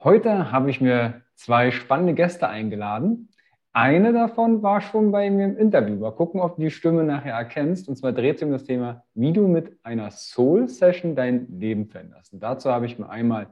Heute 0.00 0.52
habe 0.52 0.70
ich 0.70 0.80
mir 0.80 1.22
zwei 1.34 1.72
spannende 1.72 2.14
Gäste 2.14 2.48
eingeladen. 2.48 3.30
Eine 3.72 4.12
davon 4.12 4.62
war 4.62 4.80
schon 4.80 5.10
bei 5.10 5.28
mir 5.28 5.46
im 5.46 5.56
Interview. 5.56 5.96
Mal 5.96 6.12
gucken, 6.12 6.40
ob 6.40 6.54
du 6.54 6.62
die 6.62 6.70
Stimme 6.70 7.02
nachher 7.02 7.34
erkennst. 7.34 7.88
Und 7.88 7.96
zwar 7.96 8.12
dreht 8.12 8.38
sich 8.38 8.46
um 8.46 8.52
das 8.52 8.62
Thema, 8.62 9.04
wie 9.14 9.32
du 9.32 9.48
mit 9.48 9.76
einer 9.82 10.10
Soul-Session 10.10 11.16
dein 11.16 11.48
Leben 11.58 11.88
veränderst. 11.88 12.32
Und 12.32 12.44
dazu 12.44 12.70
habe 12.70 12.86
ich 12.86 12.98
mir 12.98 13.08
einmal 13.10 13.48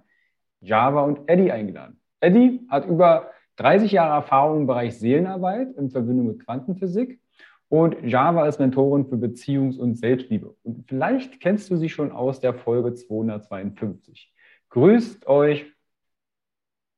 Java 0.60 1.02
und 1.02 1.28
Eddie 1.28 1.50
eingeladen. 1.50 2.00
Eddie 2.20 2.64
hat 2.68 2.86
über 2.86 3.30
30 3.56 3.90
Jahre 3.90 4.14
Erfahrung 4.14 4.60
im 4.60 4.66
Bereich 4.66 4.96
Seelenarbeit 4.98 5.74
in 5.76 5.90
Verbindung 5.90 6.28
mit 6.28 6.44
Quantenphysik 6.44 7.20
und 7.68 7.96
Java 8.04 8.46
ist 8.46 8.60
Mentorin 8.60 9.06
für 9.06 9.16
Beziehungs- 9.16 9.78
und 9.78 9.96
Selbstliebe. 9.96 10.54
Und 10.62 10.86
vielleicht 10.86 11.40
kennst 11.40 11.70
du 11.70 11.76
sie 11.76 11.88
schon 11.88 12.12
aus 12.12 12.38
der 12.38 12.54
Folge 12.54 12.94
252. 12.94 14.32
Grüßt 14.70 15.26
euch. 15.26 15.75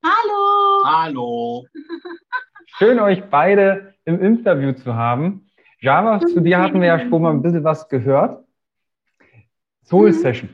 Hallo. 0.02 0.84
Hallo. 0.84 1.66
Schön, 2.66 3.00
euch 3.00 3.25
beide 3.25 3.94
im 4.04 4.20
Interview 4.22 4.72
zu 4.72 4.94
haben. 4.94 5.48
Java, 5.81 6.20
zu 6.20 6.41
dir 6.41 6.59
hatten 6.59 6.81
wir 6.81 6.88
ja 6.88 6.98
schon 7.00 7.22
mal 7.22 7.31
ein 7.31 7.42
bisschen 7.42 7.64
was 7.64 7.88
gehört. 7.88 8.44
Soul 9.84 10.12
Session. 10.12 10.50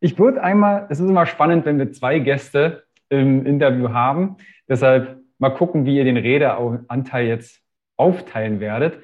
Ich 0.00 0.18
würde 0.18 0.42
einmal, 0.42 0.86
es 0.90 1.00
ist 1.00 1.08
immer 1.08 1.26
spannend, 1.26 1.64
wenn 1.64 1.78
wir 1.78 1.92
zwei 1.92 2.18
Gäste 2.20 2.84
im 3.08 3.44
Interview 3.44 3.90
haben. 3.90 4.36
Deshalb 4.68 5.20
mal 5.38 5.50
gucken, 5.50 5.84
wie 5.84 5.96
ihr 5.96 6.04
den 6.04 6.16
Redeanteil 6.16 7.26
jetzt 7.26 7.60
aufteilen 7.96 8.60
werdet. 8.60 9.00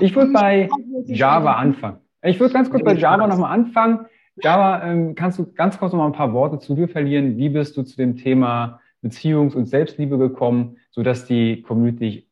Ich 0.00 0.14
würde 0.14 0.32
bei 0.32 0.68
Java 1.04 1.54
anfangen. 1.54 2.00
Ich 2.22 2.40
würde 2.40 2.54
ganz 2.54 2.70
kurz 2.70 2.82
bei 2.82 2.94
Java 2.94 3.26
nochmal 3.26 3.52
anfangen. 3.52 4.06
Java, 4.36 4.82
ähm, 4.84 5.14
kannst 5.14 5.38
du 5.38 5.52
ganz 5.52 5.78
kurz 5.78 5.92
nochmal 5.92 6.08
ein 6.08 6.14
paar 6.14 6.32
Worte 6.32 6.58
zu 6.58 6.74
dir 6.74 6.88
verlieren? 6.88 7.36
Wie 7.36 7.48
bist 7.48 7.76
du 7.76 7.82
zu 7.82 7.96
dem 7.96 8.16
Thema 8.16 8.80
Beziehungs- 9.02 9.54
und 9.54 9.66
Selbstliebe 9.66 10.16
gekommen, 10.16 10.78
sodass 10.90 11.26
die 11.26 11.62
Community 11.62 12.30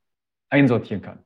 einsortieren 0.49 1.03
kann? 1.03 1.25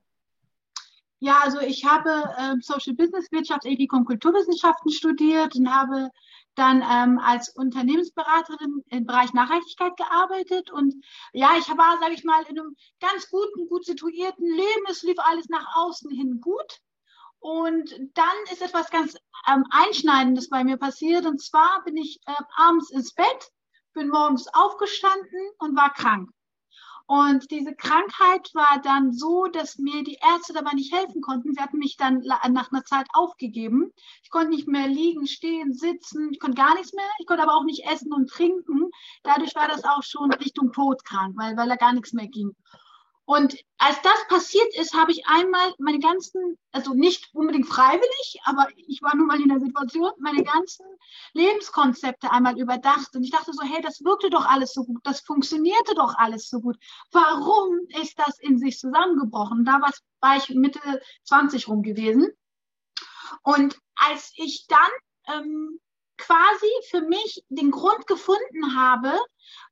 Ja, 1.20 1.40
also 1.42 1.60
ich 1.60 1.84
habe 1.84 2.10
äh, 2.10 2.56
Social 2.60 2.94
Business 2.94 3.30
Wirtschaft, 3.30 3.64
Ethik 3.64 3.92
und 3.92 4.04
Kulturwissenschaften 4.04 4.90
studiert 4.90 5.54
und 5.56 5.72
habe 5.72 6.10
dann 6.54 6.82
ähm, 6.82 7.18
als 7.18 7.48
Unternehmensberaterin 7.48 8.82
im 8.88 9.06
Bereich 9.06 9.32
Nachhaltigkeit 9.32 9.96
gearbeitet. 9.96 10.70
Und 10.70 10.94
ja, 11.32 11.56
ich 11.58 11.66
war, 11.68 11.98
sage 12.00 12.14
ich 12.14 12.24
mal, 12.24 12.42
in 12.42 12.58
einem 12.58 12.76
ganz 13.00 13.30
guten, 13.30 13.68
gut 13.68 13.84
situierten 13.84 14.46
Leben. 14.46 14.84
Es 14.90 15.02
lief 15.02 15.16
alles 15.18 15.48
nach 15.48 15.66
außen 15.76 16.10
hin 16.10 16.40
gut. 16.40 16.80
Und 17.44 17.94
dann 18.14 18.36
ist 18.50 18.62
etwas 18.62 18.88
ganz 18.88 19.18
ähm, 19.46 19.66
Einschneidendes 19.68 20.48
bei 20.48 20.64
mir 20.64 20.78
passiert. 20.78 21.26
Und 21.26 21.42
zwar 21.42 21.84
bin 21.84 21.94
ich 21.94 22.18
äh, 22.24 22.32
abends 22.56 22.90
ins 22.90 23.12
Bett, 23.12 23.52
bin 23.92 24.08
morgens 24.08 24.48
aufgestanden 24.54 25.50
und 25.58 25.76
war 25.76 25.92
krank. 25.92 26.30
Und 27.06 27.50
diese 27.50 27.74
Krankheit 27.74 28.48
war 28.54 28.80
dann 28.82 29.12
so, 29.12 29.44
dass 29.44 29.76
mir 29.76 30.02
die 30.04 30.16
Ärzte 30.22 30.54
dabei 30.54 30.72
nicht 30.72 30.94
helfen 30.94 31.20
konnten. 31.20 31.52
Sie 31.52 31.60
hatten 31.60 31.76
mich 31.76 31.98
dann 31.98 32.20
nach 32.20 32.72
einer 32.72 32.84
Zeit 32.86 33.08
aufgegeben. 33.12 33.92
Ich 34.22 34.30
konnte 34.30 34.48
nicht 34.48 34.66
mehr 34.66 34.88
liegen, 34.88 35.26
stehen, 35.26 35.74
sitzen. 35.74 36.30
Ich 36.32 36.40
konnte 36.40 36.56
gar 36.56 36.72
nichts 36.72 36.94
mehr. 36.94 37.04
Ich 37.18 37.26
konnte 37.26 37.42
aber 37.42 37.56
auch 37.56 37.64
nicht 37.64 37.84
essen 37.84 38.14
und 38.14 38.30
trinken. 38.30 38.90
Dadurch 39.22 39.54
war 39.54 39.68
das 39.68 39.84
auch 39.84 40.02
schon 40.02 40.32
Richtung 40.32 40.72
todkrank, 40.72 41.36
weil, 41.36 41.58
weil 41.58 41.68
da 41.68 41.76
gar 41.76 41.92
nichts 41.92 42.14
mehr 42.14 42.26
ging. 42.26 42.56
Und 43.26 43.56
als 43.78 44.00
das 44.02 44.28
passiert 44.28 44.74
ist, 44.76 44.92
habe 44.94 45.10
ich 45.10 45.26
einmal 45.26 45.72
meine 45.78 45.98
ganzen, 45.98 46.58
also 46.72 46.92
nicht 46.92 47.34
unbedingt 47.34 47.66
freiwillig, 47.66 48.38
aber 48.44 48.68
ich 48.76 49.00
war 49.00 49.16
nun 49.16 49.26
mal 49.26 49.40
in 49.40 49.48
der 49.48 49.60
Situation, 49.60 50.10
meine 50.18 50.44
ganzen 50.44 50.84
Lebenskonzepte 51.32 52.30
einmal 52.30 52.58
überdacht. 52.58 53.16
Und 53.16 53.24
ich 53.24 53.30
dachte 53.30 53.52
so, 53.54 53.62
hey, 53.62 53.80
das 53.80 54.04
wirkte 54.04 54.28
doch 54.28 54.46
alles 54.46 54.74
so 54.74 54.84
gut, 54.84 55.00
das 55.04 55.20
funktionierte 55.20 55.94
doch 55.94 56.14
alles 56.16 56.48
so 56.50 56.60
gut. 56.60 56.76
Warum 57.12 57.78
ist 58.00 58.18
das 58.18 58.38
in 58.40 58.58
sich 58.58 58.78
zusammengebrochen? 58.78 59.64
Da 59.64 59.80
war 60.20 60.36
ich 60.36 60.50
Mitte 60.50 60.80
20 61.24 61.68
rum 61.68 61.82
gewesen. 61.82 62.28
Und 63.42 63.78
als 63.96 64.32
ich 64.36 64.66
dann 64.68 64.90
ähm, 65.28 65.80
quasi 66.16 66.70
für 66.90 67.02
mich 67.02 67.42
den 67.48 67.70
Grund 67.70 68.06
gefunden 68.06 68.76
habe 68.76 69.18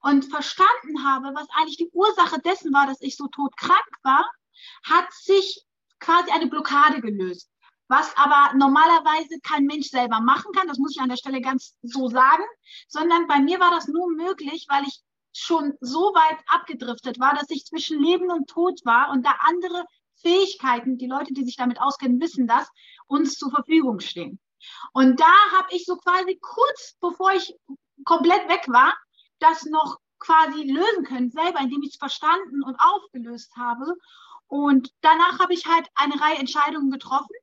und 0.00 0.24
verstanden 0.24 1.04
habe, 1.04 1.32
was 1.34 1.46
eigentlich 1.56 1.76
die 1.76 1.90
Ursache 1.92 2.40
dessen 2.40 2.72
war, 2.72 2.86
dass 2.86 3.00
ich 3.00 3.16
so 3.16 3.28
todkrank 3.28 3.88
war, 4.02 4.28
hat 4.84 5.12
sich 5.12 5.64
quasi 6.00 6.30
eine 6.30 6.48
Blockade 6.48 7.00
gelöst. 7.00 7.48
Was 7.88 8.16
aber 8.16 8.56
normalerweise 8.56 9.38
kein 9.42 9.66
Mensch 9.66 9.88
selber 9.88 10.20
machen 10.20 10.52
kann, 10.52 10.66
das 10.66 10.78
muss 10.78 10.92
ich 10.92 11.00
an 11.00 11.10
der 11.10 11.16
Stelle 11.16 11.40
ganz 11.40 11.76
so 11.82 12.08
sagen, 12.08 12.44
sondern 12.88 13.26
bei 13.26 13.38
mir 13.40 13.60
war 13.60 13.70
das 13.70 13.86
nur 13.86 14.10
möglich, 14.10 14.66
weil 14.68 14.84
ich 14.84 15.00
schon 15.34 15.74
so 15.80 16.00
weit 16.14 16.38
abgedriftet 16.46 17.18
war, 17.20 17.34
dass 17.34 17.50
ich 17.50 17.64
zwischen 17.64 18.02
Leben 18.02 18.30
und 18.30 18.48
Tod 18.48 18.80
war 18.84 19.10
und 19.10 19.24
da 19.24 19.34
andere 19.40 19.84
Fähigkeiten, 20.20 20.98
die 20.98 21.06
Leute, 21.06 21.32
die 21.34 21.44
sich 21.44 21.56
damit 21.56 21.80
auskennen, 21.80 22.20
wissen 22.20 22.46
das, 22.46 22.68
uns 23.06 23.34
zur 23.34 23.50
Verfügung 23.50 24.00
stehen. 24.00 24.38
Und 24.92 25.20
da 25.20 25.32
habe 25.56 25.68
ich 25.70 25.84
so 25.84 25.96
quasi 25.96 26.38
kurz 26.40 26.96
bevor 27.00 27.32
ich 27.32 27.54
komplett 28.04 28.48
weg 28.48 28.64
war, 28.68 28.94
das 29.38 29.64
noch 29.64 29.98
quasi 30.18 30.62
lösen 30.62 31.04
können, 31.04 31.30
selber, 31.30 31.60
indem 31.60 31.82
ich 31.82 31.90
es 31.90 31.96
verstanden 31.96 32.62
und 32.62 32.76
aufgelöst 32.78 33.56
habe. 33.56 33.96
Und 34.46 34.92
danach 35.00 35.40
habe 35.40 35.54
ich 35.54 35.66
halt 35.66 35.88
eine 35.94 36.20
Reihe 36.20 36.38
Entscheidungen 36.38 36.90
getroffen 36.90 37.34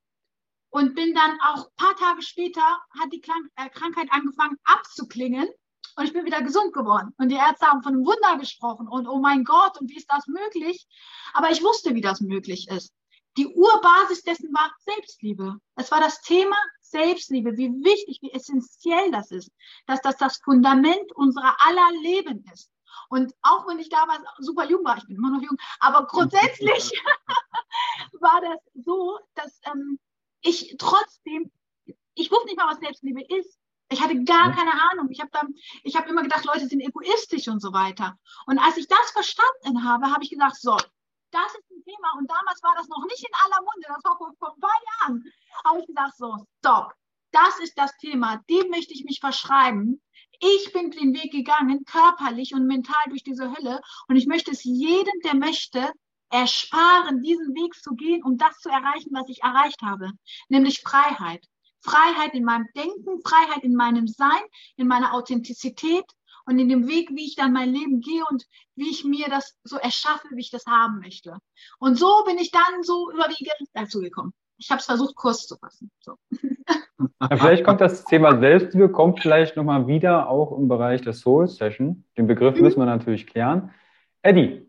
und 0.70 0.96
bin 0.96 1.14
dann 1.14 1.40
auch 1.42 1.66
ein 1.66 1.76
paar 1.76 1.96
Tage 1.96 2.22
später, 2.22 2.62
hat 3.00 3.12
die 3.12 3.22
Krank 3.22 3.50
äh, 3.56 3.70
Krankheit 3.70 4.08
angefangen 4.12 4.58
abzuklingen 4.64 5.50
und 5.96 6.06
ich 6.06 6.14
bin 6.14 6.26
wieder 6.26 6.42
gesund 6.42 6.74
geworden. 6.74 7.14
Und 7.18 7.30
die 7.30 7.36
Ärzte 7.36 7.66
haben 7.68 7.84
von 7.84 7.94
einem 7.94 8.06
Wunder 8.06 8.38
gesprochen 8.38 8.88
und 8.88 9.08
oh 9.08 9.20
mein 9.20 9.44
Gott, 9.44 9.80
und 9.80 9.90
wie 9.90 9.98
ist 9.98 10.12
das 10.12 10.28
möglich? 10.28 10.88
Aber 11.34 11.52
ich 11.52 11.64
wusste, 11.64 11.96
wie 11.96 12.02
das 12.02 12.22
möglich 12.22 12.68
ist. 12.70 12.94
Die 13.40 13.48
Urbasis 13.48 14.22
dessen 14.24 14.54
war 14.54 14.70
Selbstliebe. 14.80 15.62
Es 15.78 15.92
war 15.92 16.02
das 16.02 16.20
Thema 16.20 16.58
Selbstliebe, 16.82 17.56
wie 17.56 17.70
wichtig, 17.70 18.20
wie 18.22 18.34
essentiell 18.34 19.12
das 19.12 19.32
ist, 19.32 19.50
dass 19.88 20.02
das 20.02 20.18
das 20.18 20.42
Fundament 20.44 21.10
unserer 21.16 21.56
aller 21.60 21.90
Leben 22.02 22.44
ist. 22.54 22.70
Und 23.08 23.34
auch 23.42 23.66
wenn 23.66 23.80
ich 23.80 23.88
damals 23.88 24.24
super 24.40 24.66
jung 24.66 24.84
war, 24.84 24.98
ich 24.98 25.08
bin 25.08 25.16
immer 25.16 25.30
noch 25.30 25.42
jung, 25.42 25.58
aber 25.80 26.06
grundsätzlich 26.08 26.92
war 28.20 28.42
das 28.42 28.60
so, 28.74 29.18
dass 29.36 29.62
ähm, 29.72 30.00
ich 30.42 30.76
trotzdem, 30.78 31.50
ich 32.16 32.30
wusste 32.30 32.48
nicht 32.48 32.58
mal, 32.58 32.70
was 32.70 32.82
Selbstliebe 32.82 33.22
ist, 33.22 33.58
Ich 33.88 34.02
hatte 34.02 34.22
gar 34.26 34.52
keine 34.52 34.74
Ahnung. 34.92 35.08
Ich 35.12 35.22
habe 35.22 35.32
hab 35.32 36.08
immer 36.10 36.24
gedacht, 36.24 36.44
Leute 36.44 36.68
sind 36.68 36.82
egoistisch 36.82 37.48
und 37.48 37.62
so 37.62 37.72
weiter. 37.72 38.20
Und 38.48 38.60
als 38.60 38.76
ich 38.76 38.90
das 38.90 39.12
verstanden 39.12 39.86
habe, 39.86 40.12
habe 40.12 40.26
ich 40.26 40.30
gesagt, 40.30 40.58
so, 40.58 40.76
das 41.32 41.56
ist. 41.56 41.69
Und 42.20 42.30
damals 42.30 42.62
war 42.62 42.76
das 42.76 42.90
noch 42.90 43.06
nicht 43.06 43.24
in 43.24 43.34
aller 43.46 43.62
Munde, 43.62 43.88
das 43.88 44.04
war 44.04 44.18
vor, 44.18 44.34
vor 44.38 44.54
ein 44.54 44.60
paar 44.60 44.82
Jahren. 44.92 45.24
Habe 45.64 45.80
ich 45.80 45.88
gesagt, 45.88 46.18
so, 46.18 46.36
stopp. 46.60 46.94
Das 47.32 47.60
ist 47.60 47.78
das 47.78 47.96
Thema, 47.98 48.42
dem 48.50 48.70
möchte 48.70 48.94
ich 48.94 49.06
mich 49.06 49.22
verschreiben. 49.22 50.02
Ich 50.42 50.74
bin 50.74 50.92
den 50.92 51.14
Weg 51.14 51.32
gegangen, 51.32 51.86
körperlich 51.86 52.54
und 52.54 52.68
mental 52.68 53.02
durch 53.08 53.24
diese 53.24 53.56
Hölle. 53.56 53.80
Und 54.10 54.18
ich 54.18 54.28
möchte 54.28 54.52
es 54.52 54.66
jedem, 54.66 55.14
der 55.24 55.36
möchte, 55.36 55.94
ersparen, 56.30 57.22
diesen 57.22 57.56
Weg 57.56 57.74
zu 57.76 57.96
gehen, 57.96 58.22
um 58.24 58.38
das 58.38 58.60
zu 58.60 58.70
erreichen, 58.70 59.12
was 59.14 59.30
ich 59.30 59.42
erreicht 59.42 59.82
habe, 59.82 60.12
nämlich 60.50 60.82
Freiheit. 60.82 61.46
Freiheit 61.82 62.34
in 62.34 62.44
meinem 62.44 62.68
Denken, 62.76 63.22
Freiheit 63.26 63.64
in 63.64 63.76
meinem 63.76 64.08
Sein, 64.08 64.42
in 64.76 64.88
meiner 64.88 65.14
Authentizität 65.14 66.06
und 66.50 66.58
in 66.58 66.68
dem 66.68 66.88
Weg, 66.88 67.12
wie 67.12 67.26
ich 67.26 67.36
dann 67.36 67.54
mein 67.54 67.70
Leben 67.70 68.02
gehe 68.02 68.24
und 68.28 68.44
wie 68.76 68.90
ich 68.90 69.06
mir 69.06 69.28
das 69.30 69.56
so 69.64 69.78
erschaffe, 69.78 70.28
wie 70.32 70.40
ich 70.40 70.50
das 70.50 70.66
haben 70.66 71.00
möchte. 71.00 71.38
Und 71.78 71.96
so 71.96 72.24
bin 72.26 72.40
ich 72.40 72.50
dann 72.50 72.82
so 72.82 73.12
überwiegend 73.12 73.70
dazu 73.74 74.00
gekommen. 74.00 74.34
Ich 74.58 74.72
habe 74.72 74.80
es 74.80 74.88
versucht, 74.88 75.16
kurz 75.16 75.46
zu 75.46 75.58
fassen. 75.58 75.92
So. 76.00 76.16
Ja, 77.22 77.38
vielleicht 77.38 77.64
kommt 77.64 77.82
das 77.82 78.04
Thema 78.04 78.40
Selbstliebe, 78.40 78.90
kommt 78.90 79.22
vielleicht 79.22 79.56
nochmal 79.56 79.86
wieder 79.88 80.28
auch 80.28 80.58
im 80.58 80.68
Bereich 80.68 81.02
der 81.02 81.14
Soul 81.14 81.48
Session. 81.48 82.04
Den 82.18 82.26
Begriff 82.26 82.56
mhm. 82.56 82.64
müssen 82.64 82.80
wir 82.80 82.86
natürlich 82.86 83.28
klären. 83.28 83.72
Eddie, 84.24 84.68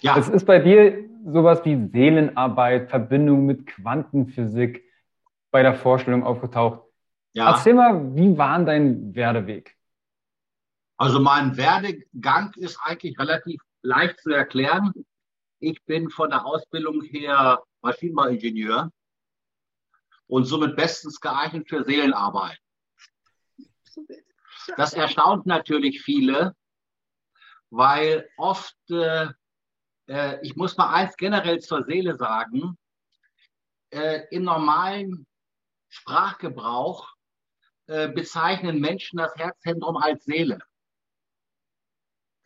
ja. 0.00 0.16
es 0.16 0.28
ist 0.28 0.46
bei 0.46 0.60
dir 0.60 1.04
sowas 1.26 1.62
wie 1.64 1.88
Seelenarbeit, 1.92 2.90
Verbindung 2.90 3.44
mit 3.44 3.66
Quantenphysik 3.66 4.84
bei 5.50 5.62
der 5.62 5.74
Vorstellung 5.74 6.22
aufgetaucht. 6.22 6.82
Ja. 7.32 7.50
Erzähl 7.50 7.74
mal, 7.74 8.14
wie 8.14 8.38
war 8.38 8.64
dein 8.64 9.14
Werdeweg? 9.14 9.77
Also 10.98 11.20
mein 11.20 11.56
Werdegang 11.56 12.52
ist 12.56 12.76
eigentlich 12.82 13.16
relativ 13.20 13.62
leicht 13.82 14.18
zu 14.20 14.30
erklären. 14.30 14.92
Ich 15.60 15.84
bin 15.84 16.10
von 16.10 16.30
der 16.30 16.44
Ausbildung 16.44 17.02
her 17.02 17.62
Maschinenbauingenieur 17.82 18.90
und 20.26 20.44
somit 20.44 20.74
bestens 20.74 21.20
geeignet 21.20 21.68
für 21.68 21.84
Seelenarbeit. 21.84 22.58
Das 24.76 24.92
erstaunt 24.92 25.46
natürlich 25.46 26.02
viele, 26.02 26.56
weil 27.70 28.28
oft, 28.36 28.76
äh, 28.90 29.28
äh, 30.08 30.40
ich 30.42 30.56
muss 30.56 30.76
mal 30.76 30.92
eins 30.92 31.16
generell 31.16 31.60
zur 31.60 31.84
Seele 31.84 32.16
sagen, 32.16 32.76
äh, 33.90 34.22
im 34.32 34.42
normalen 34.42 35.28
Sprachgebrauch 35.88 37.14
äh, 37.86 38.08
bezeichnen 38.08 38.80
Menschen 38.80 39.18
das 39.18 39.34
Herzzentrum 39.36 39.96
als 39.96 40.24
Seele. 40.24 40.58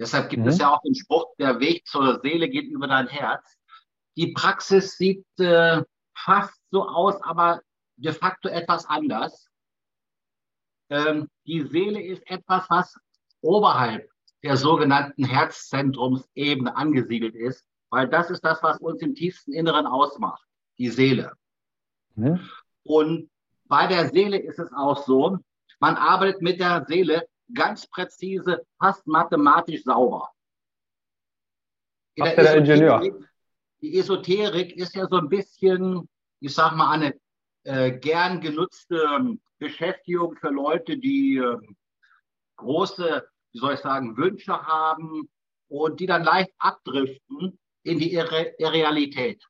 Deshalb 0.02 0.30
gibt 0.30 0.42
mhm. 0.42 0.48
es 0.48 0.58
ja 0.58 0.68
auch 0.74 0.80
den 0.82 0.96
Spruch, 0.96 1.26
der 1.38 1.60
Weg 1.60 1.86
zur 1.86 2.20
Seele 2.22 2.48
geht 2.48 2.66
über 2.66 2.88
dein 2.88 3.06
Herz. 3.06 3.56
Die 4.16 4.32
Praxis 4.32 4.96
sieht 4.96 5.24
äh, 5.38 5.84
fast 6.12 6.60
so 6.72 6.88
aus, 6.88 7.22
aber 7.22 7.60
de 7.94 8.12
facto 8.12 8.48
etwas 8.48 8.84
anders. 8.86 9.46
Ähm, 10.90 11.28
die 11.46 11.62
Seele 11.62 12.02
ist 12.02 12.28
etwas, 12.28 12.68
was 12.68 12.96
oberhalb 13.42 14.10
der 14.42 14.56
sogenannten 14.56 15.24
Herzzentrumsebene 15.24 16.74
angesiedelt 16.74 17.36
ist, 17.36 17.64
weil 17.90 18.08
das 18.08 18.28
ist 18.28 18.44
das, 18.44 18.60
was 18.60 18.78
uns 18.78 19.02
im 19.02 19.14
tiefsten 19.14 19.52
Inneren 19.52 19.86
ausmacht, 19.86 20.44
die 20.78 20.88
Seele. 20.88 21.32
Mhm. 22.16 22.40
Und 22.82 23.30
bei 23.66 23.86
der 23.86 24.08
Seele 24.08 24.38
ist 24.38 24.58
es 24.58 24.72
auch 24.72 25.04
so, 25.04 25.38
man 25.78 25.94
arbeitet 25.94 26.42
mit 26.42 26.58
der 26.58 26.84
Seele 26.88 27.28
ganz 27.52 27.86
präzise, 27.86 28.66
fast 28.78 29.06
mathematisch 29.06 29.84
sauber. 29.84 30.30
In 32.14 32.24
der, 32.24 32.36
der 32.36 32.56
Ingenieur. 32.56 33.20
Die 33.80 33.98
Esoterik 33.98 34.76
ist 34.76 34.94
ja 34.94 35.06
so 35.08 35.16
ein 35.16 35.28
bisschen, 35.28 36.08
ich 36.40 36.54
sag 36.54 36.76
mal, 36.76 36.92
eine 36.92 37.18
äh, 37.64 37.92
gern 37.92 38.40
genutzte 38.40 38.96
ähm, 39.16 39.40
Beschäftigung 39.58 40.36
für 40.36 40.50
Leute, 40.50 40.98
die 40.98 41.36
äh, 41.36 41.56
große, 42.56 43.26
wie 43.52 43.58
soll 43.58 43.74
ich 43.74 43.80
sagen, 43.80 44.16
Wünsche 44.16 44.60
haben 44.62 45.28
und 45.68 46.00
die 46.00 46.06
dann 46.06 46.24
leicht 46.24 46.52
abdriften 46.58 47.58
in 47.82 47.98
die 47.98 48.12
Irre 48.12 48.54
Realität. 48.60 49.44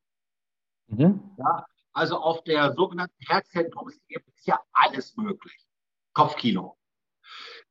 Mhm. 0.86 1.34
Ja, 1.38 1.66
also 1.92 2.16
auf 2.18 2.42
der 2.44 2.72
sogenannten 2.74 3.22
Herzzentrumsebene 3.26 4.32
ist 4.36 4.46
ja 4.46 4.58
alles 4.72 5.16
möglich. 5.16 5.66
Kopfkino. 6.14 6.76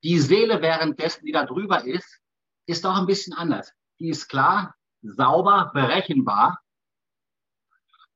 Die 0.03 0.19
Seele 0.19 0.62
währenddessen, 0.62 1.25
die 1.25 1.31
da 1.31 1.45
drüber 1.45 1.83
ist, 1.86 2.19
ist 2.65 2.86
auch 2.86 2.98
ein 2.98 3.06
bisschen 3.06 3.33
anders. 3.33 3.74
Die 4.00 4.09
ist 4.09 4.27
klar, 4.27 4.75
sauber, 5.01 5.71
berechenbar. 5.74 6.59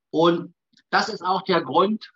Und 0.09 0.55
das 0.89 1.09
ist 1.09 1.21
auch 1.21 1.43
der 1.43 1.61
Grund, 1.61 2.11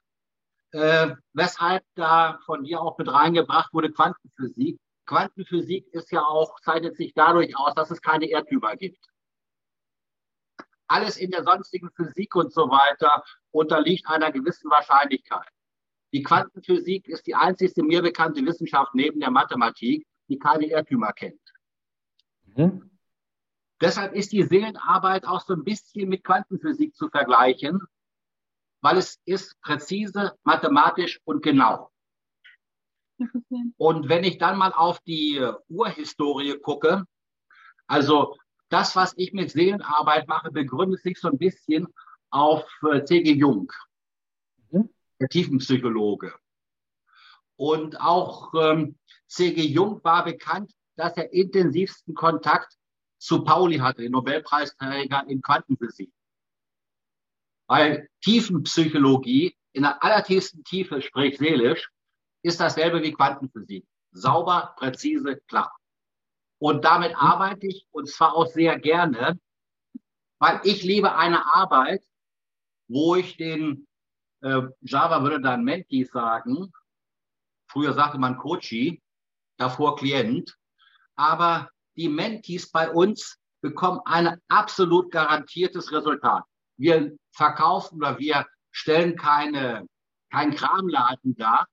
äh, 0.71 1.15
weshalb 1.33 1.83
da 1.95 2.39
von 2.45 2.63
dir 2.63 2.81
auch 2.81 2.97
mit 2.97 3.11
reingebracht 3.11 3.73
wurde 3.73 3.91
Quantenphysik. 3.91 4.79
Quantenphysik 5.05 5.87
ist 5.93 6.11
ja 6.11 6.21
auch, 6.21 6.59
zeichnet 6.61 6.95
sich 6.95 7.13
dadurch 7.13 7.57
aus, 7.57 7.73
dass 7.73 7.91
es 7.91 8.01
keine 8.01 8.27
Erdtyper 8.27 8.75
gibt. 8.75 9.03
Alles 10.87 11.17
in 11.17 11.31
der 11.31 11.43
sonstigen 11.43 11.89
Physik 11.91 12.35
und 12.35 12.53
so 12.53 12.69
weiter 12.69 13.23
unterliegt 13.51 14.07
einer 14.07 14.31
gewissen 14.31 14.69
Wahrscheinlichkeit. 14.71 15.47
Die 16.11 16.23
Quantenphysik 16.23 17.07
ist 17.07 17.27
die 17.27 17.35
einzigste 17.35 17.83
mir 17.83 18.01
bekannte 18.01 18.43
Wissenschaft 18.45 18.95
neben 18.95 19.19
der 19.19 19.31
Mathematik, 19.31 20.07
die 20.27 20.39
keine 20.39 20.65
Irrtümer 20.65 21.13
kennt. 21.13 21.41
Mhm. 22.55 22.89
Deshalb 23.81 24.13
ist 24.13 24.31
die 24.31 24.43
Seelenarbeit 24.43 25.25
auch 25.25 25.41
so 25.41 25.53
ein 25.53 25.63
bisschen 25.63 26.09
mit 26.09 26.23
Quantenphysik 26.23 26.95
zu 26.95 27.09
vergleichen, 27.09 27.81
weil 28.81 28.97
es 28.97 29.19
ist 29.25 29.59
präzise, 29.61 30.37
mathematisch 30.43 31.19
und 31.23 31.43
genau. 31.43 31.91
Und 33.77 34.09
wenn 34.09 34.23
ich 34.23 34.37
dann 34.37 34.57
mal 34.57 34.71
auf 34.73 34.99
die 35.01 35.45
Urhistorie 35.67 36.57
gucke, 36.59 37.05
also 37.87 38.37
das, 38.69 38.95
was 38.95 39.13
ich 39.17 39.33
mit 39.33 39.51
Seelenarbeit 39.51 40.27
mache, 40.27 40.51
begründet 40.51 41.01
sich 41.01 41.19
so 41.19 41.29
ein 41.29 41.37
bisschen 41.37 41.87
auf 42.29 42.65
äh, 42.89 43.03
C.G. 43.03 43.33
Jung 43.33 43.71
der 45.19 45.29
Tiefenpsychologe. 45.29 46.33
Und 47.55 47.99
auch 47.99 48.53
ähm, 48.53 48.97
C.G. 49.27 49.61
Jung 49.61 50.03
war 50.03 50.23
bekannt, 50.23 50.71
dass 50.95 51.17
er 51.17 51.31
intensivsten 51.33 52.13
Kontakt 52.15 52.73
zu 53.17 53.43
Pauli 53.43 53.77
hatte, 53.77 54.01
den 54.01 54.13
Nobelpreisträger 54.13 55.25
in 55.27 55.41
Quantenphysik. 55.41 56.11
Weil 57.67 58.09
Tiefenpsychologie 58.21 59.55
in 59.73 59.83
der 59.83 60.01
allertiefsten 60.03 60.63
Tiefe, 60.63 61.01
sprich 61.01 61.37
seelisch, 61.37 61.89
ist 62.43 62.59
dasselbe 62.59 63.03
wie 63.03 63.11
Quantenphysik. 63.11 63.85
Sauber, 64.11 64.73
präzise, 64.77 65.41
klar. 65.47 65.75
Und 66.59 66.83
damit 66.83 67.15
arbeite 67.15 67.67
ich, 67.67 67.87
und 67.91 68.09
zwar 68.09 68.35
auch 68.35 68.47
sehr 68.47 68.79
gerne, 68.79 69.39
weil 70.39 70.61
ich 70.63 70.83
liebe 70.83 71.15
eine 71.15 71.53
Arbeit, 71.53 72.03
wo 72.87 73.15
ich 73.15 73.37
den 73.37 73.87
äh, 74.41 74.61
Java 74.81 75.23
würde 75.23 75.41
dann 75.41 75.63
Menti 75.63 76.05
sagen. 76.05 76.71
Früher 77.67 77.93
sagte 77.93 78.17
man 78.17 78.37
Coachee, 78.37 79.01
davor 79.57 79.95
Klient. 79.95 80.55
Aber 81.15 81.69
die 81.95 82.09
Mentis 82.09 82.71
bei 82.71 82.89
uns 82.89 83.37
bekommen 83.61 83.99
ein 84.05 84.39
absolut 84.47 85.11
garantiertes 85.11 85.91
Resultat. 85.91 86.43
Wir 86.77 87.15
verkaufen 87.33 87.97
oder 87.97 88.17
wir 88.17 88.45
stellen 88.71 89.17
keine, 89.17 89.85
kein 90.31 90.55
Kramladen 90.55 91.35
dar, 91.35 91.67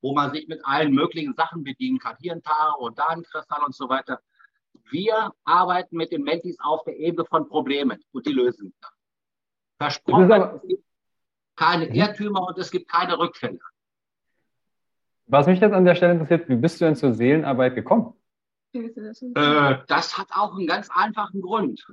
wo 0.00 0.14
man 0.14 0.32
sich 0.32 0.48
mit 0.48 0.60
allen 0.64 0.92
möglichen 0.92 1.34
Sachen 1.34 1.62
bedienen 1.62 1.98
kann. 1.98 2.16
Hier 2.20 2.32
ein 2.32 2.42
Tare 2.42 2.76
und 2.78 2.98
da 2.98 3.06
ein 3.06 3.22
Kristall 3.22 3.62
und 3.64 3.74
so 3.74 3.88
weiter. 3.88 4.20
Wir 4.90 5.32
arbeiten 5.44 5.96
mit 5.96 6.10
den 6.10 6.22
Mentis 6.22 6.58
auf 6.58 6.82
der 6.84 6.96
Ebene 6.98 7.24
von 7.26 7.48
Problemen 7.48 8.02
und 8.10 8.26
die 8.26 8.32
lösen. 8.32 8.74
Versprochen, 9.78 10.30
es 10.30 10.68
gibt 10.68 10.84
keine 11.56 11.86
mhm. 11.86 11.94
Irrtümer 11.94 12.46
und 12.46 12.58
es 12.58 12.70
gibt 12.70 12.90
keine 12.90 13.18
Rückfälle. 13.18 13.58
Was 15.26 15.46
mich 15.46 15.60
jetzt 15.60 15.72
an 15.72 15.84
der 15.84 15.94
Stelle 15.94 16.12
interessiert, 16.12 16.48
wie 16.48 16.56
bist 16.56 16.80
du 16.80 16.84
denn 16.84 16.96
zur 16.96 17.14
Seelenarbeit 17.14 17.74
gekommen? 17.74 18.14
Äh, 18.74 19.78
das 19.86 20.18
hat 20.18 20.28
auch 20.30 20.56
einen 20.56 20.66
ganz 20.66 20.88
einfachen 20.90 21.42
Grund. 21.42 21.86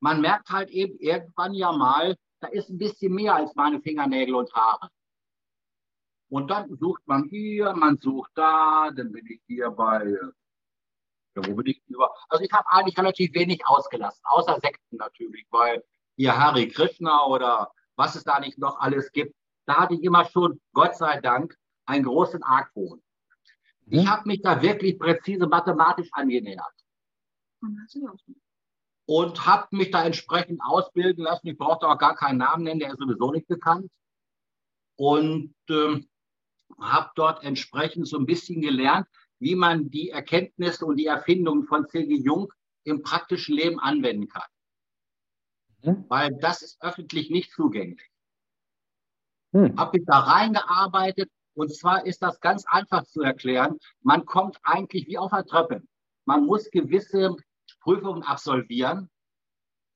Man 0.00 0.20
merkt 0.20 0.50
halt 0.50 0.70
eben 0.70 0.98
irgendwann 0.98 1.54
ja 1.54 1.72
mal, 1.72 2.16
da 2.40 2.48
ist 2.48 2.70
ein 2.70 2.78
bisschen 2.78 3.14
mehr 3.14 3.34
als 3.34 3.54
meine 3.54 3.80
Fingernägel 3.80 4.34
und 4.34 4.52
Haare. 4.52 4.88
Und 6.28 6.50
dann 6.50 6.76
sucht 6.76 7.06
man 7.06 7.24
hier, 7.28 7.74
man 7.74 7.98
sucht 7.98 8.30
da, 8.34 8.90
dann 8.90 9.12
bin 9.12 9.26
ich 9.26 9.42
hier 9.46 9.70
bei, 9.70 10.16
ja, 11.36 11.46
wo 11.46 11.54
bin 11.54 11.66
ich 11.66 11.82
über? 11.88 12.10
Also 12.28 12.42
ich 12.44 12.52
habe 12.52 12.66
eigentlich 12.70 12.96
relativ 12.96 13.34
wenig 13.34 13.66
ausgelassen, 13.66 14.22
außer 14.24 14.58
Sekten 14.60 14.96
natürlich, 14.96 15.46
weil 15.50 15.84
hier 16.16 16.36
Hari 16.36 16.68
Krishna 16.68 17.26
oder 17.26 17.70
was 17.96 18.14
es 18.14 18.24
da 18.24 18.40
nicht 18.40 18.58
noch 18.58 18.78
alles 18.80 19.12
gibt. 19.12 19.34
Da 19.66 19.76
hatte 19.76 19.94
ich 19.94 20.02
immer 20.02 20.24
schon, 20.24 20.60
Gott 20.72 20.96
sei 20.96 21.20
Dank, 21.20 21.56
einen 21.86 22.04
großen 22.04 22.42
Argwohn. 22.42 23.02
Ich 23.86 24.06
habe 24.06 24.26
mich 24.26 24.40
da 24.42 24.62
wirklich 24.62 24.98
präzise 24.98 25.46
mathematisch 25.46 26.08
angenähert. 26.12 26.72
Und 29.06 29.46
habe 29.46 29.66
mich 29.72 29.90
da 29.90 30.04
entsprechend 30.04 30.60
ausbilden 30.62 31.24
lassen. 31.24 31.48
Ich 31.48 31.58
brauchte 31.58 31.86
auch 31.88 31.98
gar 31.98 32.14
keinen 32.14 32.38
Namen 32.38 32.64
nennen, 32.64 32.80
der 32.80 32.92
ist 32.92 32.98
sowieso 32.98 33.32
nicht 33.32 33.48
bekannt. 33.48 33.90
Und 34.96 35.54
ähm, 35.68 36.08
habe 36.80 37.10
dort 37.16 37.42
entsprechend 37.42 38.08
so 38.08 38.18
ein 38.18 38.26
bisschen 38.26 38.60
gelernt, 38.62 39.06
wie 39.38 39.56
man 39.56 39.90
die 39.90 40.10
Erkenntnisse 40.10 40.86
und 40.86 40.96
die 40.96 41.06
Erfindungen 41.06 41.64
von 41.64 41.88
C.G. 41.88 42.14
Jung 42.14 42.52
im 42.84 43.02
praktischen 43.02 43.56
Leben 43.56 43.80
anwenden 43.80 44.28
kann. 44.28 44.42
Mhm. 45.82 46.04
Weil 46.08 46.34
das 46.40 46.62
ist 46.62 46.82
öffentlich 46.82 47.30
nicht 47.30 47.52
zugänglich. 47.52 48.10
Mhm. 49.52 49.78
Habe 49.78 49.98
mich 49.98 50.06
da 50.06 50.20
reingearbeitet 50.20 51.30
und 51.54 51.74
zwar 51.74 52.06
ist 52.06 52.22
das 52.22 52.40
ganz 52.40 52.64
einfach 52.66 53.04
zu 53.04 53.22
erklären. 53.22 53.78
Man 54.00 54.24
kommt 54.24 54.58
eigentlich 54.62 55.06
wie 55.06 55.18
auf 55.18 55.30
der 55.30 55.44
Treppe. 55.44 55.82
Man 56.24 56.46
muss 56.46 56.70
gewisse 56.70 57.36
Prüfungen 57.80 58.22
absolvieren, 58.22 59.10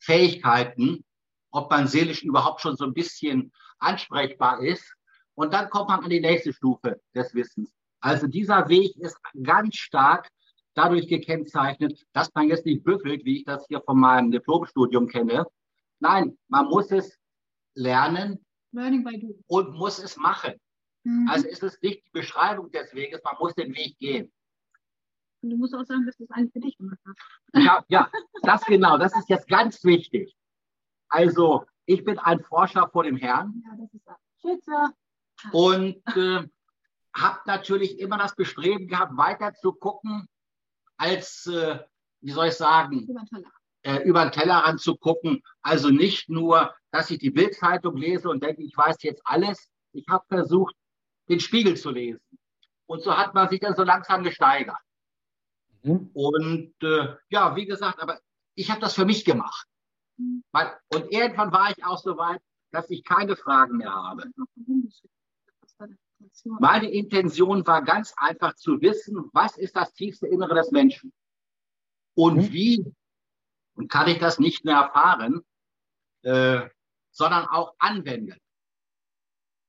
Fähigkeiten, 0.01 1.05
ob 1.51 1.71
man 1.71 1.87
seelisch 1.87 2.23
überhaupt 2.23 2.61
schon 2.61 2.77
so 2.77 2.85
ein 2.85 2.93
bisschen 2.93 3.53
ansprechbar 3.79 4.61
ist. 4.61 4.95
Und 5.35 5.55
dann 5.55 5.71
kommt 5.71 5.89
man 5.89 6.05
an 6.05 6.11
die 6.11 6.21
nächste 6.21 6.53
Stufe 6.53 7.01
des 7.15 7.35
Wissens. 7.35 7.73
Also 8.01 8.27
dieser 8.27 8.69
Weg 8.69 8.97
ist 8.97 9.19
ganz 9.43 9.77
stark 9.77 10.29
dadurch 10.75 11.09
gekennzeichnet, 11.09 12.05
dass 12.13 12.33
man 12.35 12.49
jetzt 12.49 12.67
nicht 12.67 12.85
büffelt, 12.85 13.25
wie 13.25 13.39
ich 13.39 13.45
das 13.45 13.67
hier 13.67 13.81
von 13.81 13.99
meinem 13.99 14.31
Diplomstudium 14.31 15.09
kenne. 15.09 15.47
Nein, 16.01 16.39
man 16.49 16.67
muss 16.67 16.91
es 16.91 17.19
lernen 17.75 18.45
und 19.47 19.75
muss 19.75 19.99
es 19.99 20.17
machen. 20.17 20.55
Mhm. 21.05 21.29
Also 21.29 21.49
ist 21.49 21.63
es 21.63 21.81
nicht 21.83 22.05
die 22.07 22.11
Beschreibung 22.11 22.71
des 22.71 22.93
Weges, 22.95 23.21
man 23.25 23.37
muss 23.39 23.55
den 23.55 23.75
Weg 23.75 23.99
gehen. 23.99 24.33
Und 25.43 25.51
du 25.51 25.57
musst 25.57 25.75
auch 25.75 25.85
sagen, 25.85 26.05
dass 26.07 26.17
du 26.17 26.25
es 26.25 26.31
eigentlich 26.31 26.53
für 26.53 26.61
dich 26.61 26.77
gemacht 26.77 26.99
hast. 27.07 27.19
Ja, 27.55 27.85
ja, 27.89 28.11
das 28.43 28.65
genau, 28.65 28.99
das 28.99 29.17
ist 29.17 29.29
jetzt 29.29 29.49
ganz 29.49 29.85
wichtig. 29.85 30.35
Also, 31.09 31.65
ich 31.85 32.05
bin 32.05 32.19
ein 32.19 32.41
Forscher 32.41 32.89
vor 32.89 33.05
dem 33.05 33.17
Herrn. 33.17 33.63
Ja, 33.65 33.77
das 33.79 33.95
ist 33.95 34.05
Schütze. 34.41 34.95
Und 35.53 36.03
äh, 36.17 36.49
habe 37.15 37.41
natürlich 37.47 37.99
immer 38.01 38.19
das 38.19 38.35
Bestreben 38.35 38.89
gehabt, 38.89 39.17
weiter 39.17 39.55
zu 39.55 39.73
gucken, 39.73 40.29
als, 40.97 41.47
äh, 41.47 41.79
wie 42.21 42.33
soll 42.33 42.49
ich 42.49 42.55
sagen. 42.55 43.07
Äh, 43.87 44.03
über 44.03 44.25
den 44.25 44.33
Tellerrand 44.33 44.81
zu 44.81 44.97
gucken. 44.97 45.45
Also 45.63 45.91
nicht 45.91 46.29
nur, 46.29 46.75
dass 46.91 47.09
ich 47.13 47.21
die 47.21 47.31
Bildzeitung 47.31 47.97
lese 47.97 48.29
und 48.29 48.43
denke, 48.43 48.65
ich 48.65 48.77
weiß 48.77 49.01
jetzt 49.05 49.23
alles. 49.25 49.71
Ich 49.93 50.09
habe 50.09 50.25
versucht, 50.27 50.75
den 51.29 51.39
Spiegel 51.39 51.77
zu 51.77 51.91
lesen. 51.91 52.21
Und 52.87 53.05
so 53.05 53.17
hat 53.17 53.33
man 53.35 53.49
sich 53.49 53.61
dann 53.61 53.77
so 53.77 53.85
langsam 53.85 54.25
gesteigert. 54.25 54.81
Mhm. 55.85 56.11
Und 56.15 56.75
äh, 56.83 57.15
ja, 57.29 57.55
wie 57.55 57.65
gesagt, 57.65 58.03
aber 58.03 58.19
ich 58.57 58.73
habe 58.73 58.81
das 58.81 58.95
für 58.95 59.05
mich 59.05 59.25
gemacht. 59.25 59.69
Mhm. 60.17 60.43
Und 60.93 61.13
irgendwann 61.13 61.53
war 61.53 61.71
ich 61.71 61.85
auch 61.85 61.99
so 61.99 62.17
weit, 62.17 62.43
dass 62.73 62.91
ich 62.91 63.05
keine 63.05 63.37
Fragen 63.37 63.77
mehr 63.77 63.93
habe. 63.93 64.25
Meine 66.59 66.91
Intention 66.91 67.65
war 67.69 67.83
ganz 67.83 68.13
einfach 68.17 68.57
zu 68.57 68.81
wissen, 68.81 69.31
was 69.33 69.57
ist 69.57 69.77
das 69.77 69.93
tiefste 69.93 70.27
Innere 70.27 70.57
des 70.57 70.73
Menschen? 70.73 71.13
Und 72.15 72.39
mhm. 72.39 72.53
wie 72.53 72.93
und 73.77 73.91
kann 73.91 74.09
ich 74.09 74.19
das 74.19 74.39
nicht 74.39 74.65
mehr 74.65 74.77
erfahren, 74.77 75.43
äh, 76.23 76.69
sondern 77.11 77.47
auch 77.47 77.75
anwenden. 77.79 78.39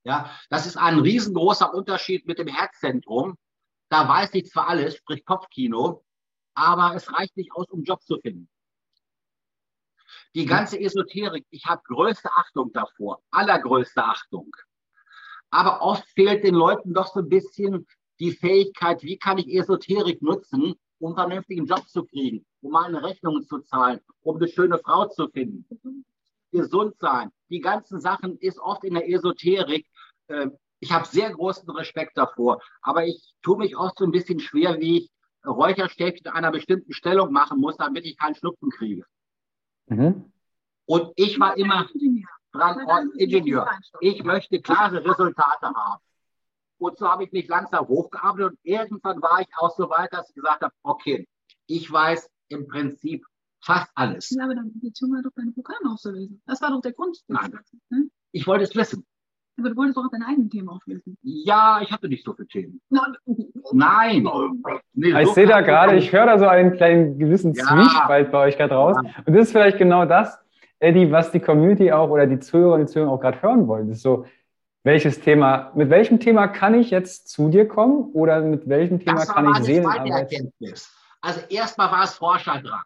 Ja, 0.04 0.32
das 0.50 0.66
ist 0.66 0.78
ein 0.78 1.00
riesengroßer 1.00 1.74
Unterschied 1.74 2.26
mit 2.26 2.40
dem 2.40 2.48
Herzzentrum. 2.48 3.38
Da 3.90 4.08
weiß 4.08 4.34
ich 4.34 4.50
zwar 4.50 4.70
alles, 4.70 4.96
sprich 4.96 5.26
Kopfkino, 5.26 6.04
aber 6.56 6.96
es 6.96 7.12
reicht 7.14 7.36
nicht 7.36 7.52
aus, 7.52 7.68
um 7.70 7.84
Job 7.84 8.02
zu 8.04 8.18
finden. 8.20 8.50
Die 10.34 10.46
ganze 10.46 10.80
Esoterik, 10.80 11.46
ich 11.50 11.66
habe 11.66 11.82
größte 11.84 12.30
Achtung 12.32 12.72
davor, 12.72 13.22
allergrößte 13.32 14.04
Achtung. 14.04 14.56
Aber 15.50 15.82
oft 15.82 16.08
fehlt 16.10 16.44
den 16.44 16.56
Leuten 16.56 16.94
doch 16.94 17.08
so 17.08 17.20
ein 17.20 17.30
bisschen 17.30 17.86
die 18.20 18.32
Fähigkeit, 18.32 19.04
wie 19.04 19.18
kann 19.18 19.38
ich 19.38 19.48
Esoterik 19.48 20.22
nutzen, 20.22 20.76
um 21.00 21.10
einen 21.10 21.16
vernünftigen 21.16 21.66
Job 21.66 21.88
zu 21.88 22.06
kriegen, 22.06 22.46
um 22.62 22.72
meine 22.72 23.04
Rechnungen 23.04 23.44
zu 23.46 23.60
zahlen, 23.60 24.00
um 24.22 24.38
eine 24.38 24.48
schöne 24.48 24.80
Frau 24.80 25.08
zu 25.08 25.28
finden. 25.30 25.66
Gesund 26.52 26.96
sein. 27.00 27.32
Die 27.50 27.60
ganzen 27.60 28.00
Sachen 28.00 28.38
ist 28.38 28.60
oft 28.60 28.84
in 28.84 28.94
der 28.94 29.10
Esoterik. 29.10 29.86
Äh, 30.28 30.48
ich 30.80 30.92
habe 30.92 31.08
sehr 31.08 31.32
großen 31.32 31.70
Respekt 31.72 32.18
davor, 32.18 32.62
aber 32.82 33.06
ich 33.06 33.34
tue 33.42 33.58
mich 33.58 33.76
oft 33.76 33.98
so 33.98 34.06
ein 34.06 34.12
bisschen 34.12 34.40
schwer, 34.40 34.80
wie 34.80 34.98
ich 35.00 35.12
Räucherstäbchen 35.46 36.28
in 36.28 36.32
einer 36.32 36.52
bestimmten 36.52 36.94
Stellung 36.94 37.32
machen 37.32 37.60
muss, 37.60 37.78
damit 37.78 38.06
ich 38.06 38.18
keinen 38.18 38.36
Schnupfen 38.36 38.70
kriege. 38.70 39.04
Mhm. 39.88 40.32
Und 40.86 41.12
ich 41.16 41.40
war 41.40 41.58
immer 41.58 41.88
dran, 42.52 43.12
Ingenieur. 43.18 43.70
Ich 44.02 44.24
möchte 44.24 44.62
klare 44.62 45.04
Resultate 45.04 45.68
haben. 45.68 46.02
Und 46.80 46.98
so 46.98 47.08
habe 47.08 47.24
ich 47.24 47.32
mich 47.32 47.48
langsam 47.48 47.88
hochgearbeitet 47.88 48.52
und 48.52 48.60
irgendwann 48.64 49.22
war 49.22 49.42
ich 49.42 49.48
auch 49.58 49.76
so 49.76 49.90
weit, 49.90 50.14
dass 50.14 50.30
ich 50.30 50.36
gesagt 50.36 50.62
habe, 50.62 50.74
okay, 50.84 51.28
ich 51.66 51.92
weiß 51.92 52.30
im 52.50 52.68
Prinzip 52.68 53.26
fast 53.62 53.90
alles. 53.96 54.30
Ja, 54.30 54.46
aber 54.46 54.56
dann 54.56 54.72
Beziehung 54.76 55.14
war 55.14 55.22
doch 55.22 55.32
deine 55.36 55.52
Programme 55.52 55.92
aufzulösen. 55.92 56.42
Das 56.46 56.62
war 56.62 56.70
doch 56.70 56.82
der 56.82 56.94
Grund. 56.94 57.18
Nein. 57.28 57.60
Hm? 57.92 58.12
Ich 58.32 58.48
wollte 58.48 58.64
es 58.64 58.76
wissen. 58.76 59.06
Aber 59.60 59.70
du 59.70 59.76
wolltest 59.76 59.98
doch 59.98 60.06
auch 60.06 60.12
deine 60.12 60.28
eigenen 60.28 60.52
Themen 60.52 60.70
auflösen. 60.70 61.18
Ja, 61.24 61.80
ich 61.82 61.92
hatte 61.92 62.08
nicht 62.08 62.24
so 62.24 62.34
viele 62.34 62.48
Themen. 62.48 62.80
Nein. 62.90 64.30
Nee, 64.94 65.22
ich 65.22 65.30
sehe 65.30 65.48
da 65.48 65.62
gerade, 65.62 65.96
ich 65.96 66.12
höre 66.12 66.28
da 66.28 66.38
so 66.38 66.46
einen 66.46 66.74
kleinen 66.74 67.18
gewissen 67.18 67.54
ja. 67.54 67.66
Zwiespalt 67.66 68.32
bei 68.32 68.46
euch 68.46 68.58
gerade 68.58 68.76
raus. 68.76 68.98
Ja. 69.04 69.12
Und 69.26 69.34
das 69.34 69.48
ist 69.48 69.52
vielleicht 69.54 69.80
genau 69.80 70.06
das, 70.06 70.40
Eddie, 70.80 71.12
was 71.12 71.32
die 71.32 71.40
Community 71.40 71.92
auch 71.92 72.12
oder 72.12 72.28
die 72.28 72.38
Zuhörer 72.38 72.76
und 72.76 72.82
die 72.82 72.86
Zuhörer 72.86 73.10
auch 73.10 73.20
gerade 73.20 73.42
hören 73.42 73.68
wollen. 73.68 73.88
Das 73.88 73.98
ist 73.98 74.04
so, 74.04 74.26
welches 74.88 75.20
Thema, 75.20 75.72
mit 75.76 75.90
welchem 75.90 76.20
Thema 76.20 76.48
kann 76.48 76.74
ich 76.74 76.92
jetzt 76.92 77.28
zu 77.28 77.50
dir 77.50 77.68
kommen 77.68 78.12
oder 78.14 78.40
mit 78.42 78.70
welchem 78.70 79.00
Thema 79.00 79.20
das 79.20 79.28
kann 79.28 79.52
ich 79.52 79.58
sehen? 79.66 79.86
Erkenntnis. 79.86 80.96
Also 81.20 81.42
erstmal 81.50 81.92
war 81.92 82.06
es 82.06 82.14
Forscherdrang. 82.14 82.86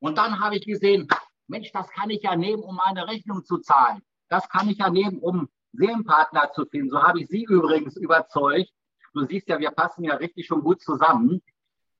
Und 0.00 0.16
dann 0.16 0.40
habe 0.40 0.56
ich 0.56 0.64
gesehen, 0.64 1.06
Mensch, 1.46 1.70
das 1.72 1.90
kann 1.90 2.08
ich 2.08 2.22
ja 2.22 2.34
nehmen, 2.36 2.62
um 2.62 2.76
meine 2.76 3.06
Rechnung 3.06 3.44
zu 3.44 3.58
zahlen. 3.58 4.00
Das 4.30 4.48
kann 4.48 4.70
ich 4.70 4.78
ja 4.78 4.88
nehmen, 4.88 5.18
um 5.18 5.48
Seelenpartner 5.72 6.52
zu 6.54 6.64
finden. 6.64 6.88
So 6.88 7.02
habe 7.02 7.20
ich 7.20 7.28
Sie 7.28 7.44
übrigens 7.44 7.96
überzeugt. 7.96 8.72
Du 9.12 9.26
siehst 9.26 9.46
ja, 9.48 9.58
wir 9.58 9.72
passen 9.72 10.04
ja 10.04 10.14
richtig 10.14 10.46
schon 10.46 10.62
gut 10.62 10.80
zusammen. 10.80 11.42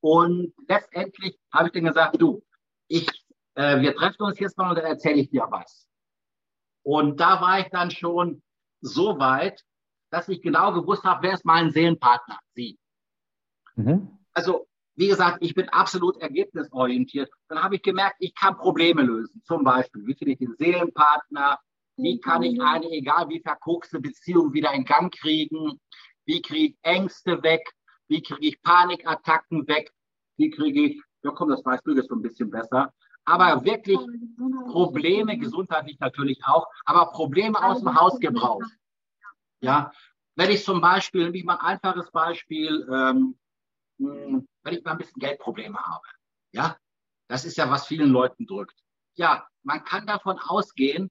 Und 0.01 0.55
letztendlich 0.67 1.39
habe 1.53 1.69
ich 1.69 1.75
dann 1.75 1.85
gesagt, 1.85 2.21
du, 2.21 2.43
ich, 2.89 3.07
äh, 3.55 3.81
wir 3.83 3.95
treffen 3.95 4.23
uns 4.23 4.39
jetzt 4.39 4.57
mal 4.57 4.71
und 4.71 4.77
dann 4.77 4.87
erzähle 4.87 5.21
ich 5.21 5.29
dir 5.29 5.47
was. 5.51 5.87
Und 6.83 7.21
da 7.21 7.41
war 7.43 7.61
ich 7.61 7.69
dann 7.69 7.91
schon 7.91 8.43
so 8.87 9.19
weit, 9.19 9.63
dass 10.11 10.29
ich 10.29 10.43
genau 10.43 10.73
gewusst 10.73 11.05
habe, 11.05 11.25
wer 11.25 11.35
ist 11.35 11.45
mein 11.45 11.71
Seelenpartner? 11.71 12.39
Sie. 12.55 12.79
Mhm. 13.75 14.09
Also, 14.33 14.67
wie 14.95 15.09
gesagt, 15.09 15.39
ich 15.41 15.55
bin 15.55 15.69
absolut 15.69 16.17
ergebnisorientiert. 16.19 17.31
Dann 17.49 17.63
habe 17.63 17.77
ich 17.77 17.83
gemerkt, 17.83 18.17
ich 18.19 18.35
kann 18.35 18.57
Probleme 18.57 19.03
lösen. 19.03 19.43
Zum 19.45 19.63
Beispiel, 19.63 20.07
wie 20.07 20.15
finde 20.15 20.33
ich 20.33 20.39
den 20.39 20.55
Seelenpartner? 20.57 21.59
Wie 21.97 22.21
kann 22.21 22.43
ich 22.43 22.61
eine, 22.61 22.91
egal 22.91 23.29
wie 23.29 23.41
verkokste 23.41 24.01
Beziehung 24.01 24.53
wieder 24.53 24.73
in 24.73 24.85
Gang 24.85 25.15
kriegen? 25.15 25.81
Wie 26.27 26.43
kriege 26.43 26.73
ich 26.73 26.79
Ängste 26.83 27.43
weg? 27.43 27.63
Wie 28.09 28.23
kriege 28.23 28.47
ich 28.47 28.63
Panikattacken 28.63 29.67
weg? 29.67 29.91
Wie 30.37 30.51
kriege 30.51 30.81
ich, 30.83 31.03
ja 31.23 31.31
komm, 31.31 31.49
das 31.49 31.65
weißt 31.65 31.87
du 31.87 31.95
jetzt 31.95 32.09
so 32.09 32.15
ein 32.15 32.23
bisschen 32.23 32.51
besser. 32.51 32.93
Aber 33.27 33.65
wirklich 33.65 33.99
Probleme, 34.71 35.37
gesundheitlich 35.37 35.99
natürlich 35.99 36.41
auch, 36.45 36.69
aber 36.85 37.11
Probleme 37.11 37.63
aus 37.63 37.81
dem 37.81 37.95
Hausgebrauch. 37.99 38.63
Ja, 39.61 39.91
wenn 40.37 40.51
ich 40.51 40.65
zum 40.65 40.81
Beispiel, 40.81 41.25
nämlich 41.25 41.45
mal 41.45 41.57
ein 41.57 41.77
einfaches 41.77 42.11
Beispiel, 42.13 42.87
ähm, 42.91 43.37
hm, 43.99 44.47
wenn 44.63 44.75
ich 44.75 44.85
mal 44.85 44.93
ein 44.93 44.99
bisschen 44.99 45.19
Geldprobleme 45.19 45.79
habe. 45.79 46.07
Ja, 46.53 46.77
das 47.29 47.45
ist 47.45 47.57
ja, 47.57 47.69
was 47.69 47.87
vielen 47.87 48.11
Leuten 48.11 48.47
drückt. 48.47 48.79
Ja, 49.15 49.49
man 49.65 49.83
kann 49.85 50.07
davon 50.07 50.39
ausgehen, 50.39 51.11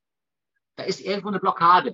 da 0.78 0.84
ist 0.84 1.02
irgendwo 1.02 1.30
eine 1.30 1.40
Blockade. 1.40 1.94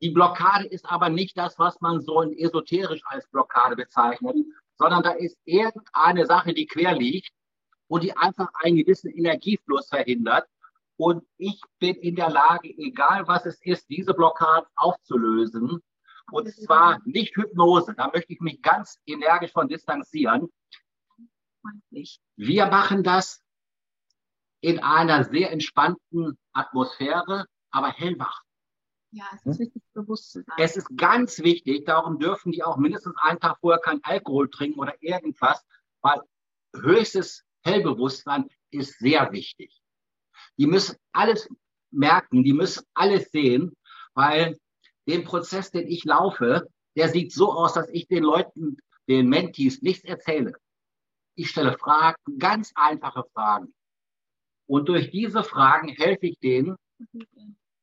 Die 0.00 0.10
Blockade 0.10 0.66
ist 0.66 0.86
aber 0.90 1.10
nicht 1.10 1.36
das, 1.36 1.58
was 1.58 1.80
man 1.80 2.00
so 2.00 2.22
esoterisch 2.22 3.02
als 3.06 3.28
Blockade 3.28 3.76
bezeichnet, 3.76 4.36
sondern 4.78 5.02
da 5.02 5.10
ist 5.10 5.38
irgendeine 5.44 6.24
Sache, 6.26 6.54
die 6.54 6.66
quer 6.66 6.94
liegt 6.94 7.32
und 7.94 8.02
die 8.02 8.16
einfach 8.16 8.48
einen 8.54 8.74
gewissen 8.74 9.08
Energiefluss 9.08 9.86
verhindert. 9.86 10.48
Und 10.96 11.24
ich 11.36 11.60
bin 11.78 11.94
in 11.94 12.16
der 12.16 12.28
Lage, 12.28 12.68
egal 12.76 13.28
was 13.28 13.46
es 13.46 13.62
ist, 13.62 13.88
diese 13.88 14.14
Blockade 14.14 14.66
aufzulösen. 14.74 15.80
Und 16.32 16.48
zwar 16.48 17.00
nicht 17.04 17.36
Hypnose, 17.36 17.94
da 17.94 18.10
möchte 18.12 18.32
ich 18.32 18.40
mich 18.40 18.60
ganz 18.62 18.98
energisch 19.06 19.52
von 19.52 19.68
distanzieren. 19.68 20.52
Wir 22.34 22.66
machen 22.66 23.04
das 23.04 23.44
in 24.60 24.80
einer 24.80 25.22
sehr 25.22 25.52
entspannten 25.52 26.36
Atmosphäre, 26.52 27.46
aber 27.70 27.92
hellwach. 27.92 28.42
Ja, 29.12 29.26
es 29.36 29.46
ist 29.46 29.60
wichtig, 29.60 29.82
bewusst 29.92 30.32
zu 30.32 30.42
sein. 30.42 30.56
Es 30.58 30.76
ist 30.76 30.88
ganz 30.96 31.38
wichtig, 31.38 31.84
darum 31.84 32.18
dürfen 32.18 32.50
die 32.50 32.64
auch 32.64 32.76
mindestens 32.76 33.14
einen 33.18 33.38
Tag 33.38 33.58
vorher 33.60 33.80
kein 33.80 34.00
Alkohol 34.02 34.50
trinken 34.50 34.80
oder 34.80 35.00
irgendwas, 35.00 35.64
weil 36.00 36.20
höchstes 36.74 37.44
Hellbewusstsein 37.64 38.48
ist 38.70 38.98
sehr 38.98 39.32
wichtig. 39.32 39.80
Die 40.58 40.66
müssen 40.66 40.96
alles 41.12 41.48
merken, 41.90 42.44
die 42.44 42.52
müssen 42.52 42.84
alles 42.94 43.30
sehen, 43.30 43.74
weil 44.14 44.58
den 45.08 45.24
Prozess, 45.24 45.70
den 45.70 45.88
ich 45.88 46.04
laufe, 46.04 46.68
der 46.96 47.08
sieht 47.08 47.32
so 47.32 47.52
aus, 47.52 47.74
dass 47.74 47.88
ich 47.88 48.06
den 48.06 48.22
Leuten, 48.22 48.76
den 49.08 49.28
Mentees 49.28 49.82
nichts 49.82 50.04
erzähle. 50.04 50.54
Ich 51.34 51.50
stelle 51.50 51.76
Fragen, 51.76 52.16
ganz 52.38 52.72
einfache 52.74 53.24
Fragen. 53.32 53.74
Und 54.66 54.88
durch 54.88 55.10
diese 55.10 55.42
Fragen 55.42 55.88
helfe 55.88 56.26
ich 56.26 56.38
denen, 56.38 56.76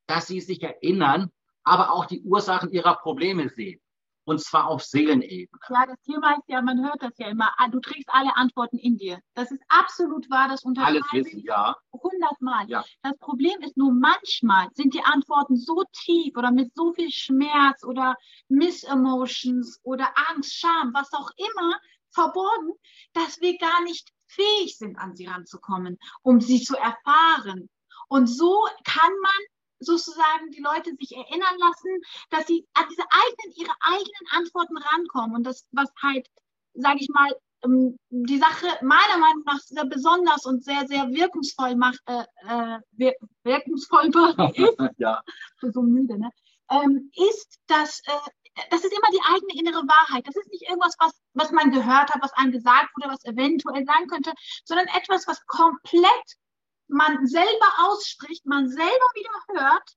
dass 0.07 0.27
sie 0.27 0.39
sich 0.39 0.63
erinnern, 0.63 1.31
aber 1.63 1.91
auch 1.91 2.05
die 2.05 2.21
Ursachen 2.21 2.71
ihrer 2.71 2.95
Probleme 2.95 3.49
sehen. 3.49 3.80
Und 4.23 4.39
zwar 4.41 4.67
auf 4.67 4.83
Seelenebene. 4.83 5.59
Ja, 5.69 5.85
das 5.87 5.99
Thema 6.01 6.33
ist 6.33 6.47
ja, 6.47 6.61
man 6.61 6.83
hört 6.83 7.01
das 7.01 7.13
ja 7.17 7.27
immer, 7.27 7.51
ah, 7.57 7.67
du 7.67 7.79
trägst 7.79 8.09
alle 8.11 8.35
Antworten 8.35 8.77
in 8.77 8.97
dir. 8.97 9.19
Das 9.33 9.51
ist 9.51 9.63
absolut 9.67 10.29
wahr, 10.29 10.47
das 10.47 10.63
unterschreibe 10.63 11.01
Alles 11.11 11.25
wissen, 11.25 11.39
ja. 11.43 11.75
hundertmal. 11.91 12.69
Ja. 12.69 12.83
Das 13.01 13.17
Problem 13.17 13.59
ist 13.61 13.77
nur, 13.77 13.91
manchmal 13.91 14.67
sind 14.73 14.93
die 14.93 15.03
Antworten 15.03 15.57
so 15.57 15.83
tief 15.91 16.37
oder 16.37 16.51
mit 16.51 16.73
so 16.75 16.93
viel 16.93 17.09
Schmerz 17.09 17.83
oder 17.83 18.15
Miss-Emotions 18.47 19.79
oder 19.83 20.11
Angst, 20.29 20.53
Scham, 20.53 20.93
was 20.93 21.11
auch 21.13 21.31
immer, 21.37 21.79
verborgen, 22.11 22.73
dass 23.13 23.41
wir 23.41 23.57
gar 23.57 23.81
nicht 23.83 24.11
fähig 24.27 24.77
sind, 24.77 24.97
an 24.97 25.15
sie 25.15 25.25
ranzukommen, 25.25 25.97
um 26.21 26.41
sie 26.41 26.61
zu 26.61 26.75
erfahren. 26.75 27.69
Und 28.07 28.27
so 28.27 28.67
kann 28.83 29.11
man 29.21 29.41
sozusagen 29.81 30.51
die 30.51 30.61
Leute 30.61 30.95
sich 30.95 31.11
erinnern 31.15 31.57
lassen, 31.59 32.01
dass 32.29 32.47
sie 32.47 32.65
an 32.73 32.85
diese 32.89 33.03
eigenen, 33.09 33.55
ihre 33.55 33.75
eigenen 33.81 34.27
Antworten 34.31 34.77
rankommen. 34.77 35.35
Und 35.35 35.43
das, 35.43 35.65
was 35.71 35.89
halt, 36.01 36.27
sage 36.73 36.99
ich 37.01 37.09
mal, 37.09 37.31
ähm, 37.63 37.97
die 38.09 38.37
Sache 38.37 38.67
meiner 38.81 39.17
Meinung 39.17 39.43
nach 39.45 39.59
sehr 39.59 39.85
besonders 39.85 40.45
und 40.45 40.63
sehr, 40.63 40.87
sehr 40.87 41.09
wirkungsvoll 41.09 41.75
macht, 41.75 41.99
äh, 42.05 42.23
äh, 42.47 43.13
wirkungsvoll 43.43 44.07
ist, 44.55 44.77
ja. 44.97 45.21
so 45.61 45.81
müde, 45.81 46.17
ne? 46.17 46.31
Ähm, 46.69 47.11
ist, 47.15 47.59
dass 47.67 48.01
äh, 48.05 48.31
das 48.69 48.83
ist 48.83 48.93
immer 48.93 49.11
die 49.11 49.21
eigene 49.33 49.59
innere 49.59 49.87
Wahrheit. 49.87 50.27
Das 50.27 50.35
ist 50.35 50.49
nicht 50.51 50.67
irgendwas, 50.67 50.95
was, 50.99 51.13
was 51.33 51.51
man 51.51 51.71
gehört 51.71 52.13
hat, 52.13 52.21
was 52.21 52.33
einem 52.33 52.51
gesagt 52.51 52.89
wurde, 52.95 53.13
was 53.13 53.23
eventuell 53.25 53.85
sein 53.85 54.07
könnte, 54.07 54.33
sondern 54.65 54.87
etwas, 54.87 55.27
was 55.27 55.45
komplett 55.45 56.35
man 56.91 57.25
selber 57.25 57.67
ausspricht, 57.79 58.45
man 58.45 58.67
selber 58.69 59.07
wieder 59.15 59.61
hört 59.61 59.95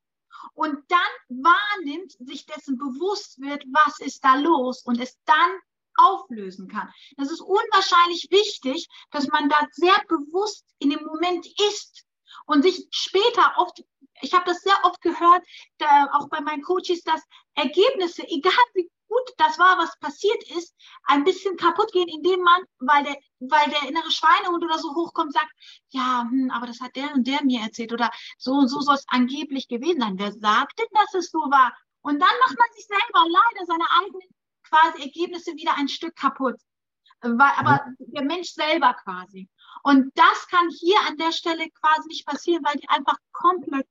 und 0.54 0.78
dann 0.88 1.44
wahrnimmt, 1.44 2.12
sich 2.20 2.46
dessen 2.46 2.76
bewusst 2.78 3.40
wird, 3.40 3.64
was 3.66 4.00
ist 4.00 4.24
da 4.24 4.36
los 4.36 4.82
und 4.82 5.00
es 5.00 5.18
dann 5.24 5.58
auflösen 5.96 6.68
kann. 6.68 6.92
Das 7.16 7.30
ist 7.30 7.40
unwahrscheinlich 7.40 8.28
wichtig, 8.30 8.88
dass 9.10 9.28
man 9.28 9.48
da 9.48 9.66
sehr 9.72 9.96
bewusst 10.08 10.64
in 10.78 10.90
dem 10.90 11.04
Moment 11.04 11.46
ist 11.70 12.04
und 12.46 12.62
sich 12.62 12.86
später 12.90 13.54
oft 13.56 13.82
ich 14.20 14.32
habe 14.32 14.44
das 14.46 14.60
sehr 14.60 14.78
oft 14.84 15.00
gehört, 15.00 15.44
da, 15.78 16.08
auch 16.12 16.28
bei 16.28 16.40
meinen 16.40 16.62
Coaches, 16.62 17.02
dass 17.02 17.22
Ergebnisse, 17.54 18.22
egal 18.28 18.52
wie 18.74 18.88
gut 19.08 19.24
das 19.38 19.58
war, 19.58 19.78
was 19.78 19.98
passiert 19.98 20.42
ist, 20.56 20.74
ein 21.04 21.24
bisschen 21.24 21.56
kaputt 21.56 21.92
gehen, 21.92 22.08
indem 22.08 22.40
man, 22.40 22.62
weil 22.78 23.04
der, 23.04 23.16
weil 23.40 23.70
der 23.70 23.88
innere 23.88 24.10
Schweinehund 24.10 24.62
oder 24.64 24.78
so 24.78 24.94
hochkommt, 24.94 25.32
sagt, 25.32 25.50
ja, 25.90 26.22
hm, 26.28 26.50
aber 26.50 26.66
das 26.66 26.80
hat 26.80 26.96
der 26.96 27.14
und 27.14 27.26
der 27.26 27.44
mir 27.44 27.60
erzählt 27.60 27.92
oder 27.92 28.10
so 28.38 28.52
und 28.52 28.68
so 28.68 28.80
soll 28.80 28.94
es 28.94 29.06
angeblich 29.08 29.68
gewesen 29.68 30.00
sein. 30.00 30.18
Wer 30.18 30.32
sagt 30.32 30.78
denn, 30.78 30.86
dass 30.92 31.14
es 31.14 31.30
so 31.30 31.38
war? 31.38 31.72
Und 32.02 32.20
dann 32.20 32.38
macht 32.46 32.58
man 32.58 32.68
sich 32.74 32.86
selber 32.86 33.24
leider 33.28 33.66
seine 33.66 33.90
eigenen 34.00 34.28
quasi 34.68 35.02
Ergebnisse 35.02 35.52
wieder 35.54 35.76
ein 35.76 35.88
Stück 35.88 36.16
kaputt. 36.16 36.56
Weil, 37.20 37.52
aber 37.56 37.86
der 37.98 38.24
Mensch 38.24 38.50
selber 38.50 38.94
quasi. 38.94 39.48
Und 39.82 40.10
das 40.14 40.46
kann 40.48 40.68
hier 40.68 40.98
an 41.08 41.16
der 41.16 41.32
Stelle 41.32 41.70
quasi 41.70 42.08
nicht 42.08 42.26
passieren, 42.26 42.62
weil 42.64 42.76
die 42.76 42.88
einfach 42.88 43.16
komplett 43.32 43.86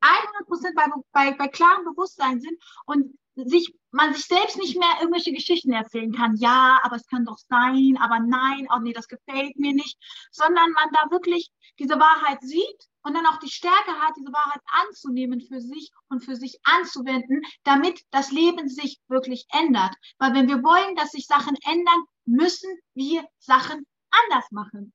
100 0.00 0.46
Prozent 0.46 0.76
bei, 0.76 0.86
bei, 1.12 1.32
bei 1.36 1.48
klarem 1.48 1.84
Bewusstsein 1.84 2.40
sind 2.40 2.60
und 2.84 3.16
sich, 3.36 3.74
man 3.90 4.14
sich 4.14 4.26
selbst 4.26 4.56
nicht 4.58 4.78
mehr 4.78 4.96
irgendwelche 5.00 5.32
Geschichten 5.32 5.72
erzählen 5.72 6.12
kann. 6.12 6.36
Ja, 6.36 6.78
aber 6.82 6.96
es 6.96 7.06
kann 7.06 7.24
doch 7.24 7.38
sein, 7.38 7.98
aber 8.00 8.20
nein, 8.20 8.68
oh 8.74 8.78
nee, 8.80 8.92
das 8.92 9.08
gefällt 9.08 9.56
mir 9.56 9.74
nicht, 9.74 9.98
sondern 10.30 10.70
man 10.72 10.88
da 10.92 11.10
wirklich 11.10 11.50
diese 11.78 11.98
Wahrheit 11.98 12.40
sieht 12.42 12.88
und 13.02 13.14
dann 13.14 13.26
auch 13.26 13.38
die 13.38 13.50
Stärke 13.50 13.92
hat, 14.00 14.14
diese 14.16 14.32
Wahrheit 14.32 14.60
anzunehmen 14.86 15.40
für 15.40 15.60
sich 15.60 15.90
und 16.08 16.24
für 16.24 16.36
sich 16.36 16.58
anzuwenden, 16.64 17.42
damit 17.64 18.02
das 18.10 18.30
Leben 18.30 18.68
sich 18.68 18.98
wirklich 19.08 19.46
ändert. 19.52 19.94
Weil 20.18 20.34
wenn 20.34 20.48
wir 20.48 20.62
wollen, 20.62 20.96
dass 20.96 21.10
sich 21.10 21.26
Sachen 21.26 21.56
ändern, 21.64 22.04
müssen 22.24 22.70
wir 22.94 23.24
Sachen 23.38 23.86
anders 24.10 24.50
machen. 24.50 24.92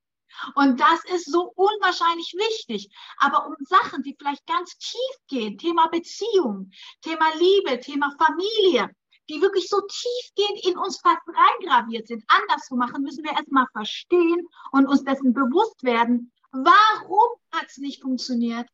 Und 0.56 0.80
das 0.80 1.04
ist 1.06 1.32
so 1.32 1.52
unwahrscheinlich 1.56 2.34
wichtig. 2.34 2.90
Aber 3.18 3.48
um 3.48 3.56
Sachen, 3.60 4.04
die 4.04 4.16
vielleicht 4.18 4.46
ganz 4.46 4.78
tief 4.78 5.18
gehen, 5.28 5.58
Thema 5.58 5.88
Beziehung, 5.88 6.72
Thema 7.02 7.26
Liebe, 7.38 7.80
Thema 7.80 8.12
Familie, 8.18 8.90
die 9.30 9.42
wirklich 9.42 9.70
so 9.70 9.80
tiefgehend 9.82 10.66
in 10.66 10.78
uns 10.78 11.00
fast 11.00 11.22
reingraviert 11.28 12.08
sind, 12.08 12.24
anders 12.28 12.66
zu 12.66 12.76
machen, 12.76 13.04
müssen 13.04 13.24
wir 13.24 13.32
erstmal 13.32 13.68
verstehen 13.72 14.48
und 14.72 14.88
uns 14.88 15.04
dessen 15.04 15.34
bewusst 15.34 15.84
werden, 15.84 16.32
warum 16.52 17.30
hat 17.52 17.68
es 17.68 17.78
nicht 17.78 18.02
funktioniert, 18.02 18.68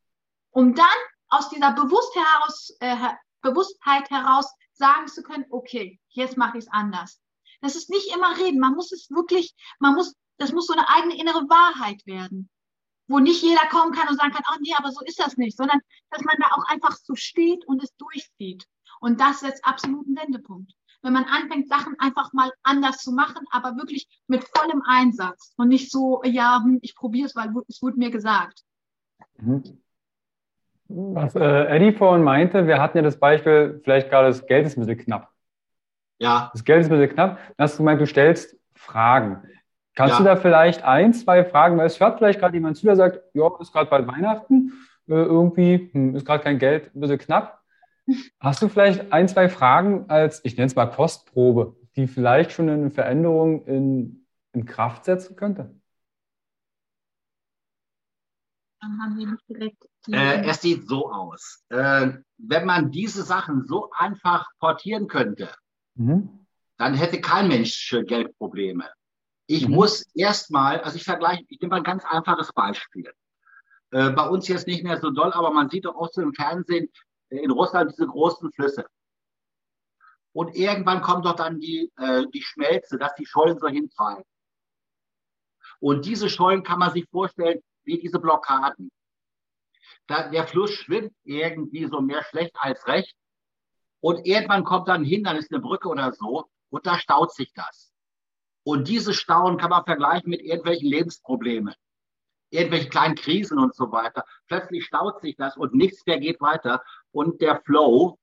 um 0.52 0.74
dann 0.74 0.86
aus 1.28 1.50
dieser 1.50 1.74
Bewusstheit 1.74 2.26
heraus, 2.26 2.78
äh, 2.80 2.96
Bewusstheit 3.42 4.10
heraus 4.10 4.52
sagen 4.74 5.08
zu 5.08 5.24
können, 5.24 5.46
okay, 5.50 6.00
jetzt 6.10 6.38
mache 6.38 6.58
ich 6.58 6.66
es 6.66 6.72
anders. 6.72 7.20
Das 7.62 7.76
ist 7.76 7.90
nicht 7.90 8.14
immer 8.14 8.38
reden. 8.38 8.60
Man 8.60 8.76
muss 8.76 8.92
es 8.92 9.10
wirklich, 9.10 9.56
man 9.80 9.96
muss 9.96 10.16
das 10.38 10.52
muss 10.52 10.68
so 10.68 10.74
eine 10.74 10.88
eigene 10.90 11.20
innere 11.20 11.50
Wahrheit 11.50 12.06
werden, 12.06 12.50
wo 13.08 13.20
nicht 13.20 13.42
jeder 13.42 13.68
kommen 13.70 13.94
kann 13.94 14.08
und 14.08 14.18
sagen 14.18 14.32
kann, 14.32 14.44
ach 14.46 14.58
nee, 14.62 14.74
aber 14.78 14.92
so 14.92 15.04
ist 15.06 15.20
das 15.20 15.38
nicht, 15.38 15.58
sondern 15.58 15.80
dass 16.10 16.24
man 16.24 16.36
da 16.40 16.48
auch 16.56 16.68
einfach 16.70 16.98
so 16.98 17.16
steht 17.16 17.66
und 17.68 17.84
es 17.84 17.96
durchzieht. 17.96 18.66
Und 19.00 19.20
das 19.20 19.42
setzt 19.42 19.66
absoluten 19.66 20.16
Wendepunkt. 20.16 20.72
Wenn 21.02 21.14
man 21.14 21.26
anfängt, 21.26 21.70
Sachen 21.70 21.96
einfach 22.00 22.34
mal 22.34 22.52
anders 22.64 22.98
zu 22.98 23.12
machen, 23.12 23.46
aber 23.52 23.76
wirklich 23.76 24.08
mit 24.28 24.44
vollem 24.44 24.82
Einsatz 24.88 25.54
und 25.56 25.68
nicht 25.68 25.92
so, 25.92 26.24
ja, 26.24 26.62
hm, 26.64 26.80
ich 26.82 26.96
probiere 26.96 27.28
es, 27.28 27.36
weil 27.36 27.54
es 27.68 27.82
wurde 27.82 27.98
mir 27.98 28.10
gesagt. 28.10 28.64
Mhm. 29.38 29.82
Was 30.88 31.36
äh, 31.36 31.66
Eddie 31.68 31.94
vorhin 31.94 32.24
meinte, 32.24 32.68
wir 32.68 32.82
hatten 32.82 32.98
ja 32.98 33.04
das 33.04 33.20
Beispiel, 33.20 33.82
vielleicht 33.84 34.10
gerade 34.10 34.28
das 34.28 34.46
Geld 34.46 34.66
ist 34.66 34.78
ein 34.78 34.86
bisschen 34.86 35.04
knapp. 35.04 35.32
Ja. 36.20 36.50
Das 36.54 36.64
Geld 36.64 36.82
ist 36.82 36.92
ein 36.92 36.98
bisschen 36.98 37.14
knapp. 37.14 37.38
Dann 37.58 37.64
hast 37.64 37.76
du 37.76 37.78
gemeint, 37.80 38.02
du 38.02 38.08
stellst 38.08 38.58
Fragen. 38.74 39.44
Kannst 39.96 40.16
ja. 40.16 40.18
du 40.20 40.24
da 40.26 40.36
vielleicht 40.36 40.84
ein, 40.84 41.14
zwei 41.14 41.46
Fragen, 41.46 41.78
weil 41.78 41.88
es 41.88 42.00
hört 42.00 42.18
vielleicht 42.18 42.40
gerade 42.40 42.54
jemand 42.54 42.78
zu, 42.78 42.86
der 42.86 42.98
sagt, 42.98 43.22
ja, 43.34 43.50
ist 43.60 43.72
gerade 43.72 43.90
bald 43.90 44.08
Weihnachten, 44.08 44.74
äh, 45.08 45.14
irgendwie 45.14 45.90
hm, 45.92 46.16
ist 46.16 46.26
gerade 46.26 46.44
kein 46.44 46.60
Geld, 46.60 46.94
ein 46.94 47.00
bisschen 47.00 47.18
knapp. 47.18 47.64
Hast 48.40 48.62
du 48.62 48.68
vielleicht 48.68 49.12
ein, 49.14 49.28
zwei 49.28 49.50
Fragen 49.50 50.10
als, 50.10 50.44
ich 50.44 50.58
nenne 50.58 50.68
es 50.68 50.76
mal 50.76 50.86
Kostprobe, 50.86 51.76
die 51.96 52.08
vielleicht 52.08 52.52
schon 52.52 52.70
eine 52.70 52.92
Veränderung 52.92 53.66
in, 53.66 54.28
in 54.52 54.66
Kraft 54.66 55.06
setzen 55.06 55.36
könnte? 55.38 55.74
Dann 58.82 59.02
haben 59.02 59.18
wir 59.18 59.28
nicht 59.28 59.50
direkt. 59.50 59.84
Äh, 60.12 60.46
es 60.48 60.62
sieht 60.62 60.88
so 60.88 61.12
aus. 61.12 61.64
Äh, 61.70 62.10
wenn 62.38 62.66
man 62.66 62.92
diese 62.92 63.24
Sachen 63.24 63.66
so 63.66 63.90
einfach 63.98 64.46
portieren 64.60 65.08
könnte, 65.08 65.50
mhm. 65.96 66.46
dann 66.78 66.94
hätte 66.94 67.22
kein 67.22 67.48
Mensch 67.48 67.96
Geldprobleme. 68.06 68.86
Ich 69.48 69.68
mhm. 69.68 69.76
muss 69.76 70.06
erstmal, 70.16 70.82
also 70.82 70.96
ich 70.98 71.04
vergleiche, 71.04 71.46
ich 71.50 71.60
nehme 71.60 71.72
mal 71.72 71.78
ein 71.78 71.84
ganz 71.84 72.04
einfaches 72.06 72.52
Beispiel. 72.54 73.12
Äh, 73.92 74.10
bei 74.10 74.28
uns 74.28 74.48
jetzt 74.48 74.68
nicht 74.68 74.84
mehr 74.84 75.00
so 75.00 75.12
doll, 75.12 75.32
aber 75.34 75.52
man 75.52 75.70
sieht 75.70 75.86
doch 75.86 75.96
auch 75.96 76.10
so 76.12 76.22
im 76.22 76.34
Fernsehen 76.34 76.90
äh, 77.30 77.38
in 77.38 77.52
Russland 77.52 77.92
diese 77.92 78.08
großen 78.08 78.52
Flüsse. 78.52 78.86
Und 80.34 80.56
irgendwann 80.56 81.02
kommt 81.02 81.26
doch 81.26 81.36
dann 81.36 81.60
die, 81.60 81.92
äh, 81.98 82.26
die 82.34 82.42
Schmelze, 82.42 82.98
dass 82.98 83.16
die 83.16 83.26
Schollen 83.26 83.58
so 83.58 83.68
hintreiben. 83.68 84.24
Und 85.80 86.06
diese 86.06 86.30
Schollen 86.30 86.64
kann 86.64 86.80
man 86.80 86.92
sich 86.92 87.08
vorstellen 87.10 87.62
wie 87.84 88.00
diese 88.00 88.20
Blockaden. 88.20 88.92
Da, 90.08 90.30
der 90.30 90.48
Fluss 90.48 90.72
schwimmt 90.72 91.14
irgendwie 91.24 91.86
so 91.86 92.02
mehr 92.02 92.24
schlecht 92.24 92.56
als 92.60 92.86
recht. 92.88 93.16
Und 94.02 94.26
irgendwann 94.26 94.64
kommt 94.64 94.88
dann 94.88 95.04
hin, 95.04 95.24
dann 95.24 95.38
ist 95.38 95.52
eine 95.52 95.62
Brücke 95.62 95.88
oder 95.88 96.12
so, 96.12 96.50
und 96.70 96.86
da 96.86 97.00
staut 97.00 97.34
sich 97.34 97.54
das. 97.54 97.85
Und 98.66 98.88
diese 98.88 99.14
Stauen 99.14 99.58
kann 99.58 99.70
man 99.70 99.86
vergleichen 99.86 100.30
mit 100.30 100.42
irgendwelchen 100.42 100.90
Lebensproblemen, 100.90 101.76
irgendwelchen 102.50 102.90
kleinen 102.90 103.16
Krisen 103.16 103.60
und 103.60 103.76
so 103.76 103.92
weiter. 103.92 104.26
Plötzlich 104.48 104.86
staut 104.86 105.22
sich 105.22 105.36
das 105.36 105.56
und 105.56 105.76
nichts 105.76 106.04
mehr 106.08 106.20
geht 106.20 106.42
weiter. 106.42 106.82
Und 107.12 107.42
der 107.42 107.62
Flow, 107.62 108.18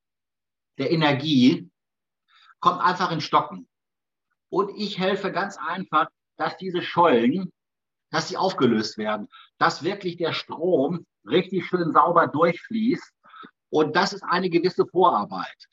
der 0.78 0.90
Energie, 0.90 1.70
kommt 2.59 2.81
einfach 2.81 3.12
in 3.12 3.20
Stocken. 3.20 3.68
Und 4.50 4.76
ich 4.76 4.98
helfe 4.98 5.31
ganz 5.31 5.59
einfach, 5.59 6.09
dass 6.37 6.57
diese 6.57 6.83
Schollen, 6.83 7.52
dass 8.11 8.28
sie 8.28 8.37
aufgelöst 8.37 8.98
werden, 8.98 9.28
dass 9.59 9.85
wirklich 9.85 10.16
der 10.16 10.33
Strom 10.33 11.07
richtig 11.24 11.66
schön 11.66 11.92
sauber 11.92 12.26
durchfließt 12.26 13.14
Und 13.70 13.94
das 13.94 14.12
ist 14.12 14.24
eine 14.24 14.50
gewisse 14.50 14.87
Vorarbeit. 14.87 15.68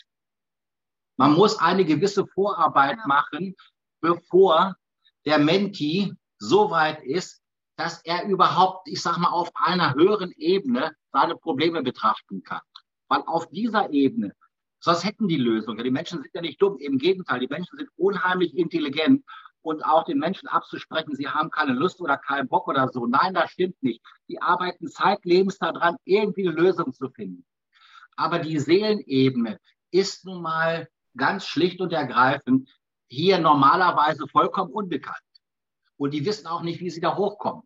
Man 1.17 1.33
muss 1.33 1.57
eine 1.59 1.85
gewisse 1.85 2.27
Vorarbeit 2.27 2.99
machen, 3.07 3.55
bevor 4.01 4.75
der 5.25 5.39
Menti 5.39 6.13
so 6.37 6.71
weit 6.71 7.03
ist, 7.03 7.41
dass 7.75 8.01
er 8.03 8.25
überhaupt, 8.25 8.87
ich 8.87 9.01
sag 9.01 9.17
mal, 9.17 9.29
auf 9.29 9.51
einer 9.53 9.93
höheren 9.93 10.31
Ebene 10.37 10.93
seine 11.11 11.35
Probleme 11.35 11.81
betrachten 11.81 12.43
kann. 12.43 12.61
Weil 13.07 13.21
auf 13.25 13.49
dieser 13.49 13.91
Ebene, 13.91 14.33
sonst 14.79 15.05
hätten 15.05 15.27
die 15.27 15.37
Lösungen. 15.37 15.83
Die 15.83 15.91
Menschen 15.91 16.21
sind 16.21 16.33
ja 16.33 16.41
nicht 16.41 16.61
dumm, 16.61 16.77
im 16.77 16.97
Gegenteil, 16.97 17.39
die 17.39 17.47
Menschen 17.47 17.77
sind 17.77 17.89
unheimlich 17.95 18.55
intelligent 18.57 19.23
und 19.61 19.83
auch 19.83 20.03
den 20.03 20.19
Menschen 20.19 20.47
abzusprechen, 20.47 21.15
sie 21.15 21.27
haben 21.27 21.49
keine 21.51 21.73
Lust 21.73 21.99
oder 21.99 22.17
keinen 22.17 22.47
Bock 22.47 22.67
oder 22.67 22.89
so. 22.89 23.05
Nein, 23.05 23.33
das 23.33 23.51
stimmt 23.51 23.81
nicht. 23.81 24.01
Die 24.27 24.41
arbeiten 24.41 24.87
zeitlebens 24.87 25.57
daran, 25.57 25.97
irgendwie 26.05 26.47
eine 26.47 26.55
Lösung 26.55 26.93
zu 26.93 27.09
finden. 27.09 27.45
Aber 28.15 28.39
die 28.39 28.59
Seelenebene 28.59 29.59
ist 29.91 30.25
nun 30.25 30.41
mal 30.41 30.87
ganz 31.15 31.45
schlicht 31.45 31.81
und 31.81 31.93
ergreifend 31.93 32.69
hier 33.09 33.39
normalerweise 33.39 34.27
vollkommen 34.27 34.71
unbekannt. 34.71 35.17
Und 35.97 36.13
die 36.13 36.25
wissen 36.25 36.47
auch 36.47 36.61
nicht, 36.61 36.79
wie 36.79 36.89
sie 36.89 37.01
da 37.01 37.17
hochkommen. 37.17 37.63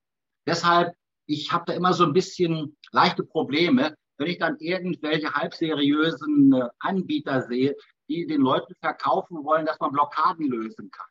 Deshalb, 0.47 0.95
ich 1.27 1.51
habe 1.51 1.65
da 1.67 1.73
immer 1.73 1.93
so 1.93 2.03
ein 2.03 2.13
bisschen 2.13 2.77
leichte 2.91 3.23
Probleme, 3.23 3.95
wenn 4.17 4.27
ich 4.27 4.39
dann 4.39 4.58
irgendwelche 4.60 5.34
halbseriösen 5.34 6.53
äh, 6.53 6.69
Anbieter 6.79 7.43
sehe, 7.43 7.75
die 8.08 8.25
den 8.25 8.41
Leuten 8.41 8.73
verkaufen 8.75 9.43
wollen, 9.43 9.65
dass 9.65 9.79
man 9.79 9.91
Blockaden 9.91 10.47
lösen 10.47 10.89
kann. 10.91 11.08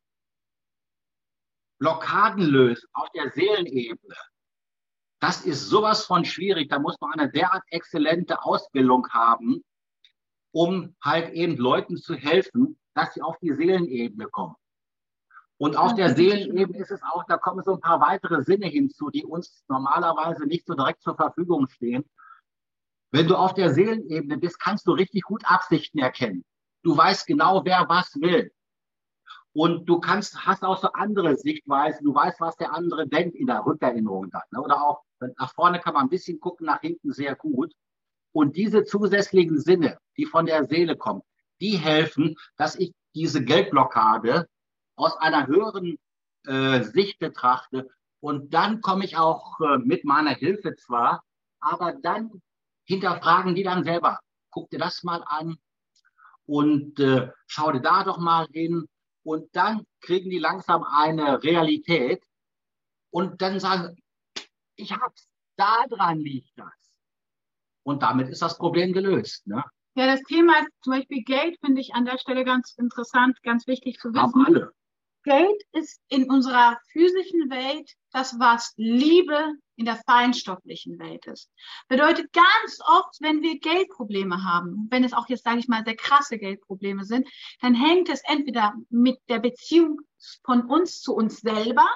Blockaden 1.78 2.44
lösen 2.44 2.88
auf 2.92 3.10
der 3.10 3.30
Seelenebene. 3.30 4.16
Das 5.20 5.44
ist 5.44 5.68
sowas 5.68 6.04
von 6.04 6.24
schwierig. 6.24 6.68
Da 6.68 6.78
muss 6.78 7.00
man 7.00 7.12
eine 7.12 7.30
derart 7.30 7.62
exzellente 7.68 8.42
Ausbildung 8.44 9.08
haben, 9.10 9.64
um 10.52 10.96
halt 11.02 11.32
eben 11.32 11.56
Leuten 11.56 11.96
zu 11.96 12.14
helfen, 12.14 12.78
dass 12.94 13.14
sie 13.14 13.22
auf 13.22 13.38
die 13.38 13.54
Seelenebene 13.54 14.26
kommen. 14.28 14.54
Und 15.58 15.76
auf 15.76 15.94
der 15.94 16.14
Seelenebene 16.14 16.78
ist 16.78 16.90
es 16.90 17.02
auch, 17.02 17.24
da 17.24 17.36
kommen 17.36 17.62
so 17.62 17.74
ein 17.74 17.80
paar 17.80 18.00
weitere 18.00 18.42
Sinne 18.42 18.66
hinzu, 18.66 19.10
die 19.10 19.24
uns 19.24 19.64
normalerweise 19.68 20.44
nicht 20.44 20.66
so 20.66 20.74
direkt 20.74 21.02
zur 21.02 21.14
Verfügung 21.14 21.68
stehen. 21.68 22.04
Wenn 23.12 23.28
du 23.28 23.36
auf 23.36 23.54
der 23.54 23.72
Seelenebene 23.72 24.38
bist, 24.38 24.58
kannst 24.58 24.86
du 24.86 24.92
richtig 24.92 25.22
gut 25.22 25.44
Absichten 25.44 25.98
erkennen. 25.98 26.44
Du 26.82 26.96
weißt 26.96 27.26
genau, 27.26 27.64
wer 27.64 27.88
was 27.88 28.20
will. 28.20 28.50
Und 29.52 29.86
du 29.86 30.00
kannst, 30.00 30.46
hast 30.46 30.64
auch 30.64 30.78
so 30.78 30.90
andere 30.92 31.36
Sichtweisen. 31.36 32.04
Du 32.04 32.14
weißt, 32.14 32.40
was 32.40 32.56
der 32.56 32.74
andere 32.74 33.06
denkt 33.06 33.36
in 33.36 33.46
der 33.46 33.64
Rückerinnerung 33.64 34.30
dann. 34.30 34.42
Ne? 34.50 34.62
Oder 34.62 34.82
auch 34.82 35.04
nach 35.36 35.54
vorne 35.54 35.78
kann 35.78 35.94
man 35.94 36.04
ein 36.04 36.08
bisschen 36.08 36.40
gucken, 36.40 36.66
nach 36.66 36.80
hinten 36.80 37.12
sehr 37.12 37.36
gut. 37.36 37.72
Und 38.32 38.56
diese 38.56 38.84
zusätzlichen 38.84 39.60
Sinne, 39.60 39.98
die 40.16 40.24
von 40.24 40.46
der 40.46 40.64
Seele 40.64 40.96
kommen, 40.96 41.22
die 41.62 41.78
helfen, 41.78 42.36
dass 42.56 42.74
ich 42.74 42.92
diese 43.14 43.44
Geldblockade 43.44 44.48
aus 44.96 45.16
einer 45.16 45.46
höheren 45.46 45.98
äh, 46.44 46.82
Sicht 46.82 47.18
betrachte. 47.18 47.88
Und 48.20 48.52
dann 48.52 48.80
komme 48.80 49.04
ich 49.04 49.16
auch 49.16 49.60
äh, 49.60 49.78
mit 49.78 50.04
meiner 50.04 50.34
Hilfe 50.34 50.74
zwar, 50.76 51.24
aber 51.60 51.92
dann 51.92 52.42
hinterfragen 52.84 53.54
die 53.54 53.62
dann 53.62 53.84
selber. 53.84 54.18
Guck 54.50 54.70
dir 54.70 54.78
das 54.78 55.02
mal 55.02 55.22
an 55.26 55.56
und 56.46 56.98
äh, 57.00 57.30
schau 57.46 57.72
dir 57.72 57.80
da 57.80 58.04
doch 58.04 58.18
mal 58.18 58.46
hin. 58.52 58.86
Und 59.24 59.54
dann 59.54 59.86
kriegen 60.00 60.30
die 60.30 60.40
langsam 60.40 60.82
eine 60.82 61.42
Realität 61.42 62.24
und 63.10 63.40
dann 63.40 63.60
sagen, 63.60 63.96
ich 64.74 64.92
hab's, 64.92 65.28
da 65.56 65.84
dran 65.88 66.18
liegt 66.18 66.58
das. 66.58 66.92
Und 67.84 68.02
damit 68.02 68.28
ist 68.28 68.42
das 68.42 68.58
Problem 68.58 68.92
gelöst. 68.92 69.46
Ne? 69.46 69.64
Ja, 69.94 70.06
das 70.06 70.22
Thema 70.22 70.58
ist 70.60 70.70
zum 70.82 70.94
Beispiel 70.94 71.22
Geld, 71.22 71.58
finde 71.60 71.80
ich 71.80 71.94
an 71.94 72.04
der 72.04 72.18
Stelle 72.18 72.44
ganz 72.44 72.74
interessant, 72.78 73.42
ganz 73.42 73.66
wichtig 73.66 73.98
zu 73.98 74.08
wissen. 74.08 74.22
Haben 74.22 74.46
alle. 74.46 74.72
Geld 75.24 75.62
ist 75.72 76.00
in 76.08 76.28
unserer 76.28 76.78
physischen 76.90 77.48
Welt 77.48 77.92
das, 78.10 78.38
was 78.40 78.72
Liebe 78.76 79.52
in 79.76 79.84
der 79.84 80.00
feinstofflichen 80.04 80.98
Welt 80.98 81.26
ist. 81.26 81.48
Bedeutet 81.88 82.32
ganz 82.32 82.78
oft, 82.80 83.20
wenn 83.20 83.40
wir 83.42 83.60
Geldprobleme 83.60 84.42
haben, 84.42 84.88
wenn 84.90 85.04
es 85.04 85.12
auch 85.12 85.28
jetzt, 85.28 85.44
sage 85.44 85.60
ich 85.60 85.68
mal, 85.68 85.84
sehr 85.84 85.96
krasse 85.96 86.38
Geldprobleme 86.38 87.04
sind, 87.04 87.28
dann 87.60 87.74
hängt 87.74 88.08
es 88.08 88.22
entweder 88.24 88.74
mit 88.90 89.18
der 89.28 89.38
Beziehung 89.38 90.00
von 90.44 90.62
uns 90.66 91.00
zu 91.00 91.14
uns 91.14 91.40
selber 91.40 91.88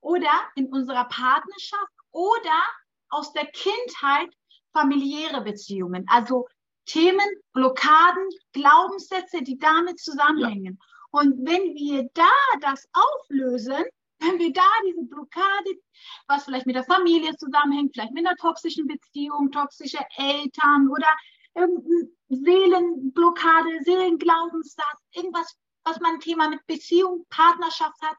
oder 0.00 0.30
in 0.54 0.66
unserer 0.66 1.06
Partnerschaft 1.06 1.92
oder 2.12 2.62
aus 3.08 3.32
der 3.32 3.46
Kindheit 3.46 4.32
familiäre 4.72 5.42
Beziehungen. 5.42 6.04
Also 6.08 6.46
Themen, 6.86 7.26
Blockaden, 7.52 8.28
Glaubenssätze, 8.52 9.42
die 9.42 9.58
damit 9.58 9.98
zusammenhängen. 10.00 10.78
Ja. 10.80 11.20
Und 11.20 11.46
wenn 11.46 11.74
wir 11.74 12.08
da 12.14 12.30
das 12.60 12.88
auflösen, 12.92 13.84
wenn 14.18 14.38
wir 14.38 14.52
da 14.52 14.66
diese 14.86 15.02
Blockade, 15.02 15.80
was 16.26 16.44
vielleicht 16.44 16.66
mit 16.66 16.76
der 16.76 16.84
Familie 16.84 17.36
zusammenhängt, 17.36 17.92
vielleicht 17.92 18.12
mit 18.12 18.26
einer 18.26 18.36
toxischen 18.36 18.86
Beziehung, 18.86 19.50
toxische 19.50 20.00
Eltern 20.16 20.88
oder 20.88 21.08
irgendeine 21.54 22.08
Seelenblockade, 22.28 23.82
Seelenglaubenssatz, 23.84 25.00
irgendwas, 25.12 25.54
was 25.84 26.00
man 26.00 26.14
ein 26.14 26.20
Thema 26.20 26.48
mit 26.48 26.66
Beziehung, 26.66 27.26
Partnerschaft 27.30 28.00
hat, 28.02 28.16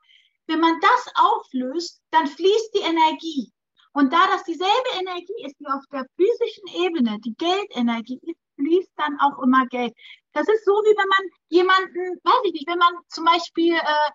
wenn 0.48 0.60
man 0.60 0.80
das 0.80 1.14
auflöst, 1.16 2.02
dann 2.12 2.28
fließt 2.28 2.76
die 2.76 2.84
Energie. 2.84 3.52
Und 3.94 4.14
da 4.14 4.28
das 4.32 4.44
dieselbe 4.44 4.90
Energie 5.00 5.46
ist, 5.46 5.60
die 5.60 5.68
auf 5.68 5.84
der 5.92 6.06
physischen 6.16 6.86
Ebene 6.86 7.20
die 7.20 7.36
Geldenergie 7.36 8.20
ist, 8.22 8.40
fließt 8.58 8.92
dann 8.98 9.20
auch 9.20 9.42
immer 9.42 9.66
Geld. 9.68 9.94
Das 10.34 10.48
ist 10.48 10.66
so, 10.66 10.72
wie 10.72 10.98
wenn 10.98 11.08
man 11.08 11.30
jemanden, 11.50 12.20
weiß 12.24 12.42
ich 12.46 12.54
nicht, 12.54 12.68
wenn 12.68 12.78
man 12.78 12.94
zum 13.08 13.26
Beispiel 13.26 13.74
äh, 13.74 14.12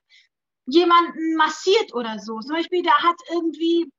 jemanden 0.67 1.37
massiert 1.37 1.95
oder 1.95 2.19
so. 2.19 2.39
Zum 2.41 2.57
Beispiel, 2.57 2.83
der 2.83 2.97
hat 2.97 3.17
irgendwie 3.31 3.91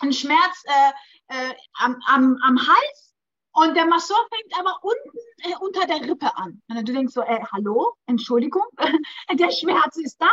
einen 0.00 0.12
Schmerz 0.12 0.64
äh, 0.64 0.92
äh, 1.28 1.54
am, 1.78 1.96
am, 2.06 2.38
am 2.42 2.58
Hals 2.58 3.14
und 3.52 3.74
der 3.74 3.86
Masseur 3.86 4.18
fängt 4.30 4.58
aber 4.58 4.78
unten 4.82 5.18
äh, 5.38 5.56
unter 5.60 5.86
der 5.86 6.08
Rippe 6.08 6.36
an. 6.36 6.62
Und 6.68 6.88
du 6.88 6.92
denkst 6.92 7.12
so, 7.12 7.22
äh, 7.22 7.40
hallo, 7.52 7.94
Entschuldigung, 8.06 8.66
der 9.32 9.50
Schmerz 9.50 9.96
ist 9.96 10.20
da, 10.20 10.30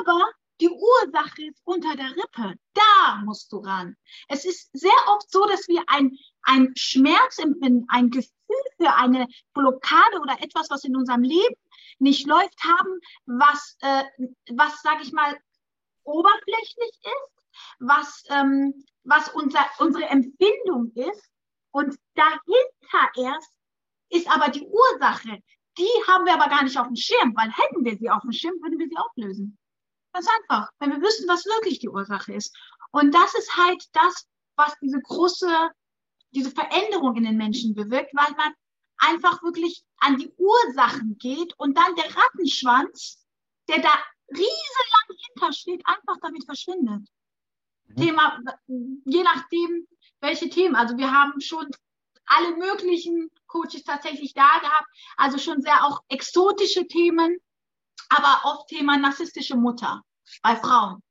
aber 0.00 0.30
die 0.60 0.68
Ursache 0.68 1.46
ist 1.46 1.60
unter 1.64 1.96
der 1.96 2.10
Rippe. 2.10 2.54
Da 2.74 3.22
musst 3.24 3.52
du 3.52 3.58
ran. 3.58 3.96
Es 4.28 4.44
ist 4.44 4.70
sehr 4.72 4.92
oft 5.08 5.30
so, 5.30 5.44
dass 5.46 5.66
wir 5.68 5.82
ein, 5.88 6.16
ein 6.42 6.72
Schmerzempfinden, 6.76 7.86
ein 7.88 8.10
Gefühl 8.10 8.32
für 8.76 8.94
eine 8.94 9.26
Blockade 9.52 10.20
oder 10.20 10.40
etwas, 10.40 10.70
was 10.70 10.84
in 10.84 10.96
unserem 10.96 11.22
Leben 11.22 11.56
nicht 11.98 12.26
läuft, 12.26 12.62
haben, 12.62 13.00
was, 13.26 13.76
äh, 13.80 14.04
was 14.50 14.80
sage 14.82 15.02
ich 15.02 15.12
mal, 15.12 15.36
oberflächlich 16.04 17.00
ist, 17.02 17.46
was, 17.78 18.24
ähm, 18.28 18.84
was 19.04 19.28
unser, 19.30 19.64
unsere 19.78 20.04
Empfindung 20.04 20.92
ist. 20.94 21.30
Und 21.70 21.96
dahinter 22.14 23.32
erst 23.32 23.52
ist 24.10 24.30
aber 24.30 24.50
die 24.50 24.64
Ursache. 24.64 25.40
Die 25.76 25.90
haben 26.06 26.24
wir 26.24 26.34
aber 26.34 26.48
gar 26.48 26.62
nicht 26.62 26.78
auf 26.78 26.86
dem 26.86 26.96
Schirm, 26.96 27.34
weil 27.34 27.50
hätten 27.50 27.84
wir 27.84 27.96
sie 27.96 28.08
auf 28.08 28.22
dem 28.22 28.30
Schirm, 28.30 28.54
würden 28.62 28.78
wir 28.78 28.88
sie 28.88 28.96
auflösen. 28.96 29.58
Ganz 30.14 30.28
einfach, 30.40 30.70
wenn 30.78 30.92
wir 30.92 31.02
wüssten, 31.02 31.28
was 31.28 31.44
wirklich 31.44 31.80
die 31.80 31.88
Ursache 31.88 32.32
ist. 32.32 32.56
Und 32.92 33.12
das 33.12 33.34
ist 33.34 33.56
halt 33.56 33.84
das, 33.92 34.26
was 34.54 34.78
diese 34.80 35.00
große, 35.00 35.70
diese 36.30 36.52
Veränderung 36.52 37.16
in 37.16 37.24
den 37.24 37.36
Menschen 37.36 37.74
bewirkt, 37.74 38.14
weil 38.14 38.32
man 38.36 38.54
einfach 38.98 39.42
wirklich 39.42 39.84
an 39.98 40.16
die 40.16 40.32
Ursachen 40.36 41.18
geht 41.18 41.52
und 41.58 41.76
dann 41.76 41.96
der 41.96 42.16
Rattenschwanz, 42.16 43.26
der 43.68 43.80
da 43.80 43.92
riesenlang 44.28 45.18
hintersteht, 45.26 45.82
einfach 45.84 46.16
damit 46.22 46.44
verschwindet. 46.44 47.08
Mhm. 47.88 47.96
Thema, 47.96 48.38
je 48.68 49.22
nachdem, 49.24 49.88
welche 50.20 50.48
Themen. 50.48 50.76
Also 50.76 50.96
wir 50.96 51.12
haben 51.12 51.40
schon 51.40 51.68
alle 52.26 52.56
möglichen 52.56 53.30
Coaches 53.48 53.82
tatsächlich 53.82 54.32
da 54.32 54.58
gehabt, 54.60 54.88
also 55.16 55.38
schon 55.38 55.60
sehr 55.60 55.84
auch 55.84 56.02
exotische 56.08 56.86
Themen, 56.86 57.38
aber 58.08 58.40
oft 58.44 58.68
Thema 58.68 58.96
narzisstische 58.96 59.56
Mutter 59.56 60.02
bei 60.42 60.56
Frauen 60.56 61.02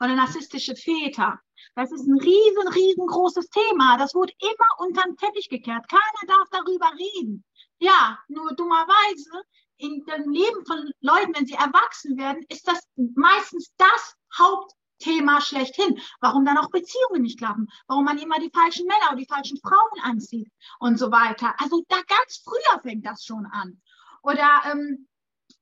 oder 0.00 0.14
narzisstische 0.14 0.74
Väter. 0.74 1.38
Das 1.74 1.92
ist 1.92 2.06
ein 2.06 2.18
riesen, 2.18 2.68
riesengroßes 2.68 3.48
Thema. 3.50 3.96
Das 3.98 4.14
wurde 4.14 4.32
immer 4.40 4.86
unter 4.86 5.02
den 5.02 5.16
Teppich 5.16 5.48
gekehrt. 5.48 5.88
Keiner 5.88 6.38
darf 6.38 6.48
darüber 6.50 6.90
reden. 6.98 7.44
Ja, 7.78 8.18
nur 8.28 8.54
dummerweise 8.54 9.44
in 9.76 10.04
dem 10.04 10.30
Leben 10.30 10.64
von 10.66 10.92
Leuten, 11.00 11.34
wenn 11.34 11.46
sie 11.46 11.54
erwachsen 11.54 12.18
werden, 12.18 12.44
ist 12.48 12.68
das 12.68 12.80
meistens 12.96 13.72
das 13.78 14.16
Hauptthema 14.38 15.40
schlechthin. 15.40 15.98
Warum 16.20 16.44
dann 16.44 16.58
auch 16.58 16.70
Beziehungen 16.70 17.22
nicht 17.22 17.38
klappen? 17.38 17.66
Warum 17.86 18.04
man 18.04 18.18
immer 18.18 18.38
die 18.38 18.50
falschen 18.52 18.86
Männer 18.86 19.08
oder 19.08 19.16
die 19.16 19.26
falschen 19.26 19.58
Frauen 19.58 20.02
anzieht 20.02 20.50
und 20.78 20.98
so 20.98 21.10
weiter. 21.10 21.54
Also 21.58 21.82
da 21.88 21.96
ganz 21.96 22.42
früher 22.44 22.82
fängt 22.82 23.06
das 23.06 23.24
schon 23.24 23.46
an. 23.46 23.80
Oder 24.22 24.62
ähm, 24.66 25.08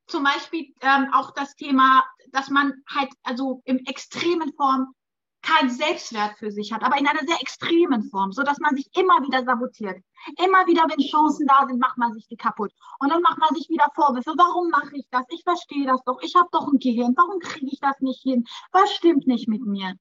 zum 0.09 0.23
Beispiel 0.23 0.73
ähm, 0.81 1.07
auch 1.13 1.31
das 1.31 1.55
Thema, 1.55 2.03
dass 2.31 2.49
man 2.49 2.73
halt 2.93 3.09
also 3.23 3.61
im 3.65 3.77
extremen 3.85 4.53
Form 4.53 4.93
keinen 5.41 5.69
Selbstwert 5.69 6.37
für 6.37 6.51
sich 6.51 6.73
hat, 6.73 6.83
aber 6.83 6.97
in 6.97 7.07
einer 7.07 7.25
sehr 7.25 7.39
extremen 7.39 8.03
Form, 8.09 8.31
so 8.31 8.43
dass 8.43 8.59
man 8.59 8.75
sich 8.75 8.89
immer 8.97 9.21
wieder 9.21 9.43
sabotiert. 9.45 10.03
Immer 10.37 10.67
wieder, 10.67 10.83
wenn 10.89 10.99
Chancen 10.99 11.47
da 11.47 11.65
sind, 11.65 11.79
macht 11.79 11.97
man 11.97 12.13
sich 12.13 12.27
die 12.27 12.35
kaputt. 12.35 12.71
Und 12.99 13.09
dann 13.09 13.21
macht 13.21 13.37
man 13.37 13.55
sich 13.55 13.69
wieder 13.69 13.87
Vorwürfe. 13.95 14.33
Warum 14.35 14.69
mache 14.69 14.97
ich 14.97 15.05
das? 15.11 15.23
Ich 15.29 15.43
verstehe 15.43 15.85
das 15.85 16.03
doch. 16.03 16.19
Ich 16.21 16.35
habe 16.35 16.49
doch 16.51 16.67
ein 16.67 16.79
Gehirn. 16.79 17.13
Warum 17.15 17.39
kriege 17.39 17.69
ich 17.71 17.79
das 17.79 17.99
nicht 18.01 18.21
hin? 18.21 18.45
Was 18.71 18.93
stimmt 18.93 19.27
nicht 19.27 19.47
mit 19.47 19.61
mir? 19.61 19.93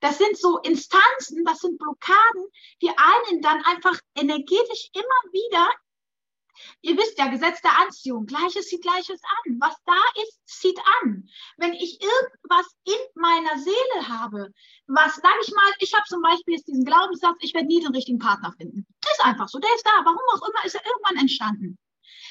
Das 0.00 0.18
sind 0.18 0.36
so 0.36 0.58
Instanzen, 0.58 1.44
das 1.44 1.60
sind 1.60 1.78
Blockaden, 1.78 2.44
die 2.82 2.90
einen 2.90 3.42
dann 3.42 3.62
einfach 3.64 3.98
energetisch 4.16 4.90
immer 4.92 5.32
wieder 5.32 5.68
Ihr 6.82 6.96
wisst 6.96 7.18
ja, 7.18 7.26
Gesetz 7.28 7.60
der 7.62 7.78
Anziehung, 7.78 8.26
Gleiches 8.26 8.68
zieht 8.68 8.82
Gleiches 8.82 9.20
an. 9.22 9.58
Was 9.60 9.76
da 9.84 10.00
ist, 10.22 10.40
zieht 10.46 10.78
an. 11.02 11.28
Wenn 11.56 11.72
ich 11.74 12.00
irgendwas 12.00 12.66
in 12.84 13.00
meiner 13.14 13.58
Seele 13.58 14.08
habe, 14.08 14.52
was, 14.86 15.16
sage 15.16 15.38
ich 15.42 15.52
mal, 15.52 15.72
ich 15.78 15.94
habe 15.94 16.04
zum 16.08 16.22
Beispiel 16.22 16.54
jetzt 16.54 16.68
diesen 16.68 16.84
Glaubenssatz, 16.84 17.36
ich 17.40 17.54
werde 17.54 17.66
nie 17.66 17.80
den 17.80 17.94
richtigen 17.94 18.18
Partner 18.18 18.52
finden. 18.56 18.86
Das 19.00 19.12
ist 19.12 19.24
einfach 19.24 19.48
so, 19.48 19.58
der 19.58 19.74
ist 19.74 19.86
da. 19.86 20.04
Warum 20.04 20.20
auch 20.34 20.48
immer, 20.48 20.64
ist 20.64 20.74
er 20.74 20.86
irgendwann 20.86 21.16
entstanden. 21.20 21.78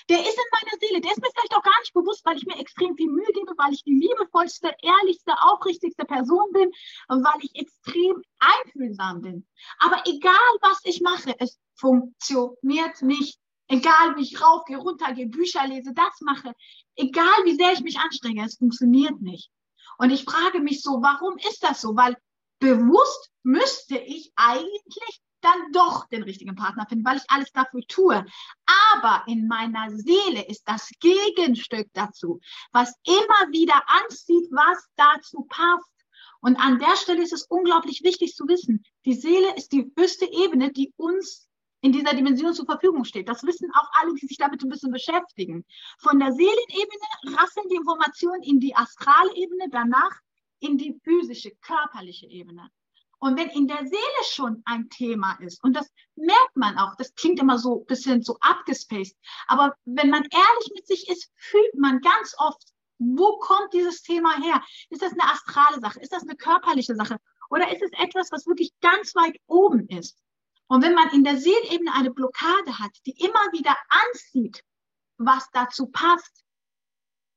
Der 0.10 0.20
ist 0.20 0.38
in 0.38 0.52
meiner 0.52 0.78
Seele, 0.80 1.02
der 1.02 1.12
ist 1.12 1.22
mir 1.22 1.30
vielleicht 1.32 1.56
auch 1.56 1.63
gar 1.63 1.80
nicht 1.82 1.94
bewusst, 1.94 2.26
weil 2.26 2.38
ich 2.38 2.46
mir 2.46 2.58
extrem 2.58 2.96
viel 2.96 3.10
Mühe 3.10 3.32
gebe, 3.32 3.54
weil 3.58 3.74
ich 3.74 3.84
die 3.84 3.94
liebevollste, 3.94 4.76
ehrlichste, 4.82 5.34
aufrichtigste 5.44 6.04
Person 6.06 6.52
bin 6.52 6.72
weil 7.08 7.39
ich 7.42 7.56
extrem 7.56 8.22
einfühlsam 8.39 9.22
bin. 9.22 9.48
Aber 9.80 10.02
egal, 10.06 10.34
was 10.62 10.80
ich 10.84 11.02
mache, 11.02 11.36
es 11.39 11.60
funktioniert 11.76 13.02
nicht 13.02 13.39
Egal 13.69 14.15
wie 14.15 14.23
ich 14.23 14.41
raufgehe, 14.41 14.77
runtergehe, 14.77 15.27
Bücher 15.27 15.65
lese, 15.67 15.93
das 15.93 16.21
mache, 16.21 16.53
egal 16.95 17.45
wie 17.45 17.55
sehr 17.55 17.71
ich 17.71 17.82
mich 17.82 17.99
anstrenge, 17.99 18.43
es 18.43 18.58
funktioniert 18.58 19.21
nicht. 19.21 19.51
Und 19.99 20.10
ich 20.10 20.23
frage 20.23 20.60
mich 20.60 20.82
so, 20.82 21.01
warum 21.01 21.38
ist 21.38 21.63
das 21.63 21.82
so? 21.82 21.95
Weil 21.95 22.17
bewusst 22.60 23.32
müsste 23.43 23.97
ich 23.97 24.32
eigentlich 24.36 25.21
dann 25.41 25.71
doch 25.71 26.08
den 26.08 26.23
richtigen 26.23 26.55
Partner 26.55 26.86
finden, 26.88 27.05
weil 27.05 27.17
ich 27.17 27.29
alles 27.29 27.51
dafür 27.51 27.82
tue. 27.88 28.25
Aber 28.93 29.23
in 29.27 29.47
meiner 29.47 29.89
Seele 29.91 30.45
ist 30.47 30.63
das 30.65 30.89
Gegenstück 30.99 31.88
dazu, 31.93 32.39
was 32.71 32.93
immer 33.05 33.51
wieder 33.51 33.82
anzieht, 33.88 34.47
was 34.51 34.84
dazu 34.95 35.45
passt. 35.47 35.89
Und 36.41 36.58
an 36.58 36.79
der 36.79 36.95
Stelle 36.95 37.21
ist 37.21 37.34
es 37.34 37.43
unglaublich 37.43 38.03
wichtig 38.03 38.36
zu 38.36 38.47
wissen, 38.47 38.84
die 39.05 39.13
Seele 39.13 39.55
ist 39.55 39.71
die 39.73 39.91
höchste 39.97 40.25
Ebene, 40.25 40.71
die 40.71 40.93
uns 40.97 41.48
in 41.82 41.92
dieser 41.92 42.13
Dimension 42.13 42.54
zur 42.54 42.65
Verfügung 42.65 43.06
steht. 43.06 43.30
Das 43.30 43.44
wissen 43.44 43.72
auch 43.74 43.89
alle, 44.02 44.13
die 44.15 44.28
sich 44.28 44.38
damit 44.38 44.63
ein 44.63 44.70
bisschen 44.70 44.92
beschäftigen. 44.92 45.65
Von 46.00 46.20
der 46.20 46.32
Seelenebene 46.32 47.38
rasseln 47.38 47.68
die 47.70 47.76
Informationen 47.76 48.44
in 48.44 48.60
die 48.60 48.76
astrale 48.76 49.34
Ebene, 49.36 49.65
danach 49.72 50.20
in 50.60 50.78
die 50.78 51.00
physische, 51.04 51.52
körperliche 51.62 52.28
Ebene. 52.28 52.70
Und 53.20 53.38
wenn 53.38 53.50
in 53.50 53.68
der 53.68 53.86
Seele 53.86 54.24
schon 54.30 54.62
ein 54.65 54.89
Thema 54.89 55.38
ist, 55.42 55.62
und 55.63 55.74
das 55.76 55.89
merkt 56.15 56.56
man 56.56 56.78
auch, 56.78 56.96
das 56.96 57.13
klingt 57.15 57.39
immer 57.39 57.58
so 57.58 57.82
ein 57.82 57.86
bisschen 57.86 58.22
so 58.22 58.38
abgespaced, 58.39 59.18
aber 59.48 59.76
wenn 59.86 60.10
man 60.10 60.24
ehrlich 60.24 60.72
mit 60.74 60.88
sich 60.88 61.10
ist, 61.10 61.30
fühlt 61.36 61.76
man 61.76 62.00
ganz 62.00 62.34
oft, 62.38 62.63
wo 62.98 63.38
kommt 63.39 63.74
dieses 63.74 64.04
Thema 64.04 64.42
her? 64.42 64.63
Ist 64.89 65.02
das 65.02 65.13
eine 65.13 65.24
astrale 65.24 65.80
Sache? 65.80 66.00
Ist 66.00 66.13
das 66.13 66.24
eine 66.24 66.36
körperliche 66.36 66.96
Sache? 66.96 67.18
Oder 67.50 67.72
ist 67.74 67.82
es 67.82 67.92
etwas, 68.00 68.32
was 68.32 68.46
wirklich 68.48 68.72
ganz 68.82 69.15
weit 69.15 69.38
oben 69.48 69.88
ist? 69.88 70.18
Und 70.69 70.84
wenn 70.84 70.93
man 70.93 71.10
in 71.10 71.23
der 71.23 71.38
Seelebene 71.38 71.91
eine 71.93 72.12
Blockade 72.12 72.77
hat, 72.77 72.91
die 73.08 73.19
immer 73.19 73.51
wieder 73.51 73.75
anzieht, 73.89 74.63
was 75.17 75.49
dazu 75.51 75.88
passt, 75.88 76.43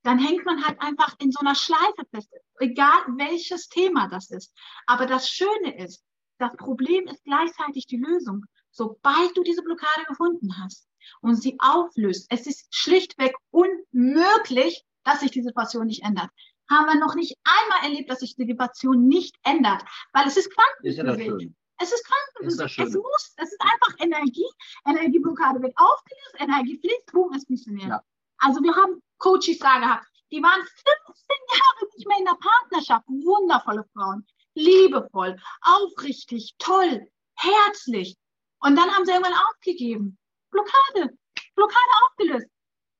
dann 0.03 0.18
hängt 0.18 0.45
man 0.45 0.64
halt 0.64 0.81
einfach 0.83 1.16
in 1.18 1.33
so 1.33 1.40
einer 1.40 1.55
Schleife 1.55 2.05
fest, 2.11 2.31
egal 2.59 3.03
welches 3.16 3.68
Thema 3.68 4.09
das 4.09 4.31
ist. 4.31 4.53
Aber 4.87 5.07
das 5.07 5.31
Schöne 5.31 5.83
ist, 5.83 6.05
das 6.38 6.53
Problem 6.57 7.07
ist 7.07 7.25
gleichzeitig 7.25 7.87
die 7.87 7.97
Lösung. 7.97 8.45
Sobald 8.71 9.37
du 9.37 9.42
diese 9.42 9.62
Blockade 9.62 10.05
gefunden 10.07 10.59
hast 10.62 10.88
und 11.21 11.37
sie 11.37 11.57
auflöst, 11.59 12.27
es 12.31 12.47
ist 12.47 12.75
schlichtweg 12.75 13.35
unmöglich, 13.51 14.85
dass 15.05 15.21
sich 15.21 15.31
die 15.31 15.42
Situation 15.42 15.87
nicht 15.87 16.05
ändert. 16.05 16.31
Haben 16.68 16.87
wir 16.87 16.99
noch 16.99 17.14
nicht 17.14 17.37
einmal 17.45 17.90
erlebt, 17.90 18.11
dass 18.11 18.21
sich 18.21 18.37
die 18.37 18.47
Situation 18.47 19.07
nicht 19.07 19.37
ändert, 19.42 19.85
weil 20.12 20.27
es 20.27 20.37
ist 20.37 20.53
Quantenphysik. 20.53 21.55
Es 21.83 21.90
ist 21.90 22.07
Quantenphysik. 22.07 22.87
Es 22.87 22.95
muss, 22.95 23.35
es 23.37 23.53
ist 23.53 23.61
einfach 23.61 23.99
Energie. 23.99 24.47
Energieblockade 24.87 25.61
wird 25.61 25.77
aufgelöst, 25.77 26.37
Energie 26.38 26.79
fließt, 26.79 27.12
boom, 27.12 27.33
es 27.35 27.45
funktioniert. 27.45 27.88
Ja. 27.88 28.03
Also 28.38 28.62
wir 28.62 28.75
haben 28.75 29.03
Coaches 29.18 29.59
da 29.59 29.79
gehabt, 29.79 30.07
die 30.31 30.42
waren 30.42 30.62
15 30.62 31.37
Jahre 31.51 31.90
nicht 31.97 32.07
mehr 32.07 32.18
in 32.18 32.25
der 32.25 32.38
Partnerschaft. 32.40 33.07
Wundervolle 33.09 33.85
Frauen. 33.92 34.27
Liebevoll, 34.55 35.37
aufrichtig, 35.62 36.55
toll, 36.59 37.11
herzlich. 37.35 38.16
Und 38.61 38.77
dann 38.77 38.90
haben 38.90 39.05
sie 39.05 39.12
irgendwann 39.12 39.35
aufgegeben. 39.51 40.18
Blockade. 40.51 41.18
Blockade 41.55 41.92
aufgelöst. 42.07 42.47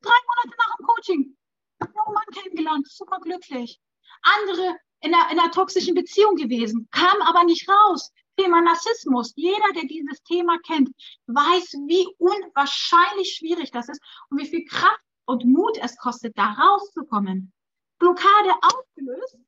Drei 0.01 0.19
Monate 0.27 0.59
nach 0.59 0.77
dem 0.77 0.87
Coaching. 0.87 1.37
Jungen 1.81 2.15
Mann 2.15 2.27
kennengelernt, 2.35 2.89
super 2.89 3.21
glücklich. 3.21 3.81
Andere 4.23 4.77
in 5.01 5.15
einer, 5.15 5.31
in 5.31 5.39
einer 5.39 5.51
toxischen 5.51 5.95
Beziehung 5.95 6.37
gewesen, 6.37 6.89
kam 6.91 7.21
aber 7.23 7.45
nicht 7.45 7.69
raus. 7.69 8.13
Thema 8.37 8.63
Narzissmus. 8.63 9.33
Jeder, 9.37 9.73
der 9.75 9.85
dieses 9.85 10.23
Thema 10.23 10.59
kennt, 10.67 10.91
weiß, 11.27 11.73
wie 11.87 12.07
unwahrscheinlich 12.19 13.35
schwierig 13.35 13.71
das 13.71 13.89
ist 13.89 14.03
und 14.31 14.39
wie 14.39 14.47
viel 14.47 14.65
Kraft 14.65 15.01
und 15.25 15.45
Mut 15.45 15.79
es 15.81 15.97
kostet, 15.97 16.37
da 16.37 16.53
rauszukommen. 16.53 17.53
Blockade 17.99 18.53
aufgelöst, 18.63 19.39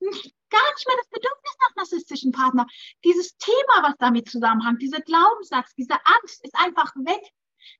gar 0.00 0.74
nicht 0.74 0.86
mehr 0.86 0.96
das 0.98 1.08
Bedürfnis 1.08 1.56
nach 1.60 1.76
narzisstischen 1.76 2.32
Partner. 2.32 2.66
Dieses 3.04 3.36
Thema, 3.36 3.82
was 3.82 3.94
damit 3.98 4.30
zusammenhängt, 4.30 4.82
dieser 4.82 5.00
Glaubenssatz, 5.00 5.74
diese 5.74 5.94
Angst 6.04 6.44
ist 6.44 6.54
einfach 6.54 6.94
weg. 6.96 7.22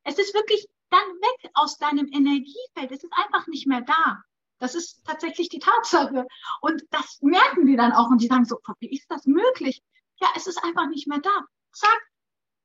Es 0.02 0.18
ist 0.18 0.34
wirklich 0.34 0.66
dann 0.90 1.00
weg 1.00 1.50
aus 1.54 1.78
deinem 1.78 2.08
Energiefeld. 2.12 2.90
Es 2.90 3.04
ist 3.04 3.12
einfach 3.12 3.46
nicht 3.46 3.66
mehr 3.66 3.82
da. 3.82 4.22
Das 4.58 4.74
ist 4.74 5.04
tatsächlich 5.04 5.48
die 5.48 5.58
Tatsache. 5.58 6.26
Und 6.60 6.82
das 6.90 7.18
merken 7.20 7.66
die 7.66 7.76
dann 7.76 7.92
auch 7.92 8.08
und 8.08 8.20
die 8.20 8.26
sagen 8.26 8.44
so, 8.44 8.58
wie 8.80 8.90
ist 8.90 9.10
das 9.10 9.26
möglich? 9.26 9.82
Ja, 10.20 10.28
es 10.36 10.46
ist 10.46 10.62
einfach 10.62 10.88
nicht 10.88 11.06
mehr 11.06 11.20
da. 11.20 11.44
Zack. 11.72 12.02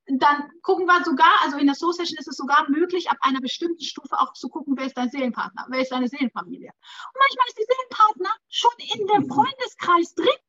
Dann 0.08 0.52
gucken 0.62 0.88
wir 0.88 1.04
sogar, 1.06 1.42
also 1.42 1.58
in 1.58 1.68
der 1.68 1.76
Soul 1.76 1.94
Session 1.94 2.18
ist 2.18 2.28
es 2.28 2.36
sogar 2.36 2.70
möglich, 2.70 3.10
ab 3.10 3.18
einer 3.22 3.40
bestimmten 3.40 3.84
Stufe 3.84 4.20
auch 4.20 4.34
zu 4.34 4.50
gucken, 4.50 4.76
wer 4.76 4.88
ist 4.88 4.98
dein 4.98 5.10
Seelenpartner, 5.10 5.68
wer 5.70 5.80
ist 5.80 5.92
deine 5.92 6.08
Seelenfamilie. 6.08 6.70
Und 6.70 7.20
manchmal 7.20 7.48
ist 7.48 7.58
die 7.58 7.68
Seelenpartner 7.70 8.32
schon 8.50 8.72
in 8.80 9.08
dem 9.08 9.30
Freundeskreis 9.30 10.16
drin, 10.16 10.42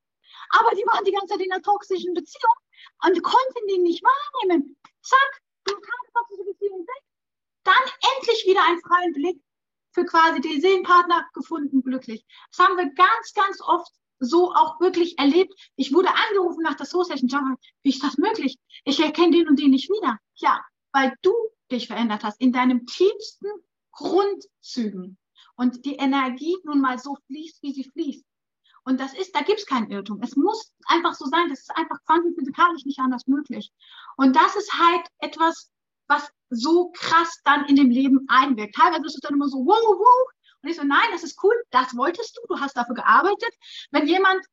aber 0.58 0.70
die 0.74 0.84
waren 0.86 1.04
die 1.04 1.12
ganze 1.12 1.34
Zeit 1.34 1.40
in 1.40 1.52
einer 1.52 1.62
toxischen 1.62 2.14
Beziehung 2.14 2.54
und 3.04 3.22
konnten 3.22 3.66
die 3.68 3.78
nicht 3.78 4.02
wahrnehmen. 4.02 4.76
Zack, 5.02 5.42
keine 5.66 6.12
toxische 6.14 6.44
Beziehung 6.44 6.80
weg. 6.80 7.02
Dann 7.62 7.82
endlich 8.16 8.44
wieder 8.46 8.64
einen 8.64 8.80
freien 8.80 9.12
Blick 9.12 9.42
für 9.92 10.04
quasi 10.04 10.40
den 10.40 10.60
Seelenpartner 10.60 11.28
gefunden, 11.34 11.82
glücklich. 11.82 12.24
Das 12.50 12.66
haben 12.66 12.76
wir 12.76 12.92
ganz, 12.94 13.32
ganz 13.34 13.60
oft 13.60 13.92
so 14.22 14.52
auch 14.52 14.80
wirklich 14.80 15.18
erlebt. 15.18 15.52
Ich 15.76 15.92
wurde 15.92 16.08
angerufen 16.08 16.62
nach 16.62 16.74
der 16.74 16.86
Soul 16.86 17.04
Session. 17.04 17.28
John, 17.28 17.56
wie 17.82 17.90
ist 17.90 18.02
das 18.02 18.18
möglich? 18.18 18.58
Ich 18.84 19.00
erkenne 19.00 19.32
den 19.32 19.48
und 19.48 19.58
den 19.58 19.70
nicht 19.70 19.90
wieder. 19.90 20.18
Ja, 20.36 20.60
weil 20.92 21.14
du 21.22 21.32
dich 21.70 21.88
verändert 21.88 22.22
hast 22.22 22.40
in 22.40 22.52
deinem 22.52 22.86
tiefsten 22.86 23.48
Grundzügen 23.90 25.18
und 25.56 25.84
die 25.84 25.96
Energie 25.96 26.56
nun 26.64 26.80
mal 26.80 26.98
so 26.98 27.16
fließt, 27.26 27.62
wie 27.62 27.72
sie 27.72 27.84
fließt. 27.84 28.24
Und 28.84 29.00
das 29.00 29.14
ist, 29.14 29.34
da 29.34 29.42
gibt 29.42 29.60
es 29.60 29.66
keinen 29.66 29.90
Irrtum. 29.90 30.20
Es 30.22 30.36
muss 30.36 30.72
einfach 30.86 31.14
so 31.14 31.26
sein. 31.26 31.48
Das 31.48 31.60
ist 31.60 31.76
einfach 31.76 31.98
quantenphysikalisch 32.04 32.84
nicht 32.84 32.98
anders 32.98 33.26
möglich. 33.26 33.72
Und 34.16 34.34
das 34.34 34.56
ist 34.56 34.72
halt 34.72 35.06
etwas, 35.18 35.70
was 36.08 36.28
so 36.50 36.90
krass 36.90 37.40
dann 37.44 37.66
in 37.66 37.76
dem 37.76 37.90
Leben 37.90 38.26
einwirkt. 38.28 38.74
Teilweise 38.74 39.06
ist 39.06 39.14
es 39.14 39.20
dann 39.20 39.34
immer 39.34 39.48
so, 39.48 39.58
wow, 39.58 39.66
wow, 39.66 40.32
und 40.62 40.70
ich 40.70 40.76
so, 40.76 40.84
nein, 40.84 41.08
das 41.12 41.22
ist 41.24 41.42
cool, 41.42 41.54
das 41.70 41.96
wolltest 41.96 42.36
du, 42.36 42.40
du 42.48 42.60
hast 42.60 42.76
dafür 42.76 42.94
gearbeitet. 42.94 43.52
Wenn 43.90 44.06
jemand 44.06 44.44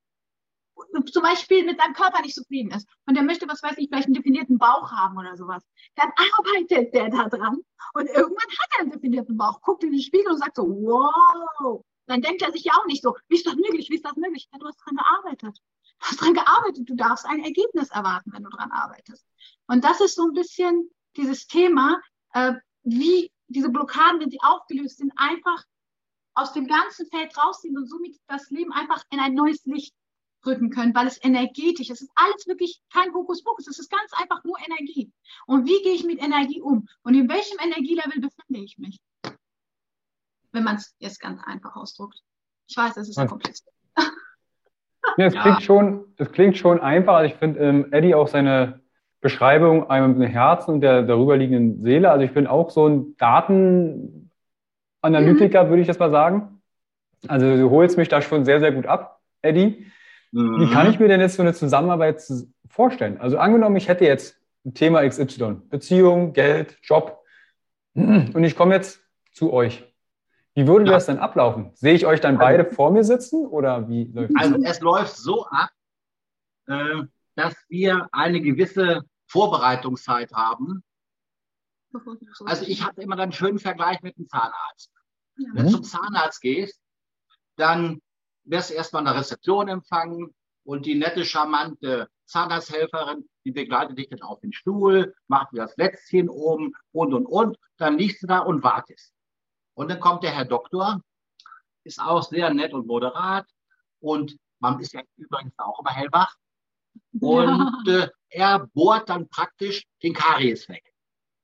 zum 1.11 1.23
Beispiel 1.23 1.65
mit 1.65 1.79
seinem 1.79 1.93
Körper 1.93 2.21
nicht 2.21 2.35
zufrieden 2.35 2.71
ist 2.71 2.87
und 3.05 3.15
der 3.15 3.23
möchte, 3.23 3.47
was 3.47 3.61
weiß 3.61 3.77
ich, 3.77 3.89
vielleicht 3.89 4.05
einen 4.05 4.13
definierten 4.13 4.57
Bauch 4.57 4.91
haben 4.91 5.17
oder 5.17 5.35
sowas, 5.35 5.63
dann 5.95 6.09
arbeitet 6.37 6.93
der 6.93 7.09
da 7.09 7.27
dran 7.27 7.57
und 7.93 8.07
irgendwann 8.07 8.49
hat 8.49 8.69
er 8.77 8.79
einen 8.81 8.91
definierten 8.91 9.37
Bauch, 9.37 9.61
guckt 9.61 9.83
in 9.83 9.91
den 9.91 10.01
Spiegel 10.01 10.31
und 10.31 10.37
sagt 10.37 10.55
so, 10.55 10.63
wow. 10.63 11.83
Dann 12.05 12.21
denkt 12.21 12.41
er 12.41 12.51
sich 12.51 12.63
ja 12.63 12.73
auch 12.73 12.87
nicht 12.87 13.03
so, 13.03 13.15
wie 13.27 13.35
ist 13.35 13.45
das 13.45 13.55
möglich, 13.55 13.89
wie 13.91 13.95
ist 13.95 14.05
das 14.05 14.15
möglich? 14.15 14.49
Ja, 14.51 14.57
du 14.57 14.65
hast 14.65 14.77
dran 14.77 14.95
gearbeitet. 14.95 15.57
Du 15.99 16.07
hast 16.07 16.21
dran 16.21 16.33
gearbeitet, 16.33 16.89
du 16.89 16.95
darfst 16.95 17.25
ein 17.25 17.43
Ergebnis 17.43 17.89
erwarten, 17.89 18.31
wenn 18.33 18.43
du 18.43 18.49
dran 18.49 18.71
arbeitest. 18.71 19.23
Und 19.67 19.83
das 19.83 20.01
ist 20.01 20.15
so 20.15 20.23
ein 20.23 20.33
bisschen 20.33 20.89
dieses 21.17 21.45
Thema, 21.45 22.01
äh, 22.33 22.53
wie 22.81 23.31
diese 23.47 23.69
Blockaden, 23.69 24.19
wenn 24.21 24.31
sie 24.31 24.41
aufgelöst 24.41 24.97
sind, 24.97 25.11
einfach 25.17 25.63
aus 26.41 26.53
dem 26.53 26.67
ganzen 26.67 27.07
Feld 27.07 27.35
rausziehen 27.37 27.77
und 27.77 27.87
somit 27.87 28.17
das 28.27 28.49
Leben 28.49 28.71
einfach 28.73 29.03
in 29.11 29.19
ein 29.19 29.33
neues 29.33 29.65
Licht 29.65 29.93
rücken 30.45 30.69
können, 30.69 30.95
weil 30.95 31.07
es 31.07 31.23
energetisch 31.23 31.89
ist. 31.89 32.01
Es 32.01 32.01
ist 32.03 32.11
alles 32.15 32.47
wirklich 32.47 32.81
kein 32.93 33.13
Hokuspokus, 33.13 33.67
es 33.67 33.79
ist 33.79 33.91
ganz 33.91 34.11
einfach 34.13 34.43
nur 34.43 34.57
Energie. 34.65 35.11
Und 35.47 35.67
wie 35.67 35.81
gehe 35.83 35.93
ich 35.93 36.05
mit 36.05 36.21
Energie 36.21 36.61
um? 36.61 36.87
Und 37.03 37.13
in 37.13 37.27
welchem 37.27 37.57
Energielevel 37.59 38.21
befinde 38.21 38.63
ich 38.63 38.77
mich? 38.77 38.97
Wenn 40.51 40.63
man 40.63 40.77
es 40.77 40.95
jetzt 40.99 41.19
ganz 41.19 41.41
einfach 41.43 41.75
ausdrückt. 41.75 42.21
Ich 42.67 42.77
weiß, 42.77 42.97
es 42.97 43.09
ist 43.09 43.17
ja. 43.17 43.25
kompliziert. 43.25 43.73
Ja, 43.97 45.25
es, 45.25 45.33
ja. 45.35 45.41
Klingt 45.41 45.63
schon, 45.63 46.13
es 46.17 46.31
klingt 46.31 46.57
schon 46.57 46.79
einfach. 46.79 47.15
Also 47.15 47.33
ich 47.33 47.39
finde 47.39 47.59
ähm, 47.59 47.91
Eddie 47.91 48.15
auch 48.15 48.27
seine, 48.27 48.81
Beschreibung 49.21 49.89
einem 49.89 50.21
Herzen 50.21 50.75
und 50.75 50.81
der 50.81 51.03
darüber 51.03 51.35
liegenden 51.35 51.83
Seele. 51.83 52.09
Also 52.09 52.23
ich 52.23 52.33
bin 52.33 52.47
auch 52.47 52.69
so 52.69 52.87
ein 52.87 53.17
Datenanalytiker, 55.01 55.63
mhm. 55.65 55.69
würde 55.69 55.81
ich 55.81 55.87
jetzt 55.87 55.99
mal 55.99 56.11
sagen. 56.11 56.61
Also 57.27 57.55
du 57.55 57.69
holst 57.69 57.97
mich 57.97 58.07
da 58.07 58.21
schon 58.21 58.45
sehr, 58.45 58.59
sehr 58.59 58.71
gut 58.71 58.85
ab, 58.85 59.21
Eddie. 59.41 59.91
Mhm. 60.31 60.61
Wie 60.61 60.71
kann 60.71 60.89
ich 60.89 60.99
mir 60.99 61.07
denn 61.07 61.19
jetzt 61.19 61.35
so 61.35 61.41
eine 61.41 61.53
Zusammenarbeit 61.53 62.23
vorstellen? 62.67 63.19
Also 63.19 63.37
angenommen, 63.37 63.75
ich 63.75 63.87
hätte 63.87 64.05
jetzt 64.05 64.37
ein 64.65 64.73
Thema 64.73 65.07
XY, 65.07 65.61
Beziehung, 65.69 66.33
Geld, 66.33 66.77
Job, 66.83 67.19
und 67.99 68.43
ich 68.43 68.55
komme 68.55 68.75
jetzt 68.75 69.01
zu 69.33 69.51
euch. 69.51 69.85
Wie 70.55 70.67
würde 70.67 70.85
ja. 70.85 70.91
das 70.91 71.05
dann 71.05 71.17
ablaufen? 71.17 71.71
Sehe 71.73 71.93
ich 71.93 72.05
euch 72.05 72.21
dann 72.21 72.37
also 72.37 72.45
beide 72.45 72.65
vor 72.65 72.91
mir 72.91 73.03
sitzen 73.03 73.45
oder 73.45 73.87
wie 73.87 74.05
läuft 74.05 74.33
das? 74.35 74.43
Also 74.43 74.63
es 74.63 74.79
läuft 74.79 75.15
so 75.15 75.45
ab, 75.45 75.69
äh, 76.67 77.03
dass 77.35 77.55
wir 77.67 78.07
eine 78.11 78.41
gewisse 78.41 79.01
Vorbereitungszeit 79.27 80.31
haben. 80.33 80.83
Also 82.45 82.65
ich 82.65 82.83
habe 82.83 83.01
immer 83.01 83.17
einen 83.17 83.31
schönen 83.31 83.59
Vergleich 83.59 84.01
mit 84.01 84.17
dem 84.17 84.27
Zahnarzt. 84.27 84.91
Ja. 85.37 85.49
Wenn 85.53 85.65
du 85.65 85.71
zum 85.71 85.83
Zahnarzt 85.83 86.41
gehst, 86.41 86.81
dann 87.55 88.01
wirst 88.43 88.69
du 88.69 88.73
erstmal 88.73 89.05
eine 89.05 89.17
Rezeption 89.17 89.67
empfangen 89.67 90.33
und 90.63 90.85
die 90.85 90.95
nette, 90.95 91.25
charmante 91.25 92.09
Zahnarzthelferin, 92.25 93.27
die 93.43 93.51
begleitet 93.51 93.97
dich 93.97 94.09
dann 94.09 94.21
auf 94.21 94.39
den 94.39 94.53
Stuhl, 94.53 95.15
macht 95.27 95.51
dir 95.51 95.57
das 95.57 95.75
Lätzchen 95.77 96.29
oben 96.29 96.73
und, 96.91 97.13
und, 97.13 97.25
und. 97.25 97.57
Dann 97.77 97.97
liegst 97.97 98.21
du 98.21 98.27
da 98.27 98.39
und 98.39 98.63
wartest. 98.63 99.13
Und 99.73 99.89
dann 99.89 99.99
kommt 99.99 100.23
der 100.23 100.31
Herr 100.31 100.45
Doktor, 100.45 101.01
ist 101.83 101.99
auch 101.99 102.23
sehr 102.23 102.53
nett 102.53 102.73
und 102.73 102.85
moderat 102.85 103.47
und 103.99 104.37
man 104.59 104.79
ist 104.79 104.93
ja 104.93 105.01
übrigens 105.15 105.57
auch 105.57 105.79
immer 105.79 105.91
hellwach. 105.91 106.35
Und 107.19 107.87
ja. 107.87 108.03
äh, 108.03 108.09
er 108.29 108.67
bohrt 108.73 109.09
dann 109.09 109.27
praktisch 109.29 109.85
den 110.03 110.13
Karies 110.13 110.67
weg. 110.69 110.83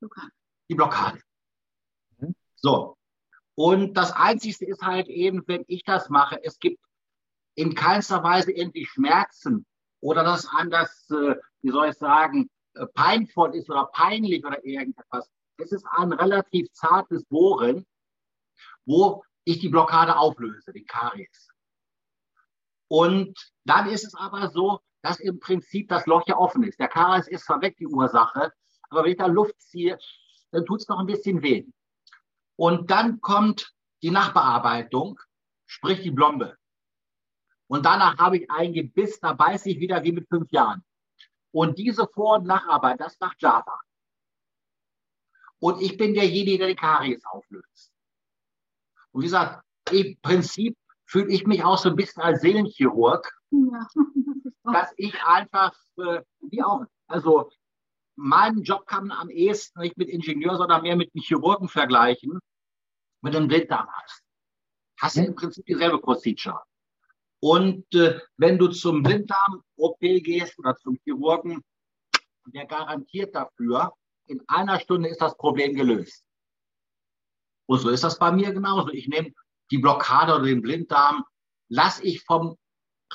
Blockade. 0.07 0.31
Die 0.69 0.75
Blockade. 0.75 1.21
Mhm. 2.17 2.35
So. 2.55 2.97
Und 3.55 3.93
das 3.93 4.11
Einzige 4.11 4.65
ist 4.65 4.81
halt 4.81 5.07
eben, 5.07 5.43
wenn 5.47 5.63
ich 5.67 5.83
das 5.83 6.09
mache, 6.09 6.43
es 6.43 6.59
gibt 6.59 6.79
in 7.55 7.73
keinster 7.73 8.21
Weise 8.21 8.51
irgendwie 8.51 8.85
Schmerzen 8.85 9.65
oder 10.01 10.23
dass 10.23 10.47
anders, 10.47 11.09
äh, 11.09 11.35
wie 11.61 11.71
soll 11.71 11.89
ich 11.89 11.97
sagen, 11.97 12.49
äh, 12.73 12.85
peinvoll 12.87 13.55
ist 13.55 13.69
oder 13.69 13.85
peinlich 13.85 14.45
oder 14.45 14.63
irgendetwas. 14.65 15.29
Es 15.57 15.71
ist 15.71 15.85
ein 15.91 16.11
relativ 16.11 16.71
zartes 16.73 17.23
Bohren, 17.25 17.85
wo 18.85 19.23
ich 19.45 19.59
die 19.59 19.69
Blockade 19.69 20.17
auflöse, 20.17 20.73
die 20.73 20.83
Karies. 20.85 21.49
Und 22.89 23.51
dann 23.63 23.89
ist 23.89 24.03
es 24.03 24.15
aber 24.15 24.49
so, 24.49 24.81
dass 25.01 25.19
im 25.19 25.39
Prinzip 25.39 25.87
das 25.87 26.05
Loch 26.07 26.27
ja 26.27 26.37
offen 26.37 26.63
ist. 26.63 26.79
Der 26.79 26.87
Karies 26.87 27.27
ist 27.27 27.45
zwar 27.45 27.61
weg, 27.61 27.77
die 27.77 27.87
Ursache, 27.87 28.51
aber 28.89 29.03
wenn 29.03 29.11
ich 29.11 29.17
da 29.17 29.27
Luft 29.27 29.59
ziehe, 29.61 29.97
dann 30.51 30.65
tut 30.65 30.81
es 30.81 30.87
noch 30.87 30.99
ein 30.99 31.05
bisschen 31.05 31.41
weh. 31.41 31.65
Und 32.55 32.89
dann 32.91 33.21
kommt 33.21 33.73
die 34.01 34.11
Nachbearbeitung, 34.11 35.19
sprich 35.65 36.01
die 36.01 36.11
Blombe. 36.11 36.57
Und 37.67 37.85
danach 37.85 38.17
habe 38.17 38.37
ich 38.37 38.51
ein 38.51 38.73
Gebiss, 38.73 39.19
da 39.19 39.33
beiße 39.33 39.69
ich 39.69 39.79
wieder 39.79 40.03
wie 40.03 40.11
mit 40.11 40.27
fünf 40.27 40.51
Jahren. 40.51 40.83
Und 41.51 41.77
diese 41.77 42.07
Vor- 42.07 42.37
und 42.37 42.45
Nacharbeit, 42.45 42.99
das 42.99 43.19
macht 43.19 43.41
Java. 43.41 43.79
Und 45.59 45.81
ich 45.81 45.97
bin 45.97 46.13
derjenige, 46.13 46.59
der 46.59 46.67
die 46.67 46.75
Karies 46.75 47.25
auflöst. 47.25 47.91
Und 49.11 49.21
wie 49.21 49.25
gesagt, 49.25 49.63
im 49.91 50.17
Prinzip 50.21 50.77
fühle 51.05 51.31
ich 51.31 51.47
mich 51.47 51.63
auch 51.63 51.77
so 51.77 51.89
ein 51.89 51.95
bisschen 51.95 52.21
als 52.21 52.41
Seelenchirurg, 52.41 53.31
ja. 53.51 53.87
dass 54.63 54.93
ich 54.97 55.15
einfach, 55.23 55.73
äh, 55.97 56.21
wie 56.41 56.61
auch, 56.61 56.85
also 57.07 57.49
meinen 58.15 58.63
Job 58.63 58.85
kann 58.87 59.07
man 59.07 59.17
am 59.17 59.29
ehesten 59.29 59.79
nicht 59.81 59.97
mit 59.97 60.09
Ingenieur, 60.09 60.57
sondern 60.57 60.83
mehr 60.83 60.95
mit 60.95 61.11
einem 61.13 61.23
Chirurgen 61.23 61.67
vergleichen, 61.67 62.39
mit 63.21 63.35
einem 63.35 63.47
Blinddarm 63.47 63.87
hast. 63.91 64.23
Hast 64.99 65.17
du 65.17 65.25
im 65.25 65.35
Prinzip 65.35 65.65
dieselbe 65.65 65.99
Procedure. 65.99 66.63
Und 67.41 67.93
äh, 67.93 68.19
wenn 68.37 68.57
du 68.57 68.69
zum 68.69 69.03
Blinddarm-OP 69.03 69.99
gehst 69.99 70.57
oder 70.57 70.75
zum 70.77 70.97
Chirurgen, 71.03 71.61
der 72.47 72.65
garantiert 72.65 73.35
dafür, 73.35 73.93
in 74.27 74.41
einer 74.47 74.79
Stunde 74.79 75.09
ist 75.09 75.21
das 75.21 75.37
Problem 75.37 75.75
gelöst. 75.75 76.23
Und 77.67 77.79
so 77.79 77.89
ist 77.89 78.03
das 78.03 78.17
bei 78.17 78.31
mir 78.31 78.53
genauso. 78.53 78.89
Ich 78.89 79.07
nehme 79.07 79.31
die 79.71 79.77
Blockade 79.77 80.35
oder 80.35 80.45
den 80.45 80.61
Blinddarm, 80.61 81.25
lasse 81.69 82.03
ich 82.03 82.23
vom 82.23 82.57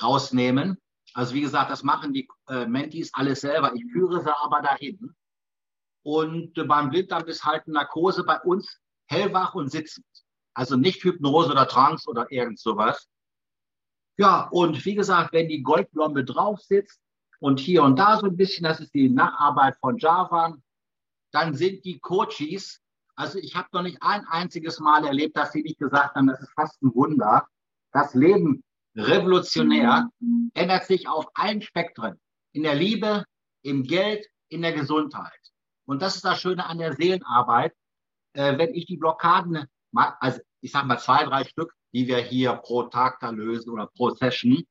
rausnehmen. 0.01 0.80
Also 1.13 1.33
wie 1.33 1.41
gesagt, 1.41 1.69
das 1.69 1.83
machen 1.83 2.13
die 2.13 2.27
äh, 2.47 2.65
Mentis 2.65 3.13
alles 3.13 3.41
selber. 3.41 3.73
Ich 3.75 3.83
führe 3.91 4.21
sie 4.21 4.35
aber 4.35 4.61
dahin. 4.61 5.13
Und 6.03 6.57
äh, 6.57 6.63
beim 6.63 6.89
Blinddarm 6.89 7.25
ist 7.25 7.43
halt 7.43 7.67
Narkose 7.67 8.23
bei 8.23 8.39
uns 8.41 8.79
hellwach 9.07 9.53
und 9.55 9.69
sitzend. 9.69 10.05
Also 10.53 10.75
nicht 10.75 11.03
Hypnose 11.03 11.51
oder 11.51 11.67
Trance 11.67 12.09
oder 12.09 12.31
irgend 12.31 12.59
sowas. 12.59 13.07
Ja, 14.17 14.47
und 14.51 14.83
wie 14.85 14.95
gesagt, 14.95 15.33
wenn 15.33 15.47
die 15.47 15.63
Goldblombe 15.63 16.23
drauf 16.23 16.59
sitzt 16.61 17.01
und 17.39 17.59
hier 17.59 17.83
und 17.83 17.97
da 17.97 18.17
so 18.17 18.27
ein 18.27 18.37
bisschen, 18.37 18.63
das 18.63 18.79
ist 18.79 18.93
die 18.93 19.09
Nacharbeit 19.09 19.77
von 19.79 19.97
Java, 19.97 20.57
dann 21.31 21.53
sind 21.53 21.85
die 21.85 21.99
Coaches, 21.99 22.81
also 23.15 23.39
ich 23.39 23.55
habe 23.55 23.69
noch 23.71 23.83
nicht 23.83 23.97
ein 24.01 24.25
einziges 24.27 24.79
Mal 24.79 25.05
erlebt, 25.05 25.37
dass 25.37 25.53
sie 25.53 25.63
nicht 25.63 25.79
gesagt 25.79 26.15
haben, 26.15 26.27
das 26.27 26.41
ist 26.41 26.53
fast 26.53 26.81
ein 26.81 26.93
Wunder. 26.93 27.47
Das 27.93 28.13
Leben 28.13 28.63
revolutionär 28.95 30.09
ändert 30.53 30.85
sich 30.85 31.07
auf 31.07 31.27
allen 31.33 31.61
Spektren. 31.61 32.19
In 32.53 32.63
der 32.63 32.75
Liebe, 32.75 33.25
im 33.63 33.83
Geld, 33.83 34.25
in 34.49 34.61
der 34.61 34.73
Gesundheit. 34.73 35.31
Und 35.85 36.01
das 36.01 36.15
ist 36.15 36.25
das 36.25 36.41
Schöne 36.41 36.65
an 36.65 36.77
der 36.77 36.93
Seelenarbeit. 36.93 37.73
Äh, 38.33 38.57
wenn 38.57 38.73
ich 38.73 38.85
die 38.85 38.97
Blockaden, 38.97 39.65
also 39.93 40.39
ich 40.61 40.71
sage 40.71 40.87
mal 40.87 40.99
zwei, 40.99 41.23
drei 41.25 41.43
Stück, 41.43 41.73
die 41.93 42.07
wir 42.07 42.17
hier 42.17 42.53
pro 42.53 42.83
Tag 42.83 43.19
da 43.19 43.29
lösen 43.29 43.69
oder 43.71 43.87
pro 43.87 44.11
Session. 44.11 44.63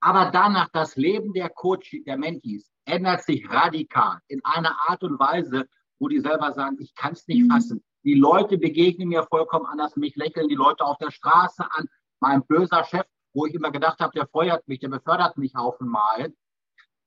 Aber 0.00 0.30
danach 0.30 0.68
das 0.72 0.96
Leben 0.96 1.32
der 1.32 1.48
Coach, 1.48 1.96
der 2.06 2.16
Mentees 2.16 2.70
ändert 2.84 3.24
sich 3.24 3.48
radikal 3.50 4.20
in 4.28 4.40
einer 4.44 4.76
Art 4.88 5.02
und 5.02 5.18
Weise, 5.18 5.68
wo 5.98 6.08
die 6.08 6.20
selber 6.20 6.52
sagen, 6.52 6.76
ich 6.78 6.94
kann 6.94 7.12
es 7.12 7.26
nicht 7.26 7.42
mhm. 7.42 7.50
fassen. 7.50 7.84
Die 8.04 8.14
Leute 8.14 8.58
begegnen 8.58 9.08
mir 9.08 9.24
vollkommen 9.24 9.66
anders. 9.66 9.96
Mich 9.96 10.14
lächeln 10.14 10.48
die 10.48 10.54
Leute 10.54 10.84
auf 10.84 10.98
der 10.98 11.10
Straße 11.10 11.64
an. 11.72 11.88
Mein 12.20 12.44
böser 12.46 12.84
Chef, 12.84 13.06
wo 13.38 13.46
ich 13.46 13.54
immer 13.54 13.70
gedacht 13.70 14.00
habe, 14.00 14.12
der 14.12 14.26
feuert 14.26 14.66
mich, 14.66 14.80
der 14.80 14.88
befördert 14.88 15.38
mich 15.38 15.54
auf 15.54 15.80
einmal. 15.80 16.34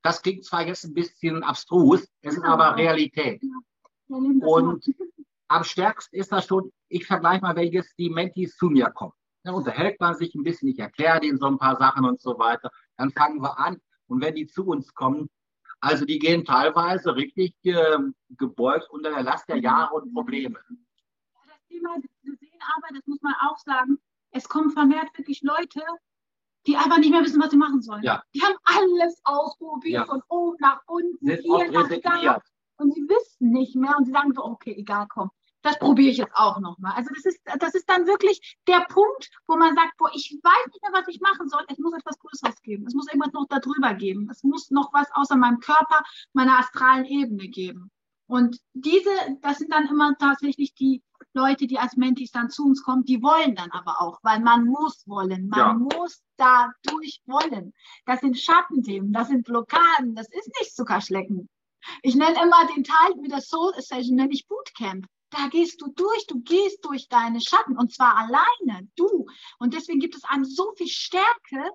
Das 0.02 0.22
klingt 0.22 0.46
zwar 0.46 0.65
jetzt 0.65 0.86
ein 0.86 0.94
bisschen 0.94 1.44
abstrus, 1.44 2.08
es 2.22 2.36
ist 2.36 2.46
aber 2.46 2.76
Realität. 2.78 3.44
Und 4.08 4.84
am 5.50 5.63
stärksten 5.63 6.15
ist 6.15 6.32
das 6.32 6.48
schon, 6.48 6.72
ich 6.88 7.06
vergleiche 7.06 7.41
mal, 7.41 7.56
wenn 7.56 7.72
jetzt 7.72 7.94
die 8.00 8.10
Mentees 8.10 8.56
zu 8.56 8.67
mir 8.67 8.89
kommen. 8.91 9.13
Dann 9.44 9.56
unterhält 9.56 10.00
man 10.00 10.15
sich 10.15 10.34
ein 10.34 10.44
bisschen, 10.44 10.70
ich 10.70 10.80
erkläre 10.80 11.20
denen 11.20 11.38
so 11.38 11.48
ein 11.48 11.58
paar 11.58 11.78
Sachen 11.78 12.06
und 12.06 12.22
so 12.22 12.39
weiter. 12.39 12.72
Dann 12.96 13.12
fangen 13.12 13.41
wir 13.41 13.60
an. 13.60 13.82
Und 14.08 14.22
wenn 14.22 14.36
die 14.36 14.48
zu 14.48 14.65
uns 14.65 14.94
kommen, 14.94 15.30
also 15.82 16.06
die 16.06 16.20
gehen 16.20 16.46
teilweise 16.46 17.15
richtig 17.15 17.56
äh, 17.63 17.98
gebeugt 18.30 18.89
unter 18.89 19.10
der 19.10 19.24
Last 19.24 19.50
der 19.50 19.58
Jahre 19.58 19.96
und 19.96 20.13
Probleme. 20.13 20.60
Das 21.48 21.67
Thema 21.67 21.96
Seelenarbeit, 22.22 22.91
das 22.96 23.08
muss 23.08 23.22
man 23.22 23.34
auch 23.41 23.58
sagen, 23.58 23.98
es 24.32 24.48
kommen 24.48 24.72
vermehrt 24.72 25.10
wirklich 25.17 25.41
Leute, 25.41 25.82
die 26.67 26.78
einfach 26.78 26.97
nicht 27.00 27.12
mehr 27.12 27.21
wissen, 27.21 27.41
was 27.41 27.52
sie 27.52 27.58
machen 27.58 27.82
sollen. 27.82 28.04
Ja. 28.04 28.24
Die 28.34 28.41
haben 28.41 28.56
alles 28.63 29.19
ausprobiert, 29.24 29.93
ja. 29.93 30.06
von 30.06 30.21
oben 30.30 30.58
nach 30.60 30.82
unten, 30.88 31.26
Sind 31.26 31.41
hier 31.41 31.71
nach 31.71 31.89
da. 31.89 32.41
Und 32.78 32.93
sie 32.93 33.02
wissen 33.02 33.52
nicht 33.52 33.76
mehr 33.76 33.95
und 33.97 34.06
sie 34.06 34.12
sagen 34.12 34.34
so, 34.34 34.43
okay, 34.43 34.74
egal, 34.76 35.06
komm 35.08 35.30
das 35.62 35.78
probiere 35.80 36.10
ich 36.12 36.17
jetzt 36.17 36.36
auch 36.36 36.60
nochmal. 36.60 36.93
Also 36.95 37.10
das 37.13 37.26
ist, 37.26 37.41
das 37.60 37.76
ist 37.76 37.89
dann 37.89 38.08
wirklich 38.08 38.58
der 38.67 38.86
Punkt, 38.89 39.30
wo 39.47 39.56
man 39.56 39.76
sagt, 39.76 39.97
boah, 39.97 40.10
ich 40.13 40.38
weiß 40.41 40.67
nicht 40.67 40.82
mehr, 40.82 40.91
was 40.93 41.08
ich 41.08 41.21
machen 41.21 41.47
soll. 41.50 41.63
Es 41.67 41.78
muss 41.78 41.93
etwas 41.93 42.17
Größeres 42.19 42.62
geben. 42.62 42.86
Es 42.88 42.93
muss 42.93 43.08
irgendwas 43.08 43.34
noch 43.34 43.47
darüber 43.47 43.93
geben. 43.93 44.30
Es 44.32 44.43
muss 44.43 44.71
noch 44.71 44.91
was 44.93 45.08
außer 45.13 45.36
meinem 45.36 45.60
Körper, 45.60 46.02
meiner 46.34 46.60
astralen 46.60 47.05
Ebene 47.05 47.47
geben. 47.47 47.91
Und 48.32 48.61
diese, 48.71 49.09
das 49.41 49.57
sind 49.57 49.73
dann 49.73 49.89
immer 49.89 50.15
tatsächlich 50.17 50.73
die 50.73 51.03
Leute, 51.34 51.67
die 51.67 51.77
als 51.77 51.97
Mentis 51.97 52.32
dann 52.32 52.49
zu 52.49 52.63
uns 52.63 52.82
kommen, 52.82 53.03
die 53.03 53.21
wollen 53.21 53.55
dann 53.55 53.69
aber 53.71 53.99
auch, 53.99 54.19
weil 54.23 54.39
man 54.39 54.63
muss 54.63 55.05
wollen, 55.05 55.49
man 55.49 55.59
ja. 55.59 55.73
muss 55.73 56.23
da 56.38 56.71
durch 56.84 57.21
wollen. 57.25 57.73
Das 58.05 58.21
sind 58.21 58.39
Schattenthemen, 58.39 59.11
das 59.11 59.27
sind 59.27 59.43
Blockaden, 59.43 60.15
das 60.15 60.29
ist 60.29 60.49
nicht 60.61 60.73
Zuckerschlecken. 60.73 61.49
Ich 62.03 62.15
nenne 62.15 62.41
immer 62.41 62.65
den 62.73 62.86
Teil 62.86 63.15
mit 63.19 63.34
der 63.34 63.41
Soul 63.41 63.73
Session, 63.77 64.15
nenne 64.15 64.32
ich 64.32 64.47
Bootcamp 64.47 65.05
da 65.32 65.47
gehst 65.47 65.82
du 65.82 65.88
durch, 65.95 66.27
du 66.27 66.41
gehst 66.41 66.84
durch 66.86 67.07
deine 67.07 67.39
Schatten 67.39 67.77
und 67.77 67.93
zwar 67.93 68.17
alleine, 68.17 68.88
du. 68.97 69.25
Und 69.59 69.73
deswegen 69.73 69.99
gibt 69.99 70.15
es 70.15 70.25
einem 70.25 70.43
so 70.43 70.73
viel 70.75 70.88
Stärke, 70.89 71.71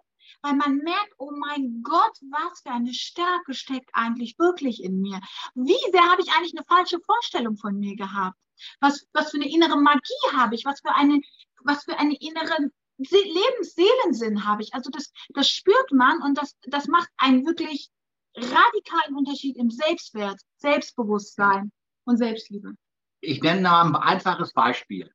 weil 0.47 0.55
man 0.55 0.79
merkt, 0.79 1.13
oh 1.19 1.33
mein 1.33 1.83
Gott, 1.83 2.17
was 2.31 2.61
für 2.61 2.71
eine 2.71 2.95
Stärke 2.95 3.53
steckt 3.53 3.91
eigentlich 3.93 4.39
wirklich 4.39 4.83
in 4.83 5.01
mir. 5.01 5.21
Wie 5.55 5.91
sehr 5.91 6.09
habe 6.09 6.23
ich 6.23 6.31
eigentlich 6.33 6.55
eine 6.57 6.65
falsche 6.65 7.01
Vorstellung 7.01 7.57
von 7.57 7.77
mir 7.79 7.97
gehabt? 7.97 8.39
Was, 8.81 9.07
was 9.13 9.33
für 9.33 9.39
eine 9.39 9.51
innere 9.53 9.77
Magie 9.77 10.37
habe 10.37 10.55
ich? 10.55 10.65
Was 10.65 10.81
für 10.81 10.95
eine, 10.95 11.21
was 11.65 11.85
für 11.85 11.99
eine 11.99 12.17
innere 12.21 12.71
Lebensseelensinn 12.99 14.47
habe 14.47 14.63
ich? 14.63 14.73
Also 14.73 14.89
das, 14.91 15.13
das 15.31 15.49
spürt 15.51 15.91
man 15.91 16.23
und 16.23 16.39
das, 16.39 16.55
das 16.63 16.87
macht 16.87 17.09
einen 17.17 17.45
wirklich 17.45 17.91
radikalen 18.37 19.17
Unterschied 19.17 19.57
im 19.57 19.71
Selbstwert, 19.71 20.41
Selbstbewusstsein 20.59 21.73
und 22.05 22.19
Selbstliebe. 22.19 22.75
Ich 23.21 23.43
nenne 23.43 23.63
mal 23.63 23.83
ein 23.83 23.97
einfaches 23.97 24.53
Beispiel. 24.53 25.11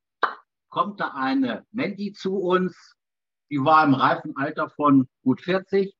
Kommt 0.67 0.99
da 0.99 1.13
eine 1.13 1.65
Mandy 1.71 2.11
zu 2.11 2.35
uns, 2.35 2.95
die 3.51 3.63
war 3.63 3.83
im 3.83 3.93
reifen 3.93 4.35
Alter 4.37 4.69
von 4.69 5.07
gut 5.23 5.41
40, 5.41 5.95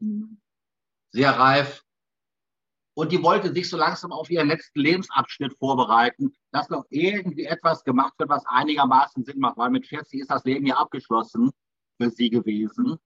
mhm. 0.00 0.40
sehr 1.12 1.38
reif, 1.38 1.86
und 2.98 3.12
die 3.12 3.22
wollte 3.22 3.52
sich 3.52 3.68
so 3.68 3.76
langsam 3.76 4.10
auf 4.10 4.30
ihren 4.30 4.48
letzten 4.48 4.80
Lebensabschnitt 4.80 5.52
vorbereiten, 5.58 6.34
dass 6.50 6.70
noch 6.70 6.86
irgendwie 6.88 7.44
etwas 7.44 7.84
gemacht 7.84 8.14
wird, 8.16 8.30
was 8.30 8.46
einigermaßen 8.46 9.22
Sinn 9.22 9.38
macht, 9.38 9.58
weil 9.58 9.68
mit 9.68 9.86
40 9.86 10.20
ist 10.20 10.30
das 10.30 10.44
Leben 10.44 10.64
ja 10.64 10.76
abgeschlossen 10.76 11.50
für 11.98 12.08
sie 12.08 12.30
gewesen. 12.30 12.96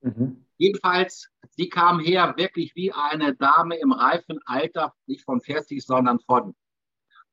Mhm. 0.00 0.46
Jedenfalls, 0.58 1.28
sie 1.50 1.68
kam 1.68 1.98
her 1.98 2.34
wirklich 2.36 2.76
wie 2.76 2.92
eine 2.92 3.34
Dame 3.34 3.76
im 3.78 3.90
reifen 3.90 4.38
Alter, 4.46 4.94
nicht 5.06 5.24
von 5.24 5.40
40, 5.40 5.84
sondern 5.84 6.20
von 6.20 6.54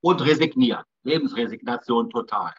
und 0.01 0.21
resigniert. 0.21 0.85
Lebensresignation 1.03 2.09
total. 2.09 2.55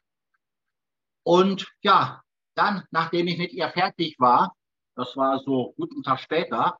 Und 1.25 1.73
ja, 1.83 2.23
dann, 2.55 2.85
nachdem 2.91 3.27
ich 3.27 3.39
mit 3.39 3.53
ihr 3.53 3.69
fertig 3.69 4.19
war, 4.19 4.55
das 4.95 5.17
war 5.17 5.39
so 5.41 5.73
guten 5.77 6.03
Tag 6.03 6.21
später, 6.21 6.79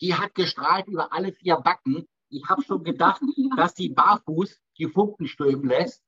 die 0.00 0.14
hat 0.14 0.34
gestrahlt 0.34 0.86
über 0.86 1.12
alle 1.12 1.32
vier 1.32 1.56
Backen. 1.56 2.06
Ich 2.28 2.44
habe 2.48 2.62
schon 2.62 2.84
gedacht, 2.84 3.20
dass 3.56 3.74
die 3.74 3.88
barfuß 3.88 4.60
die 4.78 4.86
Funken 4.86 5.26
strömen 5.26 5.68
lässt. 5.68 6.04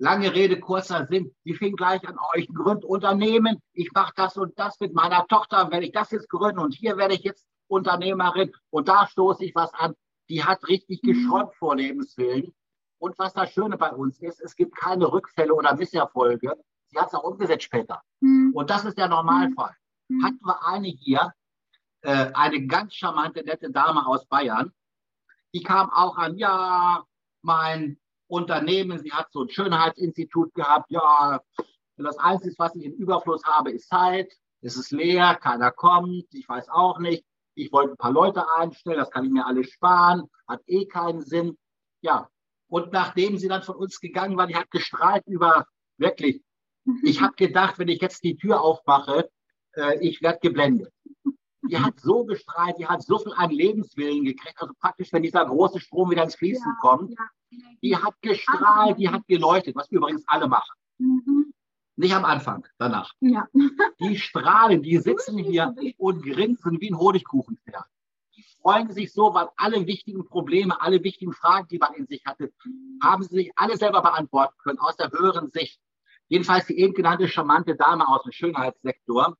Lange 0.00 0.32
Rede, 0.32 0.60
kurzer 0.60 1.06
Sinn. 1.06 1.34
Sie 1.42 1.54
fing 1.54 1.74
gleich 1.74 2.06
an 2.06 2.16
euch 2.34 2.46
gründ 2.48 2.84
Unternehmen. 2.84 3.60
Ich 3.72 3.90
mache 3.92 4.12
das 4.14 4.36
und 4.36 4.56
das 4.56 4.78
mit 4.78 4.94
meiner 4.94 5.26
Tochter, 5.26 5.70
werde 5.72 5.86
ich 5.86 5.92
das 5.92 6.12
jetzt 6.12 6.28
gründen 6.28 6.60
und 6.60 6.74
hier 6.74 6.96
werde 6.96 7.14
ich 7.14 7.24
jetzt 7.24 7.44
Unternehmerin 7.66 8.52
und 8.70 8.88
da 8.88 9.06
stoße 9.06 9.44
ich 9.44 9.54
was 9.54 9.74
an. 9.74 9.94
Die 10.28 10.44
hat 10.44 10.66
richtig 10.68 11.02
mhm. 11.02 11.08
geschrottet 11.08 11.54
vor 11.56 11.76
Lebenswillen. 11.76 12.54
Und 12.98 13.18
was 13.18 13.32
das 13.32 13.50
Schöne 13.50 13.76
bei 13.76 13.90
uns 13.90 14.20
ist, 14.20 14.40
es 14.40 14.56
gibt 14.56 14.76
keine 14.76 15.10
Rückfälle 15.10 15.54
oder 15.54 15.74
Misserfolge. 15.76 16.54
Sie 16.90 16.98
hat 16.98 17.08
es 17.08 17.14
auch 17.14 17.24
umgesetzt 17.24 17.64
später. 17.64 18.02
Mhm. 18.20 18.52
Und 18.54 18.70
das 18.70 18.84
ist 18.84 18.98
der 18.98 19.08
Normalfall. 19.08 19.74
Mhm. 20.08 20.24
Hatten 20.24 20.44
wir 20.44 20.66
eine 20.66 20.88
hier, 20.88 21.32
äh, 22.02 22.30
eine 22.34 22.66
ganz 22.66 22.94
charmante, 22.94 23.42
nette 23.44 23.70
Dame 23.70 24.06
aus 24.06 24.26
Bayern. 24.26 24.72
Die 25.54 25.62
kam 25.62 25.90
auch 25.90 26.16
an, 26.16 26.36
ja, 26.36 27.04
mein 27.42 27.98
Unternehmen, 28.26 28.98
sie 28.98 29.12
hat 29.12 29.32
so 29.32 29.42
ein 29.42 29.48
Schönheitsinstitut 29.48 30.54
gehabt, 30.54 30.90
ja, 30.90 31.40
das 31.96 32.18
Einzige, 32.18 32.54
was 32.58 32.74
ich 32.76 32.84
im 32.84 32.92
Überfluss 32.92 33.42
habe, 33.44 33.72
ist 33.72 33.88
Zeit, 33.88 34.32
es 34.60 34.76
ist 34.76 34.92
leer, 34.92 35.34
keiner 35.36 35.70
kommt, 35.70 36.26
ich 36.32 36.48
weiß 36.48 36.68
auch 36.68 36.98
nicht. 36.98 37.24
Ich 37.54 37.72
wollte 37.72 37.92
ein 37.92 37.96
paar 37.96 38.12
Leute 38.12 38.44
einstellen, 38.56 38.98
das 38.98 39.10
kann 39.10 39.24
ich 39.24 39.32
mir 39.32 39.44
alles 39.44 39.70
sparen, 39.70 40.28
hat 40.46 40.60
eh 40.66 40.86
keinen 40.86 41.22
Sinn. 41.22 41.58
Ja, 42.02 42.28
und 42.68 42.92
nachdem 42.92 43.36
sie 43.36 43.48
dann 43.48 43.62
von 43.62 43.74
uns 43.76 43.98
gegangen 43.98 44.36
war, 44.36 44.46
die 44.46 44.54
hat 44.54 44.70
gestrahlt 44.70 45.26
über, 45.26 45.66
wirklich, 45.96 46.42
ich 47.02 47.20
habe 47.20 47.34
gedacht, 47.34 47.78
wenn 47.78 47.88
ich 47.88 48.00
jetzt 48.00 48.24
die 48.24 48.36
Tür 48.36 48.60
aufmache, 48.60 49.30
äh, 49.74 49.98
ich 50.00 50.22
werde 50.22 50.38
geblendet 50.40 50.92
die 51.68 51.78
hat 51.78 52.00
so 52.00 52.24
gestrahlt, 52.24 52.78
die 52.78 52.86
hat 52.86 53.02
so 53.02 53.18
viel 53.18 53.32
an 53.34 53.50
Lebenswillen 53.50 54.24
gekriegt. 54.24 54.56
Also 54.60 54.74
praktisch, 54.78 55.12
wenn 55.12 55.22
dieser 55.22 55.44
große 55.44 55.80
Strom 55.80 56.10
wieder 56.10 56.24
ins 56.24 56.36
Fließen 56.36 56.64
ja, 56.64 56.78
kommt, 56.80 57.10
ja. 57.10 57.26
die 57.82 57.96
hat 57.96 58.14
gestrahlt, 58.22 58.98
die 58.98 59.08
hat 59.08 59.26
geleuchtet, 59.26 59.76
was 59.76 59.90
übrigens 59.90 60.24
alle 60.26 60.48
machen. 60.48 60.74
Mhm. 60.98 61.52
Nicht 61.96 62.14
am 62.14 62.24
Anfang, 62.24 62.64
danach. 62.78 63.12
Ja. 63.20 63.48
Die 64.00 64.16
strahlen, 64.16 64.84
die 64.84 64.98
sitzen 64.98 65.36
hier 65.36 65.74
und 65.96 66.22
grinsen 66.22 66.80
wie 66.80 66.92
ein 66.92 66.96
Honigkuchenpferd. 66.96 67.84
Die 68.36 68.44
freuen 68.62 68.92
sich 68.92 69.12
so, 69.12 69.34
weil 69.34 69.48
alle 69.56 69.84
wichtigen 69.84 70.24
Probleme, 70.24 70.80
alle 70.80 71.02
wichtigen 71.02 71.32
Fragen, 71.32 71.66
die 71.66 71.78
man 71.78 71.94
in 71.94 72.06
sich 72.06 72.24
hatte, 72.24 72.52
haben 73.02 73.24
sie 73.24 73.34
sich 73.34 73.52
alle 73.56 73.76
selber 73.76 74.00
beantworten 74.00 74.54
können, 74.62 74.78
aus 74.78 74.96
der 74.96 75.10
höheren 75.10 75.50
Sicht. 75.50 75.80
Jedenfalls 76.28 76.66
die 76.66 76.78
eben 76.78 76.94
genannte 76.94 77.28
charmante 77.28 77.74
Dame 77.76 78.06
aus 78.06 78.22
dem 78.22 78.32
Schönheitssektor. 78.32 79.36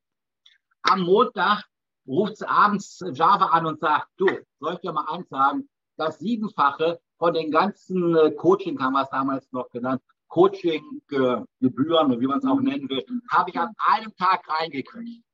Am 0.82 1.02
Montag 1.02 1.64
ruft 2.06 2.42
abends 2.48 3.04
Java 3.12 3.46
an 3.46 3.66
und 3.66 3.80
sagt, 3.80 4.08
du, 4.16 4.26
soll 4.58 4.74
ich 4.74 4.80
dir 4.80 4.92
mal 4.92 5.06
eins 5.08 5.28
sagen, 5.28 5.68
das 5.96 6.18
Siebenfache 6.18 7.00
von 7.18 7.34
den 7.34 7.50
ganzen 7.50 8.16
äh, 8.16 8.30
Coaching, 8.30 8.80
haben 8.80 8.94
wir 8.94 9.02
es 9.02 9.10
damals 9.10 9.50
noch 9.52 9.68
genannt, 9.70 10.00
Coaching-Gebühren, 10.28 12.20
wie 12.20 12.26
man 12.26 12.38
es 12.38 12.44
auch 12.44 12.60
nennen 12.60 12.88
will, 12.88 13.04
habe 13.30 13.50
ich 13.50 13.58
an 13.58 13.74
einem 13.78 14.14
Tag 14.16 14.48
reingekriegt. 14.48 15.24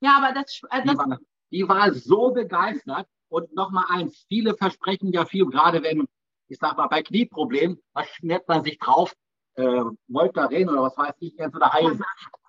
Ja, 0.00 0.18
aber 0.18 0.34
das, 0.34 0.60
äh, 0.70 0.84
das 0.84 0.92
die, 0.92 0.98
war, 0.98 1.18
die 1.52 1.68
war 1.68 1.94
so 1.94 2.32
begeistert. 2.32 3.06
Und 3.28 3.54
nochmal 3.54 3.84
eins, 3.88 4.24
viele 4.28 4.54
versprechen 4.54 5.12
ja 5.12 5.24
viel, 5.24 5.46
gerade 5.46 5.82
wenn, 5.84 6.08
ich 6.48 6.58
sag 6.58 6.76
mal, 6.76 6.88
bei 6.88 7.02
Knieproblemen, 7.02 7.80
was 7.92 8.08
schnärt 8.08 8.48
man 8.48 8.64
sich 8.64 8.78
drauf? 8.78 9.14
Äh, 9.54 9.82
Voltaren 10.08 10.68
oder 10.68 10.82
was 10.82 10.96
weiß 10.96 11.14
ich, 11.20 11.34
so 11.36 11.42
eine 11.42 11.72
Heilsame, 11.72 12.04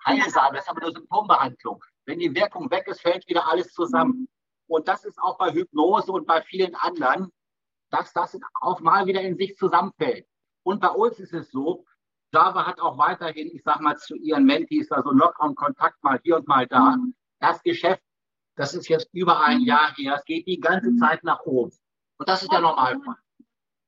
Heilsame, 0.06 0.54
das 0.54 0.64
ist 0.64 0.70
aber 0.70 0.82
eine 0.82 0.92
Symptombehandlung. 0.92 1.84
Wenn 2.06 2.18
die 2.18 2.34
Wirkung 2.34 2.70
weg 2.70 2.86
ist, 2.88 3.00
fällt 3.00 3.26
wieder 3.28 3.48
alles 3.48 3.72
zusammen. 3.72 4.28
Und 4.66 4.88
das 4.88 5.04
ist 5.04 5.18
auch 5.20 5.36
bei 5.36 5.52
Hypnose 5.52 6.10
und 6.12 6.26
bei 6.26 6.42
vielen 6.42 6.74
anderen, 6.76 7.30
dass 7.90 8.12
das 8.12 8.38
auch 8.60 8.80
mal 8.80 9.06
wieder 9.06 9.20
in 9.20 9.36
sich 9.36 9.56
zusammenfällt. 9.56 10.26
Und 10.62 10.80
bei 10.80 10.88
uns 10.88 11.18
ist 11.18 11.34
es 11.34 11.50
so, 11.50 11.84
Java 12.32 12.66
hat 12.66 12.80
auch 12.80 12.96
weiterhin, 12.96 13.50
ich 13.52 13.62
sag 13.62 13.80
mal, 13.80 13.96
zu 13.98 14.16
ihren 14.16 14.44
Mentees, 14.44 14.90
also 14.90 15.10
lockeren 15.10 15.54
Kontakt 15.54 16.02
mal 16.02 16.18
hier 16.22 16.36
und 16.36 16.48
mal 16.48 16.66
da. 16.66 16.96
Das 17.40 17.62
Geschäft, 17.62 18.02
das 18.56 18.74
ist 18.74 18.88
jetzt 18.88 19.08
über 19.12 19.44
ein. 19.44 19.60
Jahr 19.60 19.92
her, 19.96 20.16
es 20.16 20.24
geht 20.24 20.46
die 20.46 20.60
ganze. 20.60 20.96
Zeit 20.96 21.22
nach 21.24 21.40
oben. 21.40 21.72
Und 22.18 22.28
das 22.28 22.42
ist 22.42 22.52
der 22.52 22.60
Normalfall. 22.60 23.16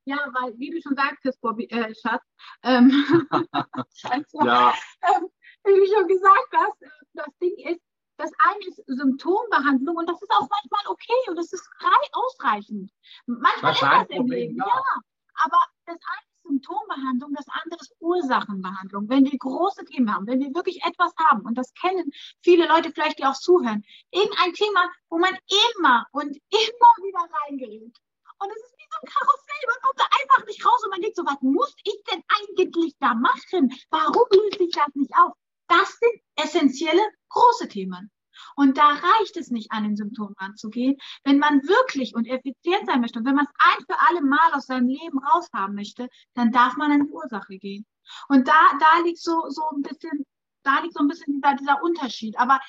Ja, 0.07 0.19
weil, 0.33 0.59
wie 0.59 0.71
du 0.71 0.81
schon 0.83 0.97
sagtest, 0.97 1.41
Bobby, 1.41 1.65
äh, 1.71 1.95
Schatz, 1.95 2.23
ähm, 2.63 2.91
ja. 4.45 4.75
ähm, 5.03 5.29
wie 5.65 5.81
du 5.81 5.87
schon 5.87 6.09
gesagt 6.09 6.53
hast, 6.53 6.77
das 7.15 7.39
Ding 7.41 7.57
ist, 7.67 7.81
das 8.17 8.31
eine 8.39 8.67
ist 8.69 8.83
Symptombehandlung 8.87 9.97
und 9.97 10.09
das 10.09 10.21
ist 10.21 10.31
auch 10.31 10.49
manchmal 10.49 10.93
okay 10.93 11.29
und 11.29 11.37
das 11.37 11.53
ist 11.53 11.69
ausreichend. 12.13 12.93
Manchmal 13.27 13.73
ist 13.73 13.83
das 13.83 14.07
im 14.11 14.27
Leben, 14.27 14.57
ja. 14.57 14.67
ja. 14.67 15.01
Aber 15.43 15.59
das 15.87 15.97
eine 15.97 16.27
ist 16.29 16.43
Symptombehandlung, 16.43 17.35
das 17.35 17.47
andere 17.49 17.81
ist 17.81 17.95
Ursachenbehandlung. 18.01 19.09
Wenn 19.09 19.25
wir 19.25 19.39
große 19.39 19.85
Themen 19.87 20.15
haben, 20.15 20.27
wenn 20.27 20.41
wir 20.41 20.55
wirklich 20.55 20.85
etwas 20.85 21.13
haben, 21.17 21.47
und 21.47 21.57
das 21.57 21.73
kennen 21.75 22.11
viele 22.43 22.69
Leute 22.69 22.93
vielleicht, 22.93 23.19
die 23.19 23.25
auch 23.25 23.35
zuhören, 23.35 23.85
irgendein 24.11 24.53
Thema, 24.53 24.91
wo 25.09 25.19
man 25.19 25.37
immer 25.77 26.07
und 26.13 26.37
immer 26.51 26.93
wieder 27.03 27.27
reingerät. 27.47 27.97
Und 28.39 28.51
es 28.51 28.63
ist 28.65 28.74
so 28.95 29.07
Karussell, 29.07 29.65
man 29.67 29.83
kommt 29.83 30.01
da 30.01 30.07
einfach 30.21 30.47
nicht 30.47 30.65
raus 30.65 30.85
und 30.85 30.91
man 30.91 31.01
denkt 31.01 31.17
so, 31.17 31.25
was 31.25 31.41
muss 31.43 31.75
ich 31.85 31.99
denn 32.11 32.23
eigentlich 32.29 32.95
da 33.01 33.15
machen? 33.15 33.73
Warum 33.91 34.27
löst 34.31 34.59
sich 34.59 34.73
das 34.73 34.95
nicht 34.95 35.13
auf? 35.17 35.33
Das 35.69 35.99
sind 35.99 36.23
essentielle 36.37 37.03
große 37.29 37.69
Themen. 37.69 38.11
Und 38.57 38.79
da 38.79 38.89
reicht 38.89 39.37
es 39.37 39.51
nicht, 39.51 39.71
an 39.73 39.85
den 39.85 39.97
Symptomen 39.97 40.35
ranzugehen. 40.39 40.97
Wenn 41.23 41.39
man 41.39 41.63
wirklich 41.63 42.15
und 42.15 42.27
effizient 42.27 42.87
sein 42.87 43.01
möchte 43.01 43.19
und 43.19 43.27
wenn 43.27 43.35
man 43.35 43.47
es 43.47 43.53
ein 43.59 43.85
für 43.87 43.99
alle 44.09 44.23
Mal 44.23 44.53
aus 44.53 44.67
seinem 44.67 44.89
Leben 44.89 45.19
raushaben 45.19 45.75
möchte, 45.75 46.09
dann 46.35 46.53
darf 46.53 46.77
man 46.77 46.93
an 46.93 47.07
die 47.07 47.13
Ursache 47.13 47.59
gehen. 47.59 47.87
Und 48.29 48.49
da, 48.49 48.55
da 48.81 49.03
liegt 49.05 49.19
so, 49.19 49.49
so 49.49 49.63
ein 49.75 49.83
bisschen, 49.83 50.27
da 50.63 50.81
liegt 50.81 50.95
so 50.95 51.01
ein 51.01 51.09
bisschen 51.09 51.35
dieser, 51.35 51.55
dieser 51.55 51.83
Unterschied. 51.83 52.39
Aber 52.39 52.61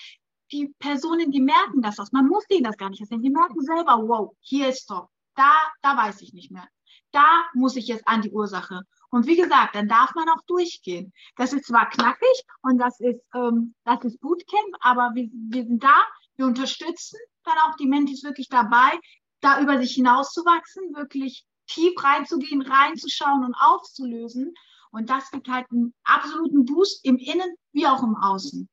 die 0.51 0.73
Personen, 0.79 1.31
die 1.31 1.41
merken 1.41 1.81
das 1.81 1.99
aus. 1.99 2.11
Man 2.11 2.27
muss 2.27 2.45
denen 2.47 2.63
das 2.63 2.77
gar 2.77 2.89
nicht 2.89 3.01
erzählen. 3.01 3.21
Die 3.21 3.29
merken 3.29 3.61
selber, 3.61 4.07
wow, 4.07 4.35
hier 4.41 4.69
ist 4.69 4.83
Stop. 4.83 5.09
Da, 5.35 5.53
da 5.81 5.97
weiß 5.97 6.21
ich 6.21 6.33
nicht 6.33 6.51
mehr. 6.51 6.67
Da 7.11 7.45
muss 7.53 7.75
ich 7.75 7.87
jetzt 7.87 8.07
an 8.07 8.21
die 8.21 8.31
Ursache. 8.31 8.81
Und 9.09 9.27
wie 9.27 9.37
gesagt, 9.37 9.75
dann 9.75 9.87
darf 9.87 10.13
man 10.15 10.27
auch 10.29 10.41
durchgehen. 10.47 11.13
Das 11.37 11.53
ist 11.53 11.65
zwar 11.65 11.89
knackig 11.89 12.43
und 12.61 12.77
das 12.77 12.99
ist, 12.99 13.21
ähm, 13.33 13.73
das 13.85 14.03
ist 14.03 14.19
Bootcamp, 14.19 14.75
aber 14.81 15.11
wir, 15.13 15.29
wir 15.31 15.63
sind 15.63 15.83
da, 15.83 15.95
wir 16.35 16.45
unterstützen 16.45 17.19
dann 17.45 17.57
auch 17.59 17.75
die 17.77 17.87
Mentis 17.87 18.23
wirklich 18.23 18.49
dabei, 18.49 18.99
da 19.39 19.61
über 19.61 19.77
sich 19.77 19.93
hinauszuwachsen, 19.93 20.95
wirklich 20.95 21.45
tief 21.67 21.93
reinzugehen, 22.03 22.61
reinzuschauen 22.61 23.43
und 23.45 23.55
aufzulösen. 23.55 24.53
Und 24.91 25.09
das 25.09 25.29
gibt 25.31 25.47
halt 25.47 25.69
einen 25.71 25.93
absoluten 26.03 26.65
Boost 26.65 27.05
im 27.05 27.17
Innen 27.17 27.55
wie 27.73 27.87
auch 27.87 28.01
im 28.03 28.15
Außen. 28.15 28.67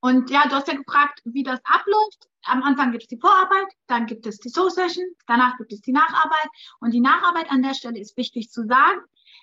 Und 0.00 0.30
ja, 0.30 0.46
du 0.48 0.54
hast 0.54 0.68
ja 0.68 0.74
gefragt, 0.74 1.20
wie 1.24 1.42
das 1.42 1.60
abläuft. 1.64 2.28
Am 2.44 2.62
Anfang 2.62 2.92
gibt 2.92 3.04
es 3.04 3.08
die 3.08 3.18
Vorarbeit, 3.18 3.66
dann 3.88 4.06
gibt 4.06 4.26
es 4.26 4.38
die 4.38 4.48
Soul 4.48 4.70
Session, 4.70 5.04
danach 5.26 5.56
gibt 5.58 5.72
es 5.72 5.80
die 5.80 5.92
Nacharbeit. 5.92 6.48
Und 6.80 6.92
die 6.92 7.00
Nacharbeit 7.00 7.50
an 7.50 7.62
der 7.62 7.74
Stelle 7.74 7.98
ist 7.98 8.16
wichtig 8.16 8.50
zu 8.50 8.64
sagen, 8.66 9.00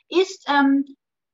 ist, 0.07 0.45
ähm, 0.47 0.85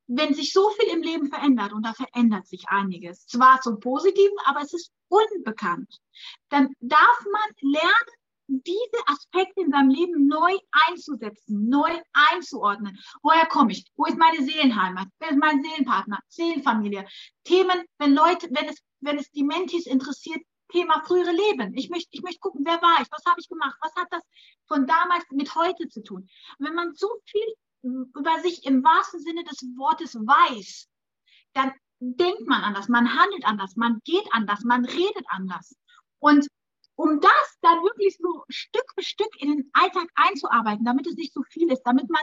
wenn 0.08 0.34
sich 0.34 0.52
so 0.52 0.68
viel 0.70 0.88
im 0.88 1.02
Leben 1.02 1.28
verändert, 1.28 1.72
und 1.72 1.86
da 1.86 1.94
verändert 1.94 2.46
sich 2.46 2.68
einiges, 2.68 3.26
zwar 3.26 3.60
zum 3.60 3.80
Positiven, 3.80 4.36
aber 4.44 4.60
es 4.60 4.74
ist 4.74 4.92
unbekannt, 5.08 6.00
dann 6.48 6.74
darf 6.80 7.24
man 7.30 7.72
lernen, 7.72 8.21
diese 8.66 9.06
Aspekte 9.06 9.60
in 9.62 9.70
seinem 9.70 9.90
Leben 9.90 10.26
neu 10.26 10.56
einzusetzen, 10.88 11.68
neu 11.68 11.90
einzuordnen. 12.12 12.98
Woher 13.22 13.46
komme 13.46 13.72
ich? 13.72 13.90
Wo 13.96 14.04
ist 14.06 14.18
meine 14.18 14.44
Seelenheimat? 14.44 15.08
Wer 15.18 15.30
ist 15.30 15.38
mein 15.38 15.62
Seelenpartner? 15.62 16.20
Seelenfamilie? 16.28 17.06
Themen, 17.44 17.84
wenn 17.98 18.14
Leute, 18.14 18.48
wenn 18.50 18.68
es, 18.68 18.82
wenn 19.00 19.18
es 19.18 19.30
die 19.30 19.44
Mentis 19.44 19.86
interessiert, 19.86 20.42
Thema 20.72 21.02
frühere 21.04 21.32
Leben. 21.32 21.74
Ich 21.74 21.90
möchte, 21.90 22.08
ich 22.12 22.22
möchte 22.22 22.40
gucken, 22.40 22.64
wer 22.64 22.80
war 22.80 23.00
ich, 23.00 23.08
was 23.10 23.24
habe 23.26 23.38
ich 23.38 23.48
gemacht, 23.48 23.76
was 23.80 23.94
hat 23.94 24.08
das 24.10 24.22
von 24.66 24.86
damals 24.86 25.24
mit 25.30 25.54
heute 25.54 25.88
zu 25.88 26.02
tun. 26.02 26.28
Wenn 26.58 26.74
man 26.74 26.94
so 26.94 27.08
viel 27.26 27.54
über 27.82 28.40
sich 28.42 28.64
im 28.64 28.82
wahrsten 28.82 29.20
Sinne 29.20 29.44
des 29.44 29.60
Wortes 29.76 30.14
weiß, 30.14 30.88
dann 31.52 31.72
denkt 32.00 32.46
man 32.46 32.62
anders, 32.62 32.88
man 32.88 33.16
handelt 33.16 33.44
anders, 33.44 33.76
man 33.76 34.00
geht 34.04 34.26
anders, 34.32 34.64
man 34.64 34.84
redet 34.84 35.24
anders. 35.28 35.76
Und 36.18 36.48
um 37.02 37.20
das 37.20 37.58
dann 37.62 37.82
wirklich 37.82 38.16
so 38.16 38.44
Stück 38.48 38.84
für 38.94 39.02
Stück 39.02 39.34
in 39.40 39.50
den 39.50 39.70
Alltag 39.72 40.06
einzuarbeiten, 40.14 40.84
damit 40.84 41.08
es 41.08 41.16
nicht 41.16 41.32
so 41.34 41.42
viel 41.42 41.70
ist, 41.72 41.82
damit 41.82 42.08
man 42.08 42.22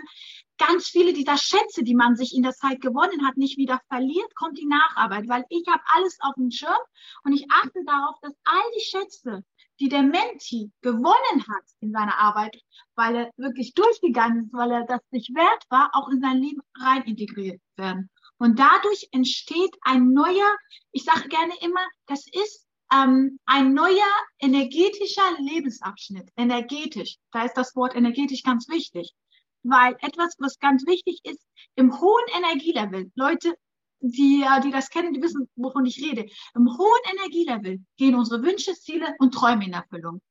ganz 0.58 0.88
viele 0.88 1.12
dieser 1.12 1.38
Schätze, 1.38 1.84
die 1.84 1.96
man 1.96 2.16
sich 2.16 2.34
in 2.34 2.44
der 2.44 2.54
Zeit 2.54 2.80
gewonnen 2.80 3.28
hat, 3.28 3.36
nicht 3.36 3.58
wieder 3.58 3.82
verliert, 3.90 4.34
kommt 4.36 4.58
die 4.58 4.68
Nacharbeit, 4.68 5.28
weil 5.28 5.44
ich 5.50 5.68
habe 5.68 5.84
alles 5.94 6.18
auf 6.22 6.34
dem 6.36 6.50
Schirm 6.50 6.80
und 7.26 7.34
ich 7.34 7.46
achte 7.52 7.84
darauf, 7.86 8.16
dass 8.22 8.34
all 8.46 8.64
die 8.78 8.86
Schätze, 8.86 9.44
die 9.82 9.90
der 9.90 10.04
Menti 10.04 10.72
gewonnen 10.82 11.46
hat 11.50 11.66
in 11.82 11.92
seiner 11.92 12.18
Arbeit, 12.18 12.56
weil 12.96 13.16
er 13.16 13.32
wirklich 13.36 13.74
durchgegangen 13.74 14.46
ist, 14.46 14.54
weil 14.54 14.72
er 14.72 14.86
das 14.86 15.02
sich 15.12 15.30
wert 15.36 15.66
war, 15.70 15.90
auch 15.92 16.08
in 16.08 16.22
sein 16.22 16.38
Leben 16.38 16.62
rein 16.80 17.04
integriert 17.04 17.62
werden. 17.76 18.10
Und 18.38 18.60
dadurch 18.60 19.10
entsteht 19.12 19.76
ein 19.82 20.14
neuer, 20.14 20.56
ich 20.94 21.04
sage 21.04 21.28
gerne 21.28 21.54
immer, 21.60 21.86
das 22.08 22.26
ist 22.32 22.69
ähm, 22.94 23.40
ein 23.46 23.74
neuer 23.74 24.14
energetischer 24.40 25.38
Lebensabschnitt. 25.40 26.30
Energetisch. 26.36 27.18
Da 27.32 27.44
ist 27.44 27.56
das 27.56 27.76
Wort 27.76 27.96
energetisch 27.96 28.44
ganz 28.44 28.68
wichtig. 28.70 29.12
Weil 29.64 29.98
etwas, 30.02 30.36
was 30.40 30.60
ganz 30.60 30.86
wichtig 30.88 31.20
ist, 31.24 31.46
im 31.76 32.00
hohen 32.00 32.26
Energielevel, 32.38 33.12
Leute, 33.16 33.54
die, 34.02 34.46
die 34.64 34.72
das 34.72 34.90
kennen, 34.90 35.14
die 35.14 35.22
wissen, 35.22 35.50
wovon 35.56 35.86
ich 35.86 36.02
rede. 36.02 36.26
Im 36.56 36.68
hohen 36.78 37.18
Energielevel 37.18 37.80
gehen 37.98 38.16
unsere 38.16 38.42
Wünsche, 38.42 38.74
Ziele 38.74 39.14
und 39.20 39.34
Träume 39.34 39.66
in 39.66 39.74
Erfüllung. 39.74 40.22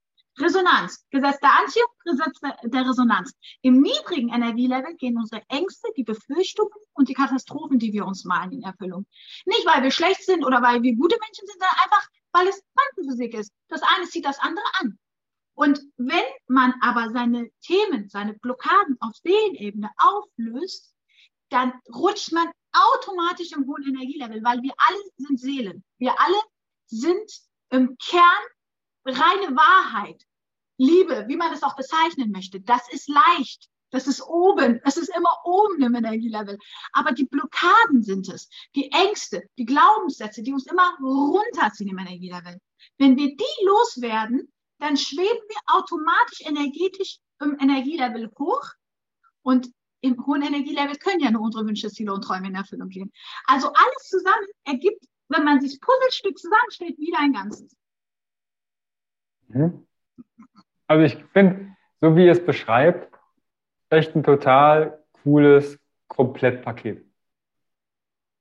Resonanz, 0.40 1.04
Gesetz 1.10 1.40
der 1.40 1.58
Anziehung, 1.58 1.88
Gesetz 2.04 2.38
der 2.62 2.88
Resonanz. 2.88 3.32
Im 3.62 3.80
niedrigen 3.80 4.28
Energielevel 4.28 4.94
gehen 4.96 5.18
unsere 5.18 5.42
Ängste, 5.48 5.88
die 5.96 6.04
Befürchtungen 6.04 6.72
und 6.92 7.08
die 7.08 7.14
Katastrophen, 7.14 7.78
die 7.78 7.92
wir 7.92 8.06
uns 8.06 8.24
malen, 8.24 8.52
in 8.52 8.62
Erfüllung. 8.62 9.06
Nicht, 9.46 9.66
weil 9.66 9.82
wir 9.82 9.90
schlecht 9.90 10.22
sind 10.22 10.44
oder 10.44 10.62
weil 10.62 10.82
wir 10.82 10.94
gute 10.94 11.16
Menschen 11.20 11.46
sind, 11.46 11.58
sondern 11.58 11.76
einfach, 11.84 12.08
weil 12.32 12.48
es 12.48 12.62
Quantenphysik 12.74 13.34
ist. 13.34 13.52
Das 13.68 13.82
eine 13.82 14.06
zieht 14.06 14.24
das 14.24 14.38
andere 14.38 14.66
an. 14.80 14.98
Und 15.54 15.80
wenn 15.96 16.24
man 16.46 16.74
aber 16.80 17.10
seine 17.12 17.50
Themen, 17.62 18.08
seine 18.08 18.34
Blockaden 18.34 18.96
auf 19.00 19.14
Seelenebene 19.16 19.90
auflöst, 19.96 20.94
dann 21.48 21.72
rutscht 21.92 22.32
man 22.32 22.48
automatisch 22.72 23.52
im 23.52 23.66
hohen 23.66 23.88
Energielevel, 23.88 24.42
weil 24.44 24.62
wir 24.62 24.72
alle 24.76 24.98
sind 25.16 25.40
Seelen. 25.40 25.84
Wir 25.98 26.14
alle 26.20 26.40
sind 26.86 27.30
im 27.70 27.96
Kern 27.98 28.44
reine 29.04 29.56
Wahrheit. 29.56 30.22
Liebe, 30.76 31.24
wie 31.26 31.36
man 31.36 31.52
es 31.52 31.62
auch 31.62 31.74
bezeichnen 31.74 32.30
möchte, 32.30 32.60
das 32.60 32.88
ist 32.92 33.08
leicht. 33.08 33.68
Das 33.90 34.06
ist 34.06 34.22
oben. 34.22 34.80
Es 34.84 34.96
ist 34.96 35.08
immer 35.16 35.30
oben 35.44 35.82
im 35.82 35.94
Energielevel. 35.94 36.58
Aber 36.92 37.12
die 37.12 37.24
Blockaden 37.24 38.02
sind 38.02 38.28
es. 38.28 38.48
Die 38.74 38.90
Ängste, 38.92 39.42
die 39.56 39.64
Glaubenssätze, 39.64 40.42
die 40.42 40.52
uns 40.52 40.66
immer 40.66 40.96
runterziehen 41.00 41.90
im 41.90 41.98
Energielevel. 41.98 42.60
Wenn 42.98 43.16
wir 43.16 43.34
die 43.34 43.64
loswerden, 43.64 44.52
dann 44.78 44.96
schweben 44.96 45.42
wir 45.48 45.60
automatisch 45.66 46.40
energetisch 46.42 47.18
im 47.40 47.58
Energielevel 47.58 48.30
hoch. 48.38 48.64
Und 49.42 49.70
im 50.00 50.26
hohen 50.26 50.42
Energielevel 50.42 50.96
können 50.96 51.20
ja 51.20 51.30
nur 51.30 51.42
unsere 51.42 51.66
Wünsche, 51.66 51.90
Ziele 51.90 52.12
und 52.12 52.22
Träume 52.22 52.48
in 52.48 52.54
Erfüllung 52.54 52.88
gehen. 52.88 53.12
Also 53.46 53.68
alles 53.68 54.08
zusammen 54.08 54.46
ergibt, 54.64 55.04
wenn 55.28 55.44
man 55.44 55.60
sich 55.60 55.80
Puzzlestück 55.80 56.38
zusammenstellt, 56.38 56.98
wieder 56.98 57.18
ein 57.18 57.32
Ganzes. 57.32 57.74
Mhm. 59.48 59.86
Also 60.86 61.04
ich 61.04 61.24
finde, 61.32 61.76
so 62.00 62.16
wie 62.16 62.26
ihr 62.26 62.32
es 62.32 62.44
beschreibt, 62.44 63.17
echt 63.90 64.14
ein 64.14 64.22
total 64.22 65.02
cooles 65.22 65.78
Komplettpaket. 66.08 67.04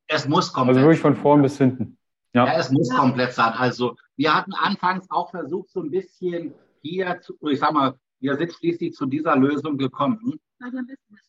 Es 0.07 0.27
muss 0.27 0.51
komplett 0.53 0.77
Also 0.77 0.87
wirklich 0.87 1.01
von 1.01 1.15
vorn 1.15 1.41
bis 1.41 1.57
hinten. 1.57 1.97
Ja. 2.33 2.45
ja, 2.45 2.53
es 2.57 2.71
muss 2.71 2.89
komplett 2.89 3.33
sein. 3.33 3.53
Also 3.53 3.95
wir 4.15 4.33
hatten 4.33 4.53
anfangs 4.53 5.09
auch 5.09 5.31
versucht, 5.31 5.69
so 5.69 5.81
ein 5.81 5.91
bisschen 5.91 6.53
hier 6.81 7.19
zu, 7.21 7.35
ich 7.49 7.59
sag 7.59 7.73
mal, 7.73 7.95
wir 8.19 8.35
sind 8.35 8.53
schließlich 8.53 8.93
zu 8.93 9.05
dieser 9.05 9.35
Lösung 9.35 9.77
gekommen, 9.77 10.39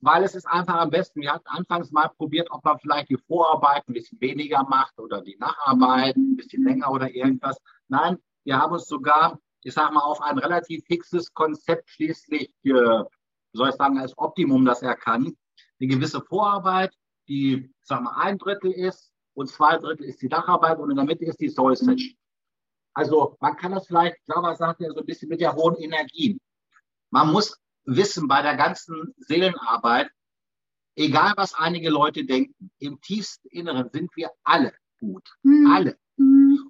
weil 0.01 0.23
es 0.23 0.35
ist 0.35 0.47
einfach 0.47 0.77
am 0.77 0.91
besten. 0.91 1.21
Wir 1.21 1.33
hatten 1.33 1.47
anfangs 1.49 1.91
mal 1.91 2.09
probiert, 2.09 2.49
ob 2.51 2.65
man 2.65 2.79
vielleicht 2.79 3.11
die 3.11 3.19
Vorarbeit 3.27 3.87
ein 3.89 3.95
bisschen 3.95 4.21
weniger 4.21 4.63
macht 4.65 4.99
oder 4.99 5.21
die 5.23 5.37
Nacharbeit 5.39 6.17
ein 6.17 6.37
bisschen 6.37 6.65
länger 6.65 6.91
oder 6.91 7.11
irgendwas. 7.11 7.59
Nein, 7.89 8.19
wir 8.45 8.59
haben 8.59 8.73
uns 8.73 8.87
sogar 8.87 9.39
ich 9.63 9.75
sage 9.75 9.93
mal, 9.93 10.01
auf 10.01 10.21
ein 10.23 10.39
relativ 10.39 10.85
fixes 10.87 11.33
Konzept 11.35 11.91
schließlich, 11.91 12.51
äh, 12.65 13.03
soll 13.53 13.71
ich 13.71 13.77
sagen, 13.77 13.99
als 13.99 14.17
Optimum, 14.19 14.65
das 14.65 14.83
er 14.83 14.97
kann. 14.97 15.37
Eine 15.81 15.89
gewisse 15.89 16.21
Vorarbeit, 16.21 16.93
die, 17.29 17.73
sag 17.83 18.03
mal, 18.03 18.15
ein 18.23 18.39
Drittel 18.39 18.73
ist 18.73 19.13
und 19.35 19.49
zwei 19.49 19.77
Drittel 19.79 20.07
ist 20.07 20.23
die 20.23 20.29
Dacharbeit 20.29 20.79
und 20.79 20.91
in 20.91 20.97
der 20.97 21.05
Mitte 21.05 21.25
ist 21.25 21.41
die 21.41 21.49
Session. 21.49 21.97
Also 22.95 23.37
man 23.41 23.57
kann 23.57 23.73
das 23.73 23.87
vielleicht, 23.87 24.17
Java 24.27 24.55
sagt 24.57 24.81
ja 24.81 24.91
so 24.93 25.01
ein 25.01 25.07
bisschen 25.07 25.29
mit 25.29 25.41
der 25.41 25.55
hohen 25.55 25.77
Energie. 25.77 26.41
Man 27.11 27.31
muss 27.31 27.57
wissen 27.85 28.29
bei 28.29 28.43
der 28.43 28.57
ganzen 28.57 29.15
Seelenarbeit, 29.19 30.11
egal 30.97 31.33
was 31.37 31.55
einige 31.55 31.91
Leute 31.91 32.25
denken, 32.25 32.71
im 32.79 33.01
tiefsten 33.01 33.49
Inneren 33.49 33.89
sind 33.91 34.11
wir 34.17 34.31
alle 34.43 34.73
gut. 34.99 35.29
Mhm. 35.43 35.71
Alle. 35.73 35.99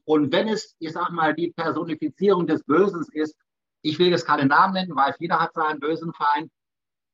Und 0.05 0.33
wenn 0.33 0.49
es, 0.49 0.77
ich 0.79 0.93
sag 0.93 1.11
mal, 1.11 1.35
die 1.35 1.53
Personifizierung 1.53 2.47
des 2.47 2.63
Bösen 2.65 3.05
ist, 3.13 3.37
ich 3.83 3.99
will 3.99 4.09
jetzt 4.09 4.27
keine 4.27 4.47
Namen 4.47 4.75
nennen, 4.75 4.97
weil 4.97 5.15
jeder 5.19 5.41
hat 5.41 5.55
seinen 5.55 5.81
bösen 5.81 6.13
Feind, 6.13 6.51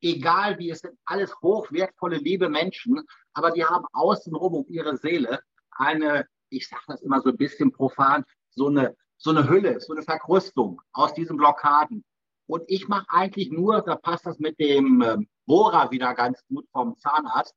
egal 0.04 0.58
wie 0.58 0.70
es 0.70 0.80
sind, 0.80 0.98
alles 1.06 1.34
hochwertvolle, 1.40 2.18
liebe 2.18 2.48
Menschen, 2.48 3.00
aber 3.32 3.50
die 3.50 3.64
haben 3.64 3.86
außenrum 3.92 4.54
um 4.54 4.66
ihre 4.68 4.96
Seele 4.96 5.40
eine, 5.70 6.26
ich 6.50 6.68
sage 6.68 6.82
das 6.86 7.02
immer 7.02 7.20
so 7.20 7.30
ein 7.30 7.36
bisschen 7.36 7.72
profan, 7.72 8.24
so 8.50 8.68
eine, 8.68 8.94
so 9.16 9.30
eine 9.30 9.48
Hülle, 9.48 9.80
so 9.80 9.94
eine 9.94 10.02
Verkrustung 10.02 10.80
aus 10.92 11.14
diesen 11.14 11.36
Blockaden. 11.36 12.04
Und 12.46 12.62
ich 12.66 12.86
mache 12.88 13.06
eigentlich 13.08 13.50
nur, 13.50 13.80
da 13.80 13.96
passt 13.96 14.26
das 14.26 14.38
mit 14.38 14.58
dem 14.60 15.02
ähm, 15.02 15.28
Bohrer 15.46 15.90
wieder 15.90 16.14
ganz 16.14 16.44
gut 16.46 16.66
vom 16.70 16.98
Zahnarzt, 16.98 17.54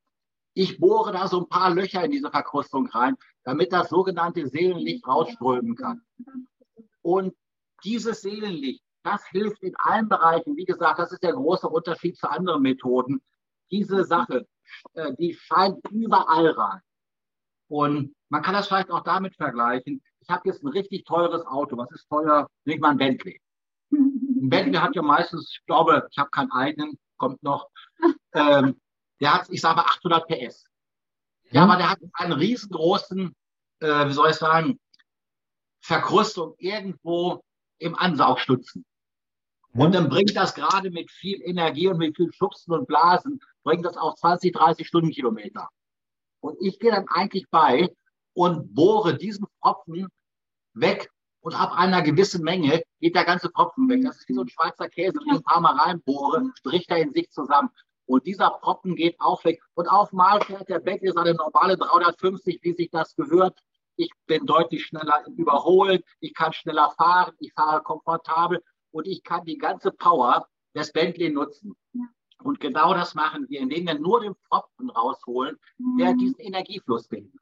ich 0.54 0.80
bohre 0.80 1.12
da 1.12 1.28
so 1.28 1.42
ein 1.42 1.50
paar 1.50 1.70
Löcher 1.72 2.04
in 2.04 2.10
diese 2.10 2.32
Verkrustung 2.32 2.88
rein, 2.88 3.16
damit 3.44 3.72
das 3.74 3.90
sogenannte 3.90 4.48
Seelenlicht 4.48 5.06
rausströmen 5.06 5.76
kann. 5.76 6.02
Und 7.04 7.36
dieses 7.84 8.22
Seelenlicht, 8.22 8.82
das 9.08 9.26
hilft 9.28 9.64
in 9.64 9.76
allen 9.78 10.10
Bereichen. 10.10 10.58
Wie 10.58 10.66
gesagt, 10.66 11.00
das 11.00 11.12
ist 11.12 11.24
der 11.24 11.34
große 11.34 11.68
Unterschied 11.68 12.18
zu 12.18 12.30
anderen 12.30 12.62
Methoden. 12.62 13.22
Diese 13.72 14.04
Sache, 14.04 14.48
äh, 14.94 15.14
die 15.16 15.34
scheint 15.34 15.80
überall 15.92 16.50
rein. 16.50 16.82
Und 17.70 18.16
man 18.30 18.42
kann 18.42 18.54
das 18.54 18.68
vielleicht 18.68 18.92
auch 18.92 19.04
damit 19.04 19.36
vergleichen. 19.36 20.02
Ich 20.20 20.30
habe 20.30 20.48
jetzt 20.50 20.64
ein 20.64 20.68
richtig 20.70 21.06
teures 21.06 21.46
Auto. 21.46 21.78
Was 21.78 21.92
ist 21.92 22.08
teuer? 22.10 22.48
Nicht 22.66 22.82
mal 22.82 22.92
ein 22.92 22.98
Bentley. 22.98 23.40
Ein 23.92 24.50
Bentley 24.50 24.78
hat 24.78 24.96
ja 24.96 25.02
meistens, 25.02 25.52
ich 25.52 25.66
glaube, 25.66 26.08
ich 26.12 26.18
habe 26.18 26.30
keinen 26.30 26.52
eigenen, 26.52 26.98
kommt 27.18 27.42
noch. 27.44 27.70
Ähm, 28.34 28.80
der 29.20 29.34
hat, 29.34 29.50
ich 29.50 29.62
sage 29.62 29.78
mal, 29.78 29.86
800 29.86 30.28
PS. 30.28 30.66
Ja, 31.50 31.64
aber 31.64 31.78
der 31.78 31.90
hat 31.90 32.00
einen 32.14 32.34
riesengroßen, 32.34 33.34
äh, 33.80 34.08
wie 34.08 34.14
soll 34.14 34.30
ich 34.30 34.36
sagen, 34.36 34.80
Verkrustung 35.80 36.56
irgendwo 36.58 37.42
im 37.80 37.96
Ansaugstutzen. 37.96 38.86
Und 39.78 39.94
dann 39.94 40.10
bringt 40.10 40.36
das 40.36 40.56
gerade 40.56 40.90
mit 40.90 41.12
viel 41.12 41.40
Energie 41.44 41.88
und 41.88 42.00
mit 42.00 42.16
viel 42.16 42.34
Schubsen 42.34 42.74
und 42.74 42.88
Blasen, 42.88 43.40
bringt 43.64 43.86
das 43.86 43.96
auch 43.96 44.16
20, 44.16 44.52
30 44.52 44.88
Stundenkilometer. 44.88 45.70
Und 46.40 46.58
ich 46.60 46.80
gehe 46.80 46.90
dann 46.90 47.08
eigentlich 47.10 47.46
bei 47.52 47.94
und 48.34 48.74
bohre 48.74 49.16
diesen 49.16 49.46
Pfropfen 49.62 50.08
weg 50.74 51.12
und 51.42 51.54
ab 51.54 51.78
einer 51.78 52.02
gewissen 52.02 52.44
Menge 52.44 52.82
geht 53.00 53.16
der 53.16 53.26
ganze 53.26 53.50
Pfropfen 53.50 53.88
weg. 53.88 54.02
Das 54.04 54.18
ist 54.18 54.28
wie 54.28 54.34
so 54.34 54.42
ein 54.42 54.50
Schweizer 54.50 54.90
Käse, 54.90 55.20
wenn 55.20 55.36
ich 55.36 55.40
ein 55.40 55.44
paar 55.44 55.62
Mal 55.62 55.76
reinbohre, 55.76 56.52
bricht 56.64 56.90
er 56.90 56.98
in 56.98 57.14
sich 57.14 57.30
zusammen. 57.30 57.70
Und 58.08 58.26
dieser 58.26 58.50
Proppen 58.50 58.96
geht 58.96 59.20
auch 59.20 59.44
weg. 59.46 59.62
Und 59.76 59.88
auf 59.88 60.12
mal 60.12 60.42
fährt 60.42 60.70
der 60.70 60.80
Beck 60.80 61.04
eine 61.04 61.36
normale 61.36 61.78
350, 61.78 62.60
wie 62.64 62.74
sich 62.74 62.90
das 62.90 63.16
gehört. 63.16 63.60
Ich 63.96 64.10
bin 64.26 64.46
deutlich 64.46 64.86
schneller 64.86 65.24
im 65.28 65.36
Überholen. 65.36 66.02
Ich 66.20 66.34
kann 66.34 66.54
schneller 66.54 66.92
fahren. 66.98 67.34
Ich 67.40 67.54
fahre 67.54 67.84
komfortabel. 67.84 68.64
Und 68.92 69.08
ich 69.08 69.24
kann 69.24 69.46
die 69.46 69.58
ganze 69.58 69.92
Power 69.92 70.48
des 70.76 70.92
Bentley 70.92 71.30
nutzen. 71.30 71.76
Ja. 71.94 72.04
Und 72.44 72.60
genau 72.60 72.94
das 72.94 73.16
machen 73.16 73.48
wir, 73.50 73.60
indem 73.60 73.88
wir 73.88 74.00
nur 74.00 74.22
den 74.22 74.36
Pfropfen 74.36 74.90
rausholen, 74.90 75.58
mhm. 75.78 75.98
der 75.98 76.14
diesen 76.14 76.40
Energiefluss 76.40 77.08
bindet. 77.08 77.42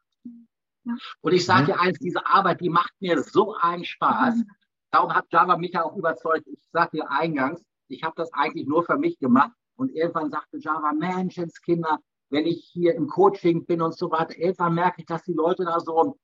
Ja. 0.86 0.96
Und 1.22 1.34
ich 1.34 1.46
sage 1.46 1.68
dir 1.68 1.80
eins, 1.80 2.00
diese 2.00 2.26
Arbeit, 2.26 2.62
die 2.62 2.70
macht 2.70 2.94
mir 3.00 3.22
so 3.22 3.56
einen 3.56 3.86
Spaß. 3.86 4.38
Mhm. 4.38 4.52
Darum 4.92 5.14
hat 5.14 5.26
Java 5.32 5.58
mich 5.58 5.74
ja 5.74 5.84
auch 5.84 5.96
überzeugt. 5.98 6.48
Ich 6.48 6.60
sagte 6.72 6.98
dir 6.98 7.12
eingangs, 7.12 7.62
ich 7.88 8.04
habe 8.04 8.14
das 8.16 8.32
eigentlich 8.34 8.68
nur 8.68 8.84
für 8.84 8.98
mich 8.98 9.20
gemacht. 9.20 9.52
Und 9.76 9.92
irgendwann 9.92 10.32
sagte 10.32 10.58
Java, 10.58 10.94
Menschenskinder, 10.94 12.00
wenn 12.30 12.46
ich 12.46 12.70
hier 12.72 12.96
im 12.96 13.08
Coaching 13.08 13.66
bin 13.66 13.82
und 13.82 13.96
so 13.98 14.10
weiter, 14.12 14.38
irgendwann 14.38 14.74
merke 14.74 15.02
ich, 15.02 15.06
dass 15.06 15.24
die 15.24 15.34
Leute 15.34 15.66
da 15.66 15.80
so 15.80 16.18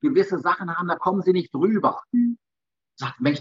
gewisse 0.00 0.38
Sachen 0.38 0.76
haben, 0.76 0.88
da 0.88 0.96
kommen 0.96 1.22
sie 1.22 1.32
nicht 1.32 1.54
drüber. 1.54 2.02
Mhm. 2.12 2.38
sagt, 2.96 3.20
Mensch, 3.20 3.40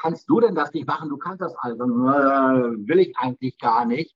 kannst 0.00 0.28
du 0.28 0.40
denn 0.40 0.54
das 0.54 0.72
nicht 0.72 0.86
machen? 0.86 1.08
Du 1.08 1.16
kannst 1.16 1.40
das 1.40 1.54
also. 1.56 1.84
Will 1.84 2.98
ich 2.98 3.16
eigentlich 3.16 3.58
gar 3.58 3.84
nicht. 3.84 4.14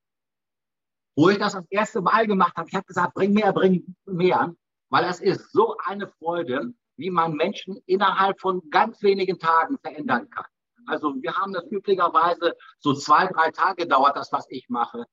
Wo 1.17 1.29
ich 1.29 1.39
das 1.39 1.53
das 1.53 1.67
erste 1.71 2.01
Mal 2.01 2.27
gemacht 2.27 2.57
habe, 2.57 2.69
ich 2.69 2.75
habe 2.75 2.87
gesagt, 2.87 3.15
bring 3.15 3.33
mehr, 3.33 3.53
bring 3.53 3.95
mehr, 4.05 4.53
weil 4.91 5.05
es 5.05 5.21
ist 5.21 5.53
so 5.53 5.77
eine 5.85 6.09
Freude, 6.09 6.75
wie 6.97 7.11
man 7.11 7.35
Menschen 7.35 7.77
innerhalb 7.87 8.41
von 8.41 8.69
ganz 8.71 9.01
wenigen 9.03 9.39
Tagen 9.39 9.79
verändern 9.79 10.29
kann. 10.31 10.47
Also 10.87 11.15
wir 11.23 11.35
haben 11.37 11.53
das 11.53 11.71
üblicherweise 11.71 12.55
so 12.79 12.95
zwei, 12.95 13.27
drei 13.27 13.51
Tage 13.53 13.87
dauert 13.87 14.17
das, 14.17 14.33
was 14.33 14.47
ich 14.51 14.69
mache. 14.69 15.05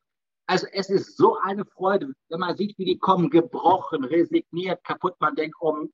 Also 0.48 0.68
es 0.74 0.90
ist 0.90 1.18
so 1.18 1.38
eine 1.38 1.66
Freude, 1.66 2.12
wenn 2.30 2.40
man 2.40 2.58
sieht, 2.58 2.78
wie 2.78 2.86
die 2.86 2.98
kommen, 2.98 3.30
gebrochen, 3.30 4.04
resigniert, 4.04 4.84
kaputt. 4.84 5.16
Man 5.20 5.36
denkt, 5.36 5.56
oh, 5.62 5.86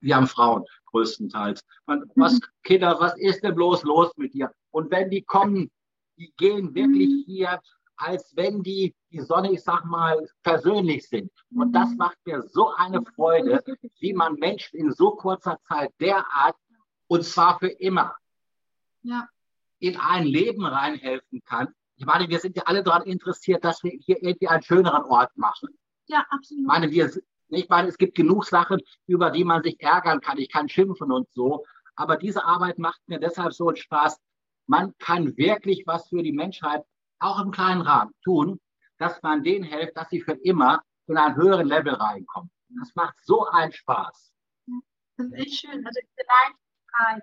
wir 0.00 0.16
haben 0.16 0.26
Frauen 0.26 0.64
größtenteils. 0.86 1.64
Man, 1.86 2.10
was, 2.16 2.34
mhm. 2.34 2.40
Kinder, 2.62 2.96
was 3.00 3.16
ist 3.18 3.42
denn 3.42 3.54
bloß 3.54 3.84
los 3.84 4.12
mit 4.16 4.34
dir? 4.34 4.52
Und 4.70 4.90
wenn 4.90 5.10
die 5.10 5.22
kommen, 5.22 5.70
die 6.16 6.32
gehen 6.36 6.74
wirklich 6.74 7.08
mhm. 7.08 7.24
hier, 7.26 7.60
als 7.96 8.32
wenn 8.36 8.62
die 8.62 8.94
die 9.12 9.20
Sonne, 9.20 9.52
ich 9.52 9.62
sag 9.62 9.84
mal, 9.84 10.24
persönlich 10.42 11.08
sind. 11.08 11.30
Und 11.54 11.72
das 11.72 11.90
mhm. 11.90 11.96
macht 11.96 12.18
mir 12.24 12.42
so 12.42 12.72
eine 12.74 13.04
Freude, 13.14 13.62
wie 13.98 14.12
man 14.12 14.34
Menschen 14.34 14.78
in 14.78 14.92
so 14.92 15.12
kurzer 15.12 15.58
Zeit 15.66 15.92
derart, 16.00 16.56
und 17.08 17.24
zwar 17.24 17.58
für 17.58 17.68
immer, 17.68 18.14
ja. 19.02 19.28
in 19.80 19.96
ein 19.96 20.24
Leben 20.24 20.64
reinhelfen 20.64 21.42
kann. 21.44 21.74
Ich 21.96 22.06
meine, 22.06 22.28
wir 22.28 22.38
sind 22.38 22.56
ja 22.56 22.62
alle 22.64 22.82
daran 22.82 23.02
interessiert, 23.02 23.64
dass 23.64 23.82
wir 23.82 23.90
hier 23.90 24.22
irgendwie 24.22 24.48
einen 24.48 24.62
schöneren 24.62 25.04
Ort 25.04 25.36
machen. 25.36 25.68
Ja, 26.06 26.24
absolut. 26.30 26.62
Ich 26.62 26.66
meine, 26.66 26.90
wir, 26.90 27.10
ich 27.50 27.68
meine, 27.68 27.88
es 27.88 27.98
gibt 27.98 28.14
genug 28.14 28.44
Sachen, 28.44 28.80
über 29.06 29.30
die 29.30 29.44
man 29.44 29.62
sich 29.62 29.80
ärgern 29.80 30.20
kann. 30.20 30.38
Ich 30.38 30.50
kann 30.50 30.68
schimpfen 30.68 31.12
und 31.12 31.30
so. 31.32 31.64
Aber 31.96 32.16
diese 32.16 32.44
Arbeit 32.44 32.78
macht 32.78 33.00
mir 33.06 33.18
deshalb 33.18 33.52
so 33.52 33.68
einen 33.68 33.76
Spaß. 33.76 34.18
Man 34.66 34.96
kann 34.98 35.36
wirklich 35.36 35.84
was 35.86 36.08
für 36.08 36.22
die 36.22 36.32
Menschheit, 36.32 36.84
auch 37.18 37.40
im 37.40 37.50
kleinen 37.50 37.82
Rahmen, 37.82 38.12
tun, 38.24 38.60
dass 38.98 39.20
man 39.22 39.42
denen 39.42 39.64
hilft, 39.64 39.96
dass 39.96 40.08
sie 40.08 40.20
für 40.20 40.32
immer 40.32 40.82
in 41.06 41.16
einen 41.16 41.36
höheren 41.36 41.66
Level 41.66 41.94
reinkommen. 41.94 42.50
Das 42.78 42.94
macht 42.94 43.18
so 43.24 43.46
einen 43.46 43.72
Spaß. 43.72 44.32
Das 45.16 45.26
ist 45.26 45.32
echt 45.34 45.60
schön. 45.60 45.84
Also 45.84 46.00
diese 46.00 46.26
Leichtigkeit, 46.26 47.22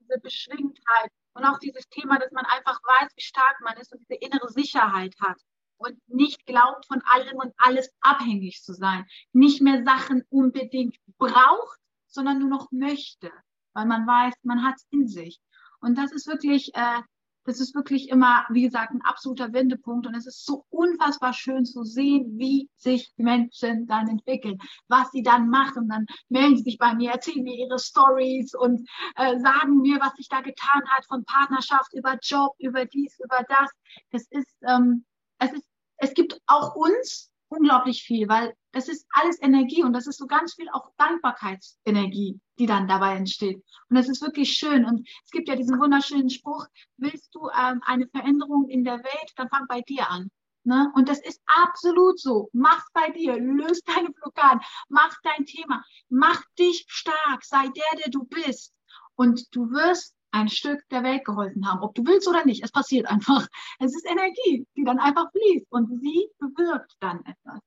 diese 0.00 0.20
Beschwingtheit 0.20 1.10
und 1.34 1.44
auch 1.44 1.58
dieses 1.58 1.88
Thema, 1.88 2.18
dass 2.18 2.30
man 2.30 2.46
einfach 2.46 2.80
weiß, 2.82 3.12
wie 3.16 3.22
stark 3.22 3.60
man 3.60 3.76
ist 3.76 3.92
und 3.92 4.00
diese 4.00 4.14
innere 4.14 4.48
Sicherheit 4.48 5.14
hat 5.20 5.38
und 5.78 5.96
nicht 6.08 6.46
glaubt, 6.46 6.86
von 6.86 7.02
allem 7.04 7.36
und 7.36 7.52
alles 7.56 7.90
abhängig 8.00 8.62
zu 8.62 8.74
sein. 8.74 9.04
Nicht 9.32 9.60
mehr 9.60 9.84
Sachen 9.84 10.22
unbedingt 10.30 10.96
braucht, 11.18 11.78
sondern 12.06 12.38
nur 12.38 12.48
noch 12.48 12.70
möchte, 12.70 13.30
weil 13.72 13.86
man 13.86 14.06
weiß, 14.06 14.34
man 14.42 14.64
hat 14.64 14.76
es 14.76 14.86
in 14.90 15.08
sich. 15.08 15.40
Und 15.80 15.98
das 15.98 16.12
ist 16.12 16.26
wirklich, 16.26 16.74
äh, 16.74 17.02
das 17.44 17.60
ist 17.60 17.74
wirklich 17.74 18.08
immer, 18.08 18.46
wie 18.48 18.62
gesagt, 18.62 18.92
ein 18.92 19.02
absoluter 19.02 19.52
Wendepunkt. 19.52 20.06
Und 20.06 20.14
es 20.14 20.26
ist 20.26 20.46
so 20.46 20.64
unfassbar 20.70 21.34
schön 21.34 21.64
zu 21.64 21.84
sehen, 21.84 22.38
wie 22.38 22.70
sich 22.76 23.12
Menschen 23.16 23.86
dann 23.86 24.08
entwickeln, 24.08 24.58
was 24.88 25.10
sie 25.10 25.22
dann 25.22 25.50
machen. 25.50 25.88
Dann 25.88 26.06
melden 26.28 26.56
sie 26.56 26.62
sich 26.62 26.78
bei 26.78 26.94
mir, 26.94 27.12
erzählen 27.12 27.42
mir 27.42 27.56
ihre 27.56 27.78
Stories 27.78 28.54
und 28.54 28.88
äh, 29.16 29.38
sagen 29.40 29.80
mir, 29.82 30.00
was 30.00 30.14
sich 30.14 30.28
da 30.28 30.40
getan 30.40 30.82
hat, 30.88 31.04
von 31.06 31.24
Partnerschaft 31.24 31.92
über 31.92 32.16
Job, 32.22 32.54
über 32.58 32.86
dies, 32.86 33.18
über 33.22 33.44
das. 33.48 33.70
Das 34.10 34.26
ist, 34.30 34.56
ähm, 34.66 35.04
es 35.38 35.52
ist, 35.52 35.66
es 35.98 36.14
gibt 36.14 36.40
auch 36.46 36.74
uns 36.74 37.30
unglaublich 37.48 38.02
viel, 38.02 38.28
weil 38.28 38.54
das 38.72 38.88
ist 38.88 39.06
alles 39.10 39.40
Energie 39.40 39.84
und 39.84 39.92
das 39.92 40.06
ist 40.06 40.18
so 40.18 40.26
ganz 40.26 40.54
viel 40.54 40.68
auch 40.70 40.90
Dankbarkeitsenergie, 40.98 42.40
die 42.58 42.66
dann 42.66 42.88
dabei 42.88 43.16
entsteht. 43.16 43.62
Und 43.88 43.96
das 43.96 44.08
ist 44.08 44.22
wirklich 44.22 44.52
schön. 44.52 44.84
Und 44.84 45.08
es 45.24 45.30
gibt 45.30 45.48
ja 45.48 45.56
diesen 45.56 45.78
wunderschönen 45.78 46.30
Spruch, 46.30 46.66
willst 46.96 47.34
du 47.34 47.48
ähm, 47.56 47.80
eine 47.84 48.08
Veränderung 48.08 48.68
in 48.68 48.84
der 48.84 48.98
Welt, 48.98 49.32
dann 49.36 49.48
fang 49.48 49.66
bei 49.68 49.80
dir 49.82 50.10
an. 50.10 50.30
Ne? 50.64 50.90
Und 50.94 51.08
das 51.08 51.20
ist 51.20 51.40
absolut 51.46 52.18
so. 52.18 52.48
Mach's 52.52 52.88
bei 52.92 53.10
dir, 53.10 53.38
löst 53.38 53.86
deine 53.86 54.10
Blockaden, 54.10 54.60
mach 54.88 55.14
dein 55.22 55.44
Thema, 55.44 55.84
mach 56.08 56.42
dich 56.58 56.84
stark, 56.88 57.44
sei 57.44 57.68
der, 57.68 58.00
der 58.02 58.10
du 58.10 58.24
bist. 58.24 58.72
Und 59.14 59.54
du 59.54 59.70
wirst 59.70 60.16
ein 60.34 60.48
Stück 60.48 60.86
der 60.90 61.04
Welt 61.04 61.24
geholfen 61.24 61.70
haben, 61.70 61.80
ob 61.80 61.94
du 61.94 62.04
willst 62.04 62.26
oder 62.26 62.44
nicht. 62.44 62.64
Es 62.64 62.72
passiert 62.72 63.06
einfach. 63.06 63.46
Es 63.78 63.94
ist 63.94 64.04
Energie, 64.04 64.66
die 64.76 64.84
dann 64.84 64.98
einfach 64.98 65.30
fließt 65.30 65.66
und 65.70 66.00
sie 66.00 66.28
bewirkt 66.38 66.92
dann 66.98 67.24
etwas. 67.24 67.60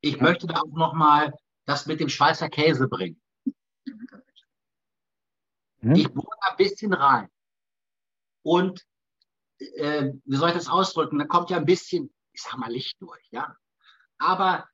Ich 0.00 0.20
möchte 0.20 0.46
da 0.46 0.60
auch 0.60 0.72
noch 0.72 0.94
mal 0.94 1.34
das 1.66 1.84
mit 1.84 2.00
dem 2.00 2.08
Schweizer 2.08 2.48
Käse 2.48 2.88
bringen. 2.88 3.20
Hm? 5.80 5.94
Ich 5.94 6.08
bohre 6.12 6.36
ein 6.48 6.56
bisschen 6.56 6.94
rein 6.94 7.28
und 8.42 8.86
äh, 9.58 10.12
wie 10.24 10.36
soll 10.36 10.48
ich 10.48 10.54
das 10.54 10.68
ausdrücken? 10.68 11.18
Da 11.18 11.26
kommt 11.26 11.50
ja 11.50 11.58
ein 11.58 11.66
bisschen, 11.66 12.10
ich 12.32 12.40
sag 12.42 12.56
mal, 12.56 12.72
Licht 12.72 12.96
durch, 13.00 13.26
ja. 13.30 13.54
Aber 14.18 14.66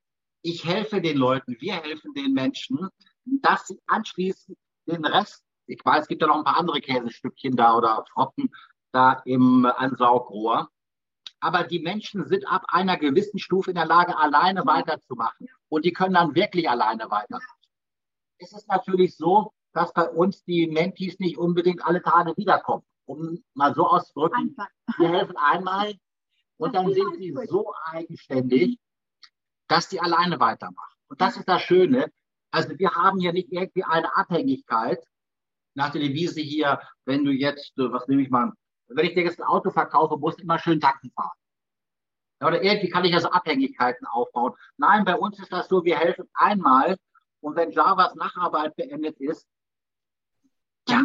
ich 0.43 0.64
helfe 0.64 1.01
den 1.01 1.16
Leuten, 1.16 1.57
wir 1.59 1.74
helfen 1.74 2.14
den 2.14 2.32
Menschen, 2.32 2.89
dass 3.24 3.66
sie 3.66 3.80
anschließend 3.89 4.57
den 4.87 5.05
Rest 5.05 5.45
ich 5.66 5.84
weiß, 5.84 6.02
es 6.02 6.08
gibt 6.08 6.22
ja 6.22 6.28
noch 6.28 6.38
ein 6.38 6.44
paar 6.44 6.58
andere 6.58 6.80
Käsestückchen 6.80 7.56
da 7.56 7.76
oder 7.76 8.04
Froppen 8.12 8.52
da 8.92 9.22
im 9.24 9.66
Ansaugrohr. 9.66 10.70
Aber 11.40 11.64
die 11.64 11.80
Menschen 11.80 12.26
sind 12.26 12.48
ab 12.48 12.64
einer 12.68 12.96
gewissen 12.96 13.38
Stufe 13.38 13.70
in 13.70 13.76
der 13.76 13.86
Lage, 13.86 14.16
alleine 14.16 14.66
weiterzumachen. 14.66 15.48
Und 15.68 15.84
die 15.84 15.92
können 15.92 16.14
dann 16.14 16.34
wirklich 16.34 16.68
alleine 16.68 17.10
weitermachen. 17.10 17.60
Es 18.38 18.52
ist 18.52 18.68
natürlich 18.68 19.16
so, 19.16 19.52
dass 19.72 19.92
bei 19.92 20.08
uns 20.08 20.42
die 20.44 20.66
Mentis 20.66 21.18
nicht 21.18 21.36
unbedingt 21.36 21.84
alle 21.84 22.02
Tage 22.02 22.36
wiederkommen. 22.36 22.84
Um 23.04 23.44
mal 23.54 23.74
so 23.74 23.86
auszudrücken, 23.86 24.56
wir 24.98 25.08
helfen 25.08 25.36
einmal 25.36 25.94
und 26.56 26.74
dann 26.74 26.92
sind 26.92 27.16
sie 27.18 27.36
so 27.46 27.72
eigenständig, 27.84 28.78
dass 29.68 29.90
sie 29.90 30.00
alleine 30.00 30.40
weitermachen. 30.40 30.96
Und 31.08 31.20
das 31.20 31.36
ist 31.36 31.48
das 31.48 31.62
Schöne. 31.62 32.10
Also 32.50 32.78
wir 32.78 32.90
haben 32.92 33.20
hier 33.20 33.32
nicht 33.32 33.52
irgendwie 33.52 33.84
eine 33.84 34.16
Abhängigkeit, 34.16 35.04
nach 35.77 35.91
der 35.91 36.01
Devise 36.01 36.41
hier, 36.41 36.81
wenn 37.05 37.24
du 37.24 37.31
jetzt, 37.31 37.79
äh, 37.79 37.93
was 37.93 38.09
nehme 38.09 38.22
ich 38.22 38.31
mal, 38.31 38.53
wenn 38.89 39.07
ich 39.07 39.14
dir 39.14 39.24
jetzt 39.24 39.41
ein 39.41 39.47
Auto 39.47 39.70
verkaufe, 39.70 40.16
musst 40.16 40.39
du 40.39 40.43
immer 40.43 40.59
schön 40.59 40.81
Taxi 40.81 41.11
fahren. 41.14 41.37
Ja, 42.41 42.49
oder 42.49 42.62
irgendwie 42.62 42.89
kann 42.89 43.05
ich 43.05 43.14
also 43.14 43.31
Abhängigkeiten 43.31 44.07
aufbauen. 44.07 44.55
Nein, 44.77 45.05
bei 45.05 45.16
uns 45.16 45.39
ist 45.39 45.53
das 45.53 45.68
so, 45.68 45.85
wir 45.85 45.99
helfen 45.99 46.29
einmal 46.35 46.97
und 47.41 47.57
wenn 47.57 47.70
Javas 47.70 48.14
Nacharbeit 48.14 48.77
beendet 48.77 49.18
ist, 49.20 49.47
ja, 50.89 51.05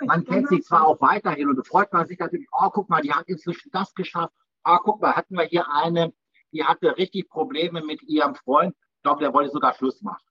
man 0.00 0.24
kennt 0.24 0.48
sich 0.48 0.64
zwar 0.64 0.86
auch 0.86 1.00
weiterhin 1.00 1.48
und 1.48 1.66
freut 1.66 1.92
man 1.92 2.06
sich 2.06 2.18
natürlich, 2.18 2.48
oh, 2.52 2.70
guck 2.70 2.88
mal, 2.88 3.00
die 3.00 3.12
hat 3.12 3.28
inzwischen 3.28 3.70
das 3.70 3.94
geschafft. 3.94 4.34
Ah, 4.64 4.78
guck 4.78 5.00
mal, 5.00 5.14
hatten 5.14 5.36
wir 5.36 5.44
hier 5.44 5.70
eine, 5.70 6.12
die 6.52 6.64
hatte 6.64 6.96
richtig 6.96 7.28
Probleme 7.28 7.82
mit 7.82 8.02
ihrem 8.02 8.34
Freund. 8.34 8.74
Ich 8.96 9.02
glaube, 9.02 9.20
der 9.20 9.32
wollte 9.32 9.50
sogar 9.50 9.74
Schluss 9.74 10.02
machen. 10.02 10.24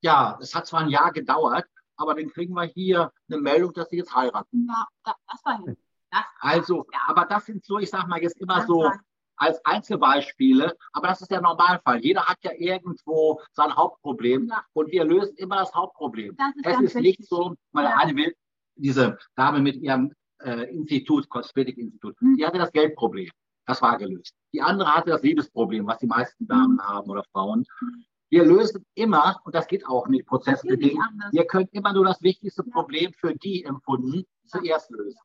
Ja, 0.00 0.38
es 0.40 0.54
hat 0.54 0.66
zwar 0.66 0.80
ein 0.80 0.88
Jahr 0.88 1.12
gedauert, 1.12 1.66
aber 1.96 2.14
dann 2.14 2.30
kriegen 2.30 2.54
wir 2.54 2.64
hier 2.64 3.12
eine 3.28 3.40
Meldung, 3.40 3.72
dass 3.72 3.90
sie 3.90 3.96
jetzt 3.96 4.14
heiraten. 4.14 4.68
Ja, 4.68 4.86
das 5.04 5.44
war 5.44 5.58
hin. 5.64 5.76
Also, 6.40 6.86
ja. 6.92 7.00
aber 7.08 7.26
das 7.26 7.46
sind 7.46 7.64
so, 7.64 7.78
ich 7.78 7.90
sag 7.90 8.06
mal 8.06 8.22
jetzt 8.22 8.40
immer 8.40 8.56
das 8.56 8.66
so 8.66 8.90
als 9.36 9.62
Einzelbeispiele, 9.64 10.76
aber 10.92 11.08
das 11.08 11.20
ist 11.20 11.30
der 11.30 11.40
Normalfall. 11.40 11.98
Jeder 11.98 12.24
hat 12.24 12.38
ja 12.42 12.52
irgendwo 12.56 13.40
sein 13.52 13.74
Hauptproblem 13.74 14.48
ja. 14.48 14.64
und 14.72 14.90
wir 14.90 15.04
lösen 15.04 15.36
immer 15.36 15.56
das 15.56 15.74
Hauptproblem. 15.74 16.36
Das 16.36 16.54
ist 16.56 16.66
es 16.66 16.72
ist 16.72 16.94
wichtig. 16.94 17.18
nicht 17.18 17.28
so, 17.28 17.54
weil 17.72 17.84
ja. 17.84 17.96
eine 17.98 18.16
will, 18.16 18.34
diese 18.76 19.18
Dame 19.34 19.60
mit 19.60 19.76
ihrem 19.76 20.12
äh, 20.42 20.70
Institut, 20.74 21.28
Kosmetik-Institut, 21.28 22.18
hm. 22.20 22.36
die 22.36 22.46
hatte 22.46 22.58
das 22.58 22.72
Geldproblem. 22.72 23.30
Das 23.66 23.82
war 23.82 23.98
gelöst. 23.98 24.32
Die 24.54 24.62
andere 24.62 24.94
hatte 24.94 25.10
das 25.10 25.22
Liebesproblem, 25.22 25.86
was 25.86 25.98
die 25.98 26.06
meisten 26.06 26.46
Damen 26.46 26.78
hm. 26.78 26.88
haben 26.88 27.10
oder 27.10 27.24
Frauen. 27.32 27.66
Hm. 27.78 28.04
Wir 28.28 28.44
lösen 28.44 28.84
immer, 28.94 29.40
und 29.44 29.54
das 29.54 29.66
geht 29.68 29.86
auch 29.86 30.08
nicht 30.08 30.26
prozessbedingt, 30.26 30.98
wir 31.30 31.46
können 31.46 31.68
immer 31.72 31.92
nur 31.92 32.04
das 32.04 32.20
wichtigste 32.22 32.64
Problem 32.64 33.12
für 33.12 33.34
die 33.34 33.64
empfunden 33.64 34.24
zuerst 34.46 34.90
lösen. 34.90 35.20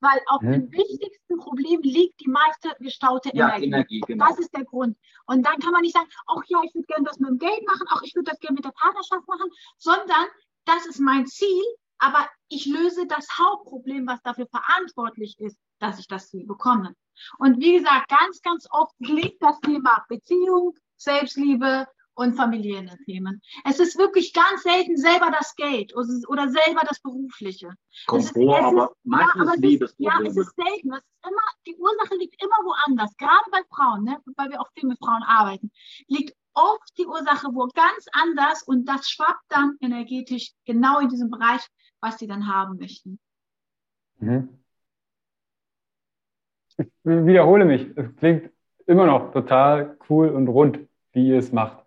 Weil 0.00 0.20
auf 0.28 0.42
hm? 0.42 0.52
dem 0.52 0.72
wichtigsten 0.72 1.38
Problem 1.38 1.80
liegt 1.82 2.20
die 2.20 2.28
meiste 2.28 2.76
gestaute 2.78 3.30
ja, 3.32 3.48
Energie. 3.48 3.66
Energie 3.66 4.00
genau. 4.00 4.28
Das 4.28 4.38
ist 4.38 4.54
der 4.54 4.64
Grund. 4.64 4.96
Und 5.26 5.44
dann 5.46 5.58
kann 5.58 5.72
man 5.72 5.82
nicht 5.82 5.94
sagen, 5.94 6.08
ach 6.26 6.42
ja, 6.46 6.60
ich 6.62 6.74
würde 6.74 6.86
gerne 6.86 7.04
das 7.04 7.18
mit 7.18 7.30
dem 7.30 7.38
Geld 7.38 7.66
machen, 7.66 7.86
ach, 7.88 8.02
ich 8.02 8.14
würde 8.14 8.30
das 8.30 8.38
gerne 8.38 8.54
mit 8.54 8.64
der 8.64 8.72
Partnerschaft 8.72 9.26
machen, 9.26 9.50
sondern 9.78 10.26
das 10.66 10.86
ist 10.86 11.00
mein 11.00 11.26
Ziel, 11.26 11.64
aber 11.98 12.28
ich 12.48 12.66
löse 12.66 13.06
das 13.06 13.26
Hauptproblem, 13.38 14.06
was 14.06 14.20
dafür 14.22 14.46
verantwortlich 14.46 15.38
ist, 15.38 15.58
dass 15.78 15.98
ich 15.98 16.06
das 16.06 16.28
Ziel 16.28 16.46
bekomme. 16.46 16.94
Und 17.38 17.60
wie 17.60 17.78
gesagt, 17.78 18.08
ganz, 18.08 18.42
ganz 18.42 18.66
oft 18.70 18.94
liegt 18.98 19.42
das 19.42 19.58
Thema 19.60 20.04
Beziehung, 20.08 20.74
Selbstliebe, 20.96 21.86
und 22.14 22.34
familiäre 22.34 22.96
Themen. 23.04 23.42
Es 23.64 23.80
ist 23.80 23.98
wirklich 23.98 24.32
ganz 24.32 24.62
selten 24.62 24.96
selber 24.96 25.30
das 25.30 25.54
Geld 25.56 25.94
oder 25.94 26.48
selber 26.48 26.82
das 26.86 27.00
Berufliche. 27.00 27.70
Kommt 28.06 28.30
vor, 28.30 28.58
aber 28.58 28.92
meistens 29.02 29.34
ja, 29.34 29.42
aber 29.42 29.56
Liebesprobleme. 29.56 30.24
Ja, 30.24 30.30
es 30.30 30.36
ist 30.36 30.54
selten. 30.56 30.92
Es 30.92 30.98
ist 30.98 31.28
immer, 31.28 31.42
die 31.66 31.76
Ursache 31.76 32.16
liegt 32.16 32.42
immer 32.42 32.56
woanders. 32.64 33.16
Gerade 33.16 33.50
bei 33.50 33.60
Frauen, 33.68 34.04
ne, 34.04 34.18
weil 34.36 34.50
wir 34.50 34.60
auch 34.60 34.70
viel 34.74 34.88
mit 34.88 34.98
Frauen 34.98 35.22
arbeiten, 35.22 35.70
liegt 36.06 36.36
oft 36.54 36.96
die 36.98 37.06
Ursache 37.06 37.48
wo 37.52 37.68
ganz 37.74 38.06
anders 38.12 38.62
und 38.62 38.86
das 38.86 39.08
schwappt 39.08 39.44
dann 39.48 39.76
energetisch 39.80 40.52
genau 40.64 41.00
in 41.00 41.08
diesem 41.08 41.30
Bereich, 41.30 41.62
was 42.00 42.18
sie 42.18 42.26
dann 42.26 42.46
haben 42.46 42.78
möchten. 42.78 43.18
Mhm. 44.18 44.60
Ich 46.76 46.86
wiederhole 47.04 47.64
mich. 47.64 47.86
Es 47.96 48.14
klingt 48.16 48.50
immer 48.86 49.06
noch 49.06 49.32
total 49.32 49.96
cool 50.08 50.28
und 50.28 50.48
rund, 50.48 50.80
wie 51.12 51.28
ihr 51.28 51.38
es 51.38 51.52
macht. 51.52 51.83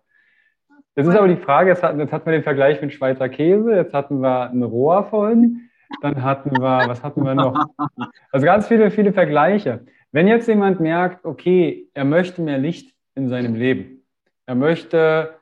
Jetzt 0.98 1.06
ist 1.06 1.16
aber 1.16 1.28
die 1.28 1.36
Frage, 1.36 1.70
jetzt 1.70 1.84
hatten, 1.84 2.00
jetzt 2.00 2.12
hatten 2.12 2.26
wir 2.26 2.32
den 2.32 2.42
Vergleich 2.42 2.82
mit 2.82 2.92
Schweizer 2.92 3.28
Käse, 3.28 3.72
jetzt 3.72 3.94
hatten 3.94 4.18
wir 4.18 4.50
ein 4.50 4.64
Rohr 4.64 5.04
vorhin, 5.04 5.70
dann 6.02 6.24
hatten 6.24 6.50
wir, 6.50 6.88
was 6.88 7.04
hatten 7.04 7.22
wir 7.22 7.36
noch? 7.36 7.66
Also 8.32 8.44
ganz 8.44 8.66
viele, 8.66 8.90
viele 8.90 9.12
Vergleiche. 9.12 9.86
Wenn 10.10 10.26
jetzt 10.26 10.48
jemand 10.48 10.80
merkt, 10.80 11.24
okay, 11.24 11.88
er 11.94 12.04
möchte 12.04 12.42
mehr 12.42 12.58
Licht 12.58 12.96
in 13.14 13.28
seinem 13.28 13.54
Leben, 13.54 14.04
er 14.46 14.56
möchte 14.56 15.36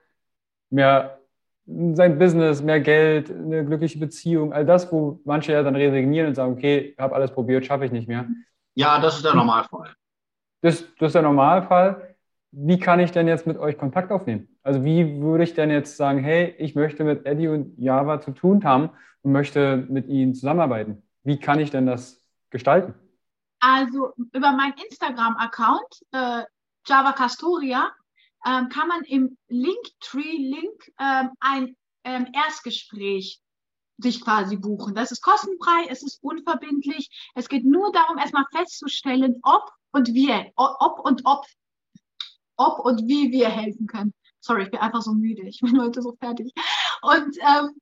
mehr 0.68 1.20
sein 1.64 2.18
Business, 2.18 2.62
mehr 2.62 2.80
Geld, 2.80 3.30
eine 3.30 3.64
glückliche 3.64 3.98
Beziehung, 3.98 4.52
all 4.52 4.66
das, 4.66 4.92
wo 4.92 5.20
manche 5.24 5.52
ja 5.52 5.62
dann 5.62 5.74
resignieren 5.74 6.28
und 6.28 6.34
sagen, 6.34 6.52
okay, 6.52 6.92
ich 6.92 6.98
habe 6.98 7.14
alles 7.14 7.30
probiert, 7.30 7.64
schaffe 7.64 7.86
ich 7.86 7.92
nicht 7.92 8.08
mehr. 8.08 8.26
Ja, 8.74 9.00
das 9.00 9.16
ist 9.16 9.24
der 9.24 9.34
Normalfall. 9.34 9.88
Das, 10.60 10.84
das 10.98 11.06
ist 11.06 11.14
der 11.14 11.22
Normalfall. 11.22 12.14
Wie 12.52 12.78
kann 12.78 13.00
ich 13.00 13.10
denn 13.10 13.26
jetzt 13.26 13.46
mit 13.46 13.56
euch 13.56 13.78
Kontakt 13.78 14.12
aufnehmen? 14.12 14.48
Also 14.66 14.84
wie 14.84 15.20
würde 15.20 15.44
ich 15.44 15.54
denn 15.54 15.70
jetzt 15.70 15.96
sagen, 15.96 16.18
hey, 16.18 16.52
ich 16.58 16.74
möchte 16.74 17.04
mit 17.04 17.24
Eddie 17.24 17.46
und 17.46 17.78
Java 17.78 18.20
zu 18.20 18.32
tun 18.32 18.64
haben 18.64 18.90
und 19.22 19.30
möchte 19.30 19.86
mit 19.88 20.08
ihnen 20.08 20.34
zusammenarbeiten? 20.34 21.04
Wie 21.22 21.38
kann 21.38 21.60
ich 21.60 21.70
denn 21.70 21.86
das 21.86 22.20
gestalten? 22.50 22.92
Also 23.60 24.12
über 24.16 24.50
meinen 24.50 24.74
Instagram-Account 24.84 26.02
äh, 26.10 26.42
Java 26.84 27.12
Castoria 27.12 27.92
ähm, 28.44 28.68
kann 28.68 28.88
man 28.88 29.04
im 29.04 29.38
Linktree-Link 29.46 30.92
ähm, 30.98 31.30
ein 31.38 31.76
ähm, 32.02 32.26
Erstgespräch 32.32 33.40
sich 33.98 34.20
quasi 34.20 34.56
buchen. 34.56 34.96
Das 34.96 35.12
ist 35.12 35.22
kostenfrei, 35.22 35.86
es 35.90 36.02
ist 36.02 36.18
unverbindlich. 36.24 37.08
Es 37.36 37.48
geht 37.48 37.64
nur 37.64 37.92
darum, 37.92 38.18
erstmal 38.18 38.46
festzustellen, 38.52 39.38
ob 39.44 39.70
und 39.92 40.12
wir, 40.12 40.50
ob 40.56 40.98
und 40.98 41.22
ob, 41.24 41.46
ob 42.56 42.80
und 42.80 43.06
wie 43.06 43.30
wir 43.30 43.48
helfen 43.48 43.86
können. 43.86 44.12
Sorry, 44.46 44.62
ich 44.62 44.70
bin 44.70 44.80
einfach 44.80 45.02
so 45.02 45.12
müde. 45.12 45.42
Ich 45.42 45.60
bin 45.60 45.80
heute 45.80 46.00
so 46.02 46.14
fertig. 46.20 46.52
Und 47.02 47.36
ähm, 47.40 47.80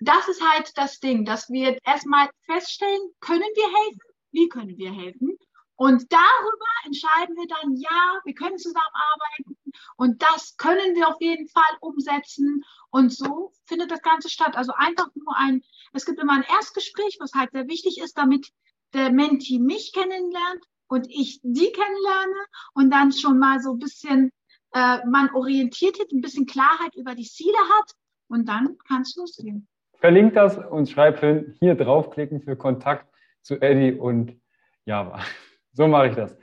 das 0.00 0.28
ist 0.28 0.42
halt 0.48 0.70
das 0.76 1.00
Ding, 1.00 1.24
dass 1.24 1.50
wir 1.50 1.76
erstmal 1.84 2.28
feststellen, 2.46 3.00
können 3.20 3.42
wir 3.42 3.66
helfen? 3.66 4.00
Wie 4.30 4.48
können 4.48 4.76
wir 4.76 4.92
helfen? 4.92 5.36
Und 5.76 6.12
darüber 6.12 6.66
entscheiden 6.84 7.34
wir 7.36 7.48
dann, 7.48 7.74
ja, 7.74 8.20
wir 8.24 8.34
können 8.34 8.58
zusammenarbeiten 8.58 9.56
und 9.96 10.22
das 10.22 10.56
können 10.56 10.94
wir 10.94 11.08
auf 11.08 11.20
jeden 11.20 11.48
Fall 11.48 11.76
umsetzen. 11.80 12.62
Und 12.90 13.12
so 13.12 13.52
findet 13.64 13.90
das 13.90 14.02
Ganze 14.02 14.28
statt. 14.28 14.56
Also 14.56 14.72
einfach 14.76 15.08
nur 15.14 15.36
ein, 15.36 15.64
es 15.92 16.06
gibt 16.06 16.20
immer 16.20 16.34
ein 16.34 16.44
Erstgespräch, 16.48 17.16
was 17.18 17.32
halt 17.34 17.50
sehr 17.50 17.66
wichtig 17.66 17.98
ist, 17.98 18.16
damit 18.16 18.52
der 18.92 19.10
Menti 19.10 19.58
mich 19.58 19.92
kennenlernt 19.92 20.64
und 20.86 21.06
ich 21.10 21.40
die 21.42 21.72
kennenlerne 21.72 22.46
und 22.74 22.90
dann 22.90 23.12
schon 23.12 23.40
mal 23.40 23.60
so 23.60 23.72
ein 23.72 23.78
bisschen 23.80 24.30
äh, 24.74 25.06
man 25.06 25.30
orientiert 25.34 25.98
hat, 26.00 26.12
ein 26.12 26.20
bisschen 26.20 26.46
Klarheit 26.46 26.94
über 26.96 27.14
die 27.14 27.24
Ziele 27.24 27.56
hat 27.78 27.92
und 28.28 28.48
dann 28.48 28.76
kann 28.86 29.02
es 29.02 29.16
losgehen. 29.16 29.66
Verlinkt 29.94 30.36
das 30.36 30.58
und 30.58 30.90
schreibt 30.90 31.20
hin, 31.20 31.54
hier 31.60 31.76
draufklicken 31.76 32.42
für 32.42 32.56
Kontakt 32.56 33.06
zu 33.42 33.60
Eddie 33.60 33.92
und 33.92 34.36
Java. 34.84 35.20
So 35.76 35.88
mache 35.88 36.06
ich 36.06 36.14
das. 36.14 36.36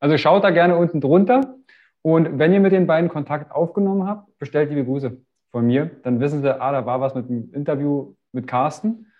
Also 0.00 0.18
schaut 0.18 0.44
da 0.44 0.50
gerne 0.50 0.76
unten 0.76 1.00
drunter. 1.00 1.56
Und 2.02 2.38
wenn 2.38 2.52
ihr 2.52 2.60
mit 2.60 2.72
den 2.72 2.86
beiden 2.86 3.08
Kontakt 3.08 3.50
aufgenommen 3.50 4.06
habt, 4.06 4.38
bestellt 4.38 4.68
liebe 4.68 4.84
Grüße 4.84 5.16
von 5.50 5.66
mir. 5.66 5.90
Dann 6.02 6.20
wissen 6.20 6.42
sie, 6.42 6.60
ah, 6.60 6.72
da 6.72 6.84
war 6.84 7.00
was 7.00 7.14
mit 7.14 7.26
dem 7.30 7.54
Interview 7.54 8.14
mit 8.32 8.46
Carsten. 8.46 9.10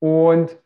Und 0.00 0.58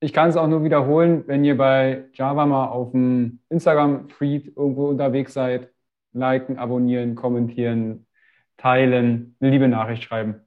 ich 0.00 0.14
kann 0.14 0.30
es 0.30 0.38
auch 0.38 0.48
nur 0.48 0.64
wiederholen, 0.64 1.24
wenn 1.26 1.44
ihr 1.44 1.58
bei 1.58 2.06
Java 2.14 2.46
mal 2.46 2.68
auf 2.68 2.92
dem 2.92 3.40
Instagram-Feed 3.50 4.56
irgendwo 4.56 4.88
unterwegs 4.88 5.34
seid, 5.34 5.71
liken, 6.12 6.58
abonnieren, 6.58 7.14
kommentieren, 7.14 8.06
teilen, 8.56 9.36
eine 9.40 9.50
liebe 9.50 9.68
Nachricht 9.68 10.04
schreiben. 10.04 10.40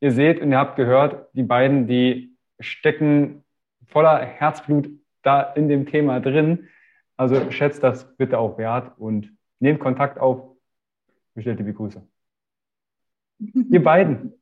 Ihr 0.00 0.12
seht 0.12 0.40
und 0.40 0.50
ihr 0.50 0.58
habt 0.58 0.76
gehört, 0.76 1.28
die 1.32 1.42
beiden, 1.42 1.86
die 1.86 2.36
stecken 2.60 3.44
voller 3.86 4.18
Herzblut 4.18 4.90
da 5.22 5.40
in 5.40 5.68
dem 5.68 5.86
Thema 5.86 6.20
drin. 6.20 6.68
Also 7.16 7.50
schätzt 7.50 7.82
das 7.82 8.16
bitte 8.16 8.38
auch 8.38 8.58
wert 8.58 8.92
und 8.98 9.32
nehmt 9.60 9.80
Kontakt 9.80 10.18
auf. 10.18 10.56
Bestellt 11.34 11.58
liebe 11.58 11.72
Grüße. 11.72 12.06
Ihr 13.38 13.82
beiden. 13.82 14.34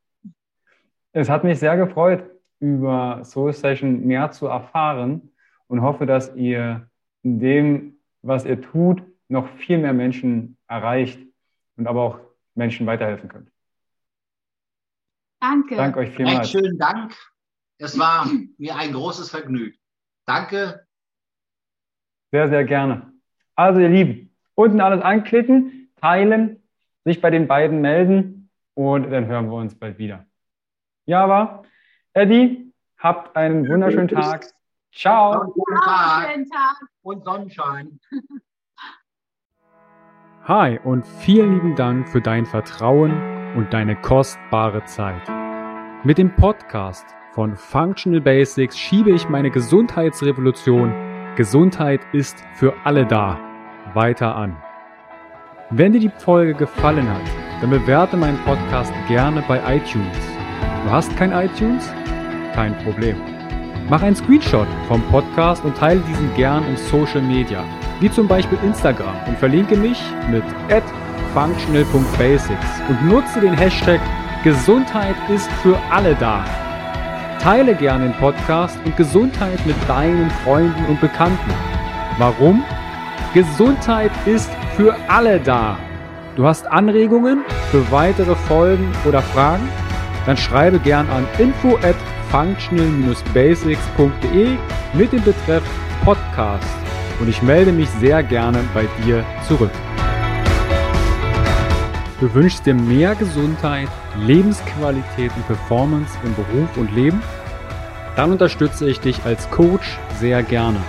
Es 1.13 1.29
hat 1.29 1.45
mich 1.45 1.59
sehr 1.59 1.77
gefreut, 1.77 2.25
über 2.59 3.23
Soul 3.25 3.53
Session 3.53 4.07
mehr 4.07 4.31
zu 4.31 4.47
erfahren 4.47 5.31
und 5.67 5.83
hoffe, 5.83 6.07
dass 6.07 6.35
ihr 6.35 6.89
in 7.23 7.39
dem, 7.41 7.99
was 8.23 8.45
ihr 8.45 8.61
tut, 8.61 9.03
noch 9.33 9.49
viel 9.57 9.79
mehr 9.79 9.95
Menschen 9.95 10.59
erreicht 10.69 11.19
und 11.77 11.87
aber 11.87 12.03
auch 12.03 12.21
Menschen 12.55 12.87
weiterhelfen 12.87 13.29
könnt. 13.29 13.51
Danke. 15.41 15.75
Danke 15.75 16.01
euch 16.01 16.11
vielmals. 16.11 16.41
Recht 16.41 16.53
schönen 16.53 16.79
Dank. 16.79 17.17
Es 17.79 17.99
war 17.99 18.29
mir 18.59 18.77
ein 18.77 18.93
großes 18.93 19.31
Vergnügen. 19.31 19.77
Danke. 20.27 20.87
Sehr, 22.31 22.49
sehr 22.49 22.65
gerne. 22.65 23.13
Also 23.57 23.81
ihr 23.81 23.89
Lieben, 23.89 24.35
unten 24.55 24.81
alles 24.81 25.03
anklicken, 25.03 25.91
teilen, 25.97 26.63
sich 27.05 27.21
bei 27.21 27.31
den 27.31 27.49
beiden 27.49 27.81
melden 27.81 28.51
und 28.75 29.11
dann 29.11 29.27
hören 29.27 29.47
wir 29.47 29.57
uns 29.57 29.75
bald 29.75 29.99
wieder. 29.99 30.27
Java, 31.07 31.65
Eddie, 32.13 32.73
habt 32.99 33.35
einen 33.35 33.69
wunderschönen 33.69 34.09
Tag. 34.09 34.47
Ciao. 34.93 35.53
Guten 35.53 35.81
Tag. 35.81 36.79
Und 37.03 37.25
Sonnenschein. 37.25 37.99
Hi 40.49 40.81
und 40.83 41.07
vielen 41.07 41.55
lieben 41.55 41.77
Dank 41.77 42.09
für 42.09 42.21
dein 42.21 42.47
Vertrauen 42.47 43.13
und 43.55 43.73
deine 43.73 43.95
kostbare 43.95 44.83
Zeit. 44.87 45.23
Mit 46.03 46.19
dem 46.19 46.35
Podcast 46.35 47.07
von 47.31 47.55
Functional 47.55 48.21
Basics 48.21 48.77
schiebe 48.77 49.13
ich 49.13 49.29
meine 49.29 49.53
Gesundheitsrevolution 49.53 50.93
Gesundheit 51.37 52.01
ist 52.13 52.43
für 52.55 52.75
alle 52.83 53.07
da 53.07 53.39
weiter 53.95 54.35
an. 54.35 54.57
Wenn 55.71 55.93
dir 55.93 56.01
die 56.01 56.11
Folge 56.19 56.55
gefallen 56.55 57.09
hat, 57.09 57.23
dann 57.61 57.71
bewerte 57.71 58.17
meinen 58.17 58.39
Podcast 58.39 58.93
gerne 59.07 59.45
bei 59.47 59.61
iTunes. 59.77 60.19
Du 60.85 60.91
hast 60.91 61.17
kein 61.17 61.31
iTunes? 61.31 61.89
Kein 62.53 62.77
Problem. 62.79 63.17
Mach 63.89 64.03
einen 64.03 64.17
Screenshot 64.17 64.67
vom 64.89 65.03
Podcast 65.03 65.65
und 65.65 65.77
teile 65.77 66.01
diesen 66.01 66.35
gern 66.35 66.67
in 66.67 66.77
Social 66.77 67.23
Media, 67.23 67.65
wie 68.03 68.11
zum 68.11 68.29
Beispiel 68.29 68.59
Instagram 68.63 69.17
und 69.27 69.39
verlinke 69.39 69.77
mich 69.77 69.99
mit 70.31 70.45
functional.basics 71.33 72.83
und 72.89 73.09
nutze 73.09 73.41
den 73.41 73.55
Hashtag 73.55 74.01
Gesundheit 74.45 75.17
ist 75.31 75.51
für 75.63 75.79
alle 75.91 76.15
da 76.17 76.45
Teile 77.43 77.75
gerne 77.75 78.05
den 78.05 78.15
Podcast 78.15 78.79
und 78.85 78.97
Gesundheit 78.97 79.67
mit 79.67 79.75
deinen 79.89 80.31
Freunden 80.45 80.87
und 80.87 81.01
Bekannten. 81.01 81.51
Warum? 82.17 82.63
Gesundheit 83.35 84.13
ist 84.27 84.49
für 84.77 84.95
alle 85.09 85.41
da. 85.41 85.77
Du 86.37 86.47
hast 86.47 86.65
Anregungen 86.69 87.41
für 87.73 87.91
weitere 87.91 88.37
Folgen 88.37 88.93
oder 89.05 89.23
Fragen? 89.23 89.69
Dann 90.25 90.37
schreibe 90.37 90.79
gern 90.79 91.11
an 91.11 91.27
info 91.39 91.75
at 91.79 91.97
functional-basics.de 92.31 94.57
mit 94.95 95.13
dem 95.13 95.25
Betreff 95.25 95.65
Podcast 96.05 96.82
und 97.23 97.29
ich 97.29 97.41
melde 97.41 97.71
mich 97.71 97.89
sehr 98.01 98.21
gerne 98.25 98.59
bei 98.75 98.85
dir 99.05 99.25
zurück. 99.47 99.71
Du 102.19 102.35
wünschst 102.35 102.67
dir 102.67 102.75
mehr 102.75 103.15
Gesundheit, 103.15 103.89
Lebensqualität 104.19 105.31
und 105.37 105.47
Performance 105.47 106.19
im 106.25 106.35
Beruf 106.35 106.77
und 106.77 106.93
Leben? 106.93 107.23
Dann 108.17 108.33
unterstütze 108.33 108.91
ich 108.91 108.99
dich 108.99 109.25
als 109.25 109.49
Coach 109.51 110.01
sehr 110.19 110.43
gerne. 110.43 110.81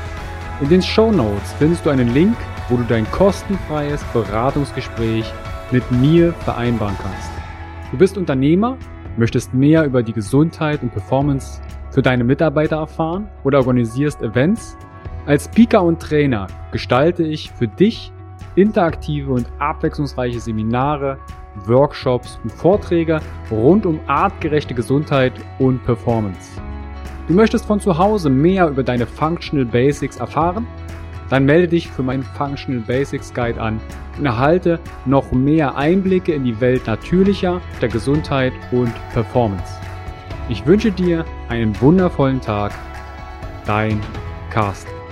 In 0.60 0.70
den 0.70 0.82
Show 0.82 1.12
Notes 1.12 1.54
findest 1.60 1.86
du 1.86 1.92
einen 1.92 2.12
Link, 2.16 2.36
wo 2.68 2.78
du 2.78 2.84
dein 2.84 3.10
kostenfreies 3.12 4.04
Beratungsgespräch 4.06 5.32
mit 5.70 5.90
mir 5.92 6.34
vereinbaren 6.34 6.96
kannst. 7.00 7.30
Du 7.92 7.98
bist 8.00 8.18
Unternehmer, 8.18 8.78
möchtest 9.18 9.54
mehr 9.54 9.86
über 9.86 10.02
die 10.02 10.14
Gesundheit 10.14 10.82
und 10.82 10.92
Performance 10.92 11.62
für 11.92 12.02
deine 12.02 12.24
Mitarbeiter 12.24 12.78
erfahren 12.78 13.30
oder 13.44 13.60
organisierst 13.60 14.24
Events? 14.24 14.76
Als 15.26 15.46
Speaker 15.46 15.84
und 15.84 16.02
Trainer 16.02 16.48
gestalte 16.72 17.24
ich 17.24 17.52
für 17.52 17.68
dich 17.68 18.12
interaktive 18.56 19.32
und 19.32 19.48
abwechslungsreiche 19.60 20.40
Seminare, 20.40 21.18
Workshops 21.66 22.40
und 22.44 22.52
Vorträge 22.52 23.20
rund 23.50 23.86
um 23.86 24.00
artgerechte 24.08 24.74
Gesundheit 24.74 25.34
und 25.60 25.84
Performance. 25.86 26.62
Du 27.28 27.34
möchtest 27.34 27.66
von 27.66 27.80
zu 27.80 27.98
Hause 27.98 28.30
mehr 28.30 28.68
über 28.68 28.84
deine 28.84 29.06
Functional 29.06 29.66
Basics 29.66 30.18
erfahren? 30.18 30.68
dann 31.34 31.46
melde 31.46 31.68
dich 31.68 31.90
für 31.90 32.04
meinen 32.04 32.22
Functional 32.22 32.82
Basics 32.82 33.34
Guide 33.34 33.60
an 33.60 33.80
und 34.20 34.26
erhalte 34.28 34.80
noch 35.06 35.32
mehr 35.32 35.76
Einblicke 35.76 36.32
in 36.32 36.44
die 36.44 36.62
Welt 36.62 36.86
natürlicher, 36.86 37.60
der 37.82 37.90
Gesundheit 37.90 38.54
und 38.72 38.94
Performance. 39.14 39.74
Ich 40.50 40.66
wünsche 40.68 40.92
dir 40.92 41.26
einen 41.50 41.80
wundervollen 41.82 42.40
Tag. 42.40 42.74
Dein 43.66 44.00
Carsten. 44.52 45.03